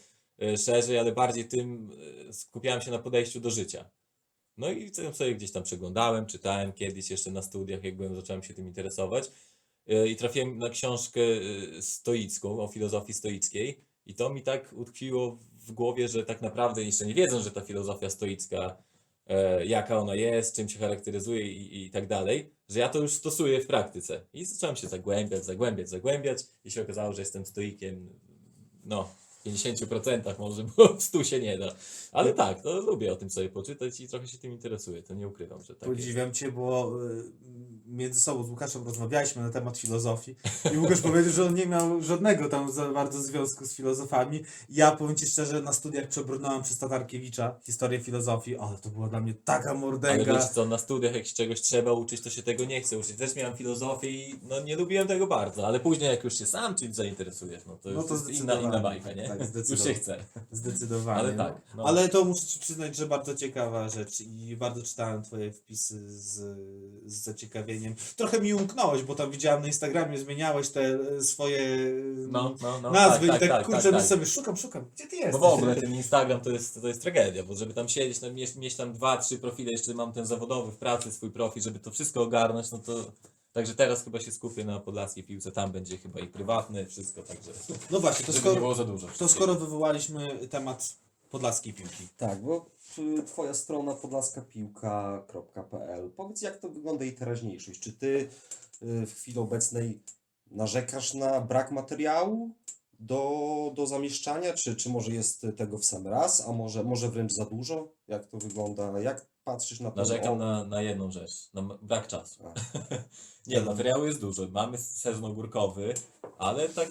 [0.42, 1.90] e, szerzej, ale bardziej tym
[2.28, 3.90] e, skupiałem się na podejściu do życia.
[4.56, 8.54] No i sobie gdzieś tam przeglądałem, czytałem kiedyś jeszcze na studiach, jak byłem, zacząłem się
[8.54, 9.30] tym interesować.
[9.86, 11.20] E, I trafiłem na książkę
[11.80, 13.80] stoicką, o filozofii stoickiej.
[14.06, 17.60] I to mi tak utkwiło w głowie, że tak naprawdę jeszcze nie wiedząc, że ta
[17.60, 18.76] filozofia stoicka,
[19.64, 23.60] jaka ona jest, czym się charakteryzuje i, i tak dalej, że ja to już stosuję
[23.60, 24.26] w praktyce.
[24.32, 28.08] I zacząłem się zagłębiać, zagłębiać, zagłębiać i się okazało, że jestem stoikiem,
[28.84, 29.14] no,
[29.46, 31.74] 50% może, bo w 100 się nie da.
[32.12, 35.28] Ale tak, to lubię o tym sobie poczytać i trochę się tym interesuję, to nie
[35.28, 35.88] ukrywam, że tak.
[35.88, 37.41] Podziwiam Cię, bo y,
[37.92, 40.36] między sobą z Łukaszem rozmawialiśmy na temat filozofii
[40.74, 44.42] i Łukasz powiedział, że on nie miał żadnego tam za bardzo związku z filozofami.
[44.68, 49.20] Ja powiem Ci szczerze, na studiach przebrnąłem przez Tatarkiewicza historię filozofii, ale to była dla
[49.20, 50.34] mnie taka Ale mordęga.
[50.34, 53.16] wiesz co, na studiach jak się czegoś trzeba uczyć, to się tego nie chce uczyć.
[53.16, 56.74] Też miałem filozofię i no nie lubiłem tego bardzo, ale później jak już się sam
[56.74, 59.28] czymś zainteresujesz, no to No to jest inna, inna bajka, nie?
[59.28, 59.38] Tak,
[59.70, 60.24] już się chce.
[60.52, 61.20] Zdecydowanie.
[61.20, 61.44] Ale no.
[61.44, 61.84] tak, no.
[61.84, 66.58] Ale to muszę Ci przyznać, że bardzo ciekawa rzecz i bardzo czytałem Twoje wpisy z,
[67.06, 67.81] z zaciekawieniem.
[68.16, 71.60] Trochę mi umknąłeś, bo tam widziałem na Instagramie, zmieniałeś te e, swoje
[72.28, 72.90] No, no, no.
[72.90, 74.06] nazwy tak, i tak, tak, kurczę, tak, my tak.
[74.08, 75.40] sobie szukam, szukam, gdzie Ty No jesteś?
[75.40, 78.56] w ogóle ten Instagram to jest, to jest tragedia, bo żeby tam siedzieć, no, mieć,
[78.56, 81.90] mieć tam dwa, trzy profile, jeszcze mam ten zawodowy w pracy, swój profil, żeby to
[81.90, 83.04] wszystko ogarnąć, no to...
[83.52, 87.50] Także teraz chyba się skupię na podlaskiej piłce, tam będzie chyba i prywatne, wszystko, także
[87.90, 89.08] No właśnie, to skoro, było za dużo.
[89.18, 90.96] to skoro wywołaliśmy temat
[91.32, 92.08] podlaskiej piłki.
[92.16, 92.66] Tak, bo
[92.98, 97.80] y, twoja strona podlaskapiłka.pl Powiedz, jak to wygląda jej teraźniejszość?
[97.80, 98.28] Czy ty
[98.82, 100.02] y, w chwili obecnej
[100.50, 102.50] narzekasz na brak materiału
[103.00, 104.52] do, do zamieszczania?
[104.52, 107.88] Czy, czy może jest tego w sam raz, a może, może wręcz za dużo?
[108.08, 109.00] Jak to wygląda?
[109.00, 109.96] Jak patrzysz na to?
[109.96, 112.44] Narzekam na, na jedną rzecz, na brak czasu.
[113.46, 114.48] Nie, materiału jest dużo.
[114.50, 115.94] Mamy sezon ogórkowy,
[116.38, 116.88] ale tak,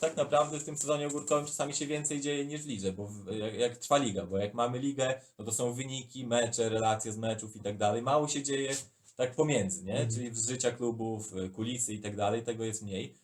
[0.00, 3.26] tak naprawdę w tym sezonie ogórkowym czasami się więcej dzieje niż w lidze, bo w,
[3.32, 7.16] jak, jak trwa liga, bo jak mamy ligę, no to są wyniki, mecze, relacje z
[7.16, 8.02] meczów i tak dalej.
[8.02, 8.74] Mało się dzieje
[9.16, 9.92] tak pomiędzy, nie?
[9.92, 10.10] Mhm.
[10.10, 13.14] Czyli z życia klubów, y, kulisy i tak dalej, tego jest mniej.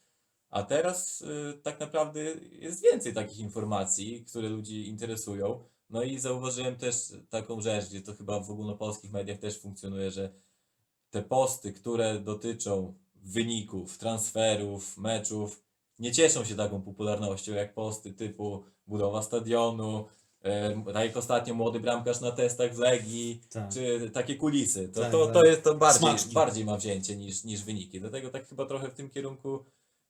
[0.50, 2.20] A teraz y, tak naprawdę
[2.52, 5.64] jest więcej takich informacji, które ludzi interesują.
[5.90, 10.32] No i zauważyłem też taką rzecz, gdzie to chyba w ogólnopolskich mediach też funkcjonuje, że
[11.10, 15.62] te posty, które dotyczą wyników, transferów, meczów,
[16.00, 20.06] nie cieszą się taką popularnością jak posty typu budowa stadionu,
[20.42, 23.72] em, tak jak ostatnio młody bramkarz na testach w Legii, Tak.
[23.72, 24.88] czy takie kulisy.
[24.88, 25.34] To, Tak, to, tak.
[25.34, 26.34] to jest to bardziej, Smaczki.
[26.34, 28.00] bardziej ma wzięcie niż, niż wyniki.
[28.00, 29.64] Dlatego tak chyba trochę w tym kierunku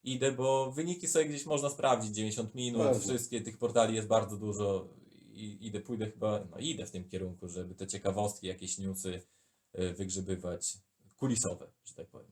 [0.05, 3.01] idę, bo wyniki sobie gdzieś można sprawdzić, 90 minut, Pewnie.
[3.01, 4.89] wszystkie tych portali jest bardzo dużo
[5.33, 9.23] i idę, pójdę chyba, no idę w tym kierunku, żeby te ciekawostki, jakieś newsy
[9.79, 10.79] y, wygrzebywać
[11.17, 12.31] kulisowe, że tak powiem.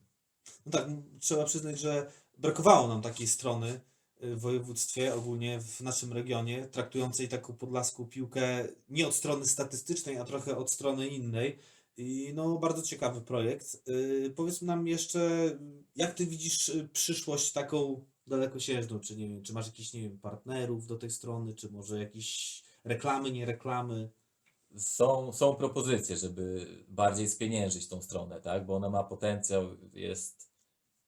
[0.65, 3.81] No tak, m, trzeba przyznać, że brakowało nam takiej strony
[4.23, 10.17] y, w województwie, ogólnie w naszym regionie, traktującej taką podlaską piłkę nie od strony statystycznej,
[10.17, 11.59] a trochę od strony innej.
[11.97, 13.89] I no, bardzo ciekawy projekt.
[13.89, 15.51] Y, Powiedz nam jeszcze,
[15.95, 18.99] jak ty widzisz y, przyszłość taką dalekosiężną?
[18.99, 22.63] Czy nie wiem, czy masz jakichś, nie wiem, partnerów do tej strony, czy może jakieś
[22.83, 24.09] reklamy, nie reklamy?
[24.77, 28.65] Są, są propozycje, żeby bardziej spieniężyć tą stronę, tak?
[28.65, 30.48] Bo ona ma potencjał, jest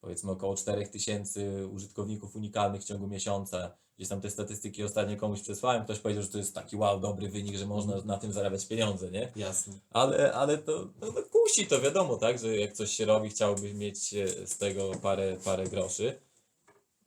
[0.02, 3.72] powiedzmy około 4000 użytkowników unikalnych w ciągu miesiąca.
[3.98, 7.30] Gdzieś tam te statystyki ostatnio komuś przesłałem, ktoś powiedział, że to jest taki wow, dobry
[7.30, 9.32] wynik, że można na tym zarabiać pieniądze, nie?
[9.36, 9.74] Jasne.
[9.90, 13.74] Ale, ale to no, no, kusi to wiadomo, tak, że jak coś się robi, chciałby
[13.74, 16.20] mieć e, z tego parę, parę groszy.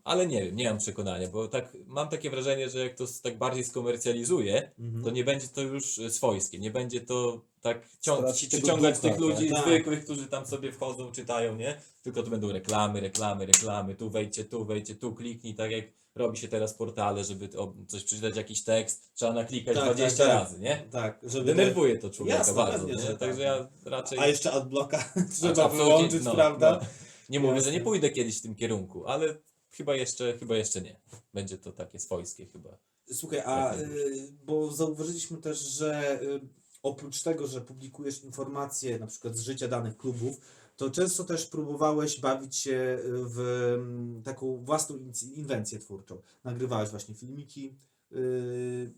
[0.05, 3.39] Ale nie wiem, nie mam przekonania, bo tak mam takie wrażenie, że jak to tak
[3.39, 5.05] bardziej skomercjalizuje, Mhm.
[5.05, 8.95] to nie będzie to już e, swojskie, nie będzie to tak cią- Straci tego przyciągać
[8.99, 9.65] ducha, tych ludzi tak.
[9.65, 11.81] zwykłych, którzy tam sobie wchodzą, czytają, nie?
[12.03, 15.85] Tylko to będą reklamy, reklamy, reklamy, tu wejdźcie, tu wejdźcie, tu kliknij, tak jak
[16.15, 20.25] robi się teraz portale, żeby o- coś przeczytać, jakiś tekst, trzeba naklikać Tak, tak, 20
[20.27, 20.35] tak.
[20.35, 20.83] razy, nie?
[20.91, 21.45] Tak, żeby...
[21.45, 23.01] Denerwuje to człowieka Jasne, bardzo, pewnie, nie?
[23.01, 23.19] że tak.
[23.19, 24.19] Także ja raczej...
[24.19, 24.99] A jeszcze adblocka
[25.37, 26.79] trzeba absolutnie, wyłączyć, no, prawda?
[26.83, 26.87] no.
[27.29, 29.37] Nie mówię, że nie pójdę kiedyś w tym kierunku, ale
[29.77, 31.01] chyba jeszcze, chyba jeszcze nie.
[31.35, 32.79] Będzie to takie swojskie chyba.
[33.13, 36.41] Słuchaj, a Tak, y, bo zauważyliśmy też, że y,
[36.83, 40.37] oprócz tego, że publikujesz informacje na przykład z życia danych klubów,
[40.77, 43.41] to często też próbowałeś bawić się w
[43.79, 44.99] mm, taką własną
[45.35, 46.21] inwencję twórczą.
[46.45, 47.77] Nagrywałeś właśnie filmiki.
[48.13, 48.93] y,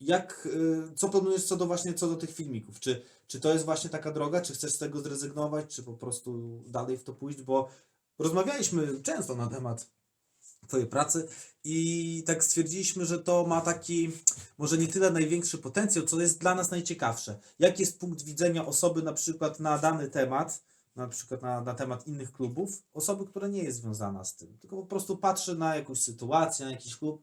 [0.00, 0.46] Jak,
[0.92, 2.80] y, co planujesz co do właśnie co do tych filmików?
[2.80, 4.40] Czy, czy to jest właśnie taka droga?
[4.40, 7.42] Czy chcesz z tego zrezygnować, czy po prostu dalej w to pójść?
[7.42, 7.68] Bo
[8.24, 9.90] rozmawialiśmy często na temat
[10.68, 11.28] Twojej pracy
[11.64, 14.10] i tak stwierdziliśmy, że to ma taki
[14.58, 17.38] może nie tyle największy potencjał, co jest dla nas najciekawsze.
[17.58, 20.62] Jaki jest punkt widzenia osoby na przykład na dany temat,
[20.96, 24.76] na przykład na, na temat innych klubów, osoby, która nie jest związana z tym, tylko
[24.76, 27.22] po prostu patrzy na jakąś sytuację, na jakiś klub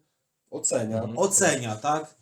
[0.51, 0.97] Ocenia.
[0.97, 1.17] Mhm.
[1.17, 2.15] ocenia, tak?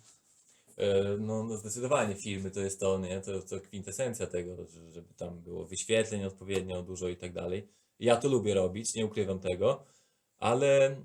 [0.78, 3.22] E, No, no zdecydowanie filmy to jest to, nie?
[3.22, 7.68] To, to kwintesencja tego, że- żeby tam było wyświetleń odpowiednio dużo i tak dalej.
[8.00, 9.84] Ja to lubię robić, nie ukrywam tego,
[10.38, 10.96] ale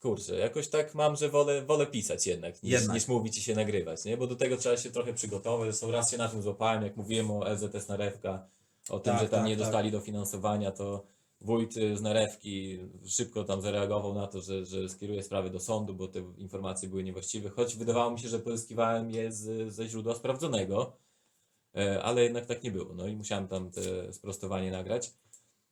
[0.00, 2.94] kurczę, jakoś tak mam, że wolę, wolę pisać jednak niż, Jednak.
[2.94, 4.16] niż mówić i się nagrywać, nie?
[4.16, 5.68] Bo do tego trzeba się trochę przygotować.
[5.68, 8.46] Zresztą raz się na tym złapałem, jak mówiłem o LZS Narewka,
[8.88, 9.64] o tym, Tak, że tam tak, nie tak.
[9.64, 11.04] dostali dofinansowania, to
[11.40, 15.94] wójt y, z Narewki szybko tam zareagował na to, że, że skieruje sprawę do sądu,
[15.94, 20.14] bo te informacje były niewłaściwe, choć wydawało mi się, że pozyskiwałem je z, ze źródła
[20.14, 20.96] sprawdzonego,
[21.76, 22.94] e, ale jednak tak nie było.
[22.94, 25.12] No i musiałem tam te sprostowanie nagrać.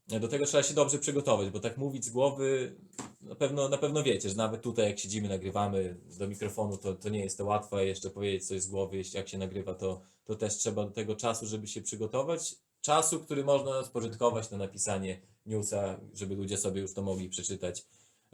[0.08, 2.76] Do tego trzeba się dobrze przygotować, bo tak mówić z głowy,
[3.20, 7.08] na pewno, na pewno wiecie, że nawet tutaj jak siedzimy, nagrywamy do mikrofonu, to, to
[7.08, 10.34] nie jest to łatwe, jeszcze powiedzieć coś z głowy, jeśli jak się nagrywa, to, to
[10.34, 12.56] też trzeba do tego czasu, żeby się przygotować.
[12.80, 17.84] Czasu, który można spożytkować na napisanie newsa, żeby ludzie sobie już to mogli przeczytać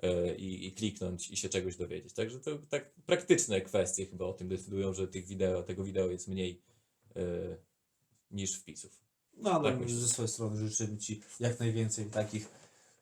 [0.03, 2.13] e, i, i kliknąć i się czegoś dowiedzieć.
[2.13, 6.29] Także to tak praktyczne kwestie chyba o tym decydują, że tych wideo, tego wideo jest
[6.29, 6.63] mniej
[7.17, 7.23] e,
[8.31, 9.02] niż wpisów.
[9.37, 12.49] No ale Tak ze swojej strony życzymy Ci jak najwięcej takich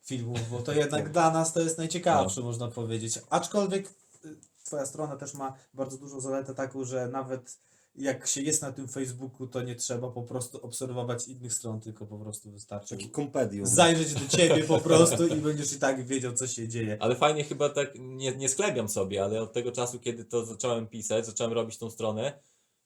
[0.03, 3.19] filmów, bo to jednak dla nas to jest najciekawsze, można powiedzieć.
[3.31, 3.87] Aczkolwiek
[4.25, 7.59] y, Twoja strona też ma bardzo dużą zaletę taką, że nawet
[7.95, 12.07] jak się jest na tym Facebooku, to nie trzeba po prostu obserwować innych stron, tylko
[12.07, 13.67] po prostu wystarczy Taki kompedium.
[13.67, 16.97] zajrzeć do Ciebie po prostu i będziesz i tak wiedział, co się dzieje.
[17.01, 20.87] Ale fajnie chyba tak, nie, nie sklebiam sobie, ale od tego czasu, kiedy to zacząłem
[20.87, 22.41] pisać, zacząłem robić tą stronę,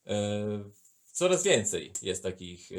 [0.07, 0.15] e,
[1.15, 2.77] coraz więcej jest takich e,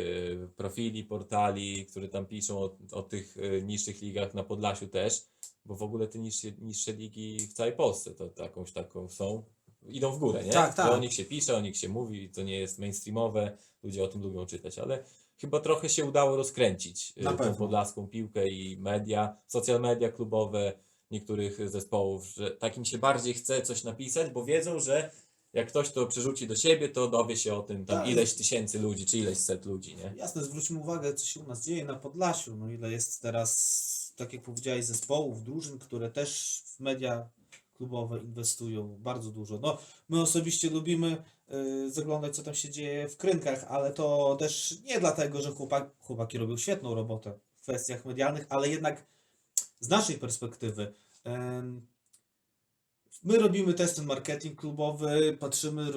[0.48, 5.22] profili, portali, które tam piszą o, o tych e, niższych ligach na Podlasiu też,
[5.66, 9.44] bo w ogóle te niższe, niższe ligi w całej Polsce to jakąś taką są,
[9.88, 10.52] idą w górę, nie?
[10.52, 10.91] Tak, tak.
[10.91, 14.22] O nich się pisze, o nich się mówi, to nie jest mainstreamowe, ludzie o tym
[14.22, 15.03] lubią czytać, ale
[15.38, 17.56] chyba trochę się udało rozkręcić e, Na tą pewno.
[17.56, 20.74] podlaską piłkę i media, social media klubowe
[21.12, 25.12] niektórych zespołów, że takim się bardziej chce coś napisać, bo wiedzą, że
[25.56, 28.07] jak ktoś to przerzuci do siebie, to dowie się o tym tam Tak.
[28.07, 30.14] ileś tysięcy ludzi, czy ileś set ludzi, nie?
[30.18, 32.56] Jasne, zwróćmy uwagę, co się u nas dzieje na Podlasiu.
[32.56, 37.30] No ile jest teraz, tak jak powiedziałeś, zespołów, drużyn, które też w media
[37.77, 39.60] klubowe inwestują bardzo dużo.
[39.61, 39.77] No,
[40.10, 41.23] my osobiście lubimy
[41.86, 45.90] y, zaglądać, co tam się dzieje w krynkach, ale to też nie dlatego, że chłopak,
[45.99, 49.06] chłopaki robią świetną robotę w kwestiach medialnych, ale jednak
[49.80, 50.94] z naszej perspektywy.
[51.23, 51.88] em,
[53.26, 55.91] My robimy też ten marketing klubowy, patrzymy,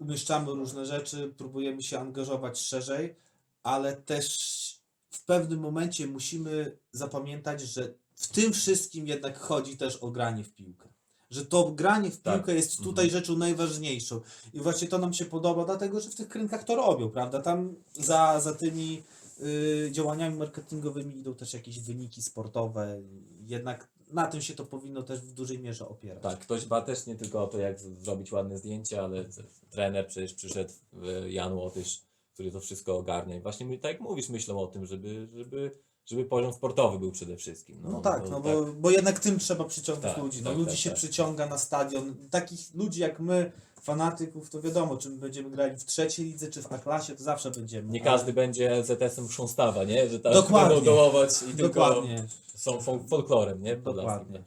[0.00, 3.16] umieszczamy różne rzeczy, próbujemy się angażować szerzej,
[3.62, 4.80] ale też
[5.10, 10.52] w pewnym momencie musimy zapamiętać, że w tym wszystkim jednak chodzi też o granie w
[10.52, 10.88] piłkę.
[11.30, 12.34] Że to granie w Tak.
[12.34, 14.20] piłkę jest tutaj rzeczą najważniejszą.
[14.54, 17.40] I właśnie to nam się podoba, dlatego że w tych krynkach to robią, prawda?
[17.40, 19.02] Tam za, za tymi
[19.40, 23.00] y, działaniami marketingowymi idą też jakieś wyniki sportowe.
[23.46, 26.22] Jednak na tym się to powinno też w dużej mierze opierać.
[26.22, 29.24] Tak, ktoś dba też nie tylko o to, jak zrobić ładne zdjęcia, ale
[29.70, 30.72] trener przecież przyszedł,
[31.02, 32.02] e, Jan Łotysz,
[32.34, 33.36] który to wszystko ogarnia.
[33.36, 35.70] I właśnie my, tak jak mówisz, myślą o tym, żeby, żeby,
[36.10, 37.76] żeby poziom sportowy był przede wszystkim.
[37.82, 40.42] No, tak, no bo, bo jednak tym trzeba przyciągać Tak, ludzi.
[40.42, 40.98] No, tak, ludzi tak, się tak.
[40.98, 42.14] przyciąga na stadion.
[42.30, 46.62] Takich ludzi jak my, fanatyków, to wiadomo, czy my będziemy grali w trzeciej lidze, czy
[46.62, 47.92] w A-klasie, to zawsze będziemy.
[47.92, 50.08] Nie ale- każdy będzie LZS-em Chrząstawa, nie?
[50.08, 50.68] Że tam Dokładnie.
[50.74, 52.26] będą dołować i tylko Dokładnie.
[52.54, 53.76] są fol- folklorem, nie?
[53.76, 54.14] Podlaskim.
[54.18, 54.44] Dokładnie.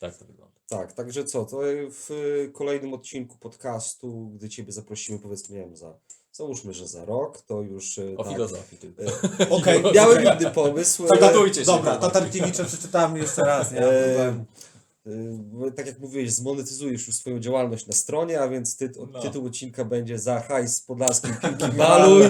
[0.00, 0.50] Tak to wygląda.
[0.68, 1.58] Tak, także co, to
[1.90, 2.10] w
[2.52, 5.94] kolejnym odcinku podcastu, gdy Ciebie zaprosimy, powiedzmy, nie wiem, za,
[6.32, 9.02] załóżmy, że za rok, to już e, O tak, filozofii tylko.
[9.56, 11.04] Okej, miałem inny pomysł.
[11.04, 12.12] E, Przygotujcie się, Dobra, chłopaki.
[12.12, 14.44] Tatarkiewicza przeczytamy jeszcze raz, nie ma problemu.
[15.06, 15.10] e,
[15.42, 19.20] bo tak jak mówiłeś, zmonetyzujesz już swoją działalność na stronie, a więc ty, No.
[19.20, 22.22] tytuł odcinka będzie za hajs z podlaskim piłki maluj.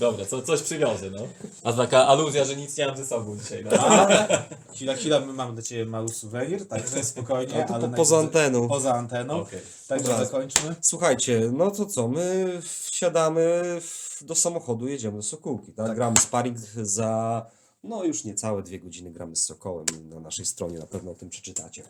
[0.00, 1.18] Dobra, co, coś przywiozę, no.
[1.64, 3.64] A taka aluzja, że nic nie mam ze sobą dzisiaj.
[3.64, 3.70] No.
[3.70, 4.44] Ale
[4.74, 8.18] chwila, chwila, my mamy dla Ciebie mały suwenir, także spokojnie, A to ale po, poza
[8.18, 8.68] anteną.
[8.68, 9.40] Poza anteną.
[9.40, 9.60] Okej.
[9.88, 10.24] Także Dobra.
[10.24, 10.74] zakończmy.
[10.80, 15.86] Słuchajcie, no to co, my wsiadamy w, do samochodu, jedziemy do Sokółki, tak?
[15.86, 15.96] Tak.
[15.96, 17.46] Gramy sparring za,
[17.84, 21.28] no już niecałe dwie godziny gramy z Sokołem na naszej stronie, na pewno o tym
[21.28, 21.82] przeczytacie.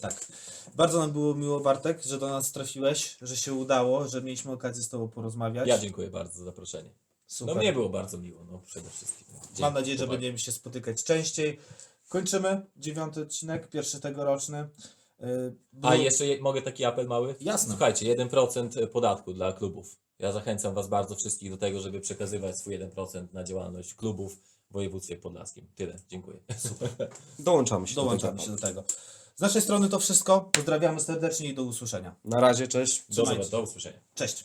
[0.00, 0.26] Tak.
[0.76, 4.82] Bardzo nam było miło, Bartek, że do nas trafiłeś, że się udało, że mieliśmy okazję
[4.82, 5.68] z Tobą porozmawiać.
[5.68, 6.90] Ja dziękuję bardzo za zaproszenie.
[7.28, 7.54] Super.
[7.54, 9.26] No mnie było bardzo miło, no przede wszystkim.
[9.44, 10.16] Dzięki, Mam nadzieję, że chłopaki.
[10.20, 11.58] będziemy się spotykać częściej.
[12.08, 14.68] Kończymy dziewiąty odcinek, pierwszy tegoroczny.
[15.20, 15.26] Yy,
[15.82, 17.34] A było- jeszcze je, mogę taki apel mały?
[17.40, 17.70] Jasne.
[17.70, 19.96] Słuchajcie, 1% podatku dla klubów.
[20.18, 24.36] Ja zachęcam Was bardzo wszystkich do tego, żeby przekazywać swój 1% na działalność klubów
[24.70, 25.66] w województwie podlaskim.
[25.76, 26.38] Tyle, dziękuję.
[27.38, 28.60] Dołączamy się Dołączamy do się tego.
[28.60, 28.84] do tego.
[29.36, 30.40] Z naszej strony to wszystko.
[30.52, 32.14] Pozdrawiamy serdecznie i do usłyszenia.
[32.24, 33.04] Na razie, cześć.
[33.08, 33.98] Do, Trzymajcie do usłyszenia.
[34.14, 34.44] Cześć.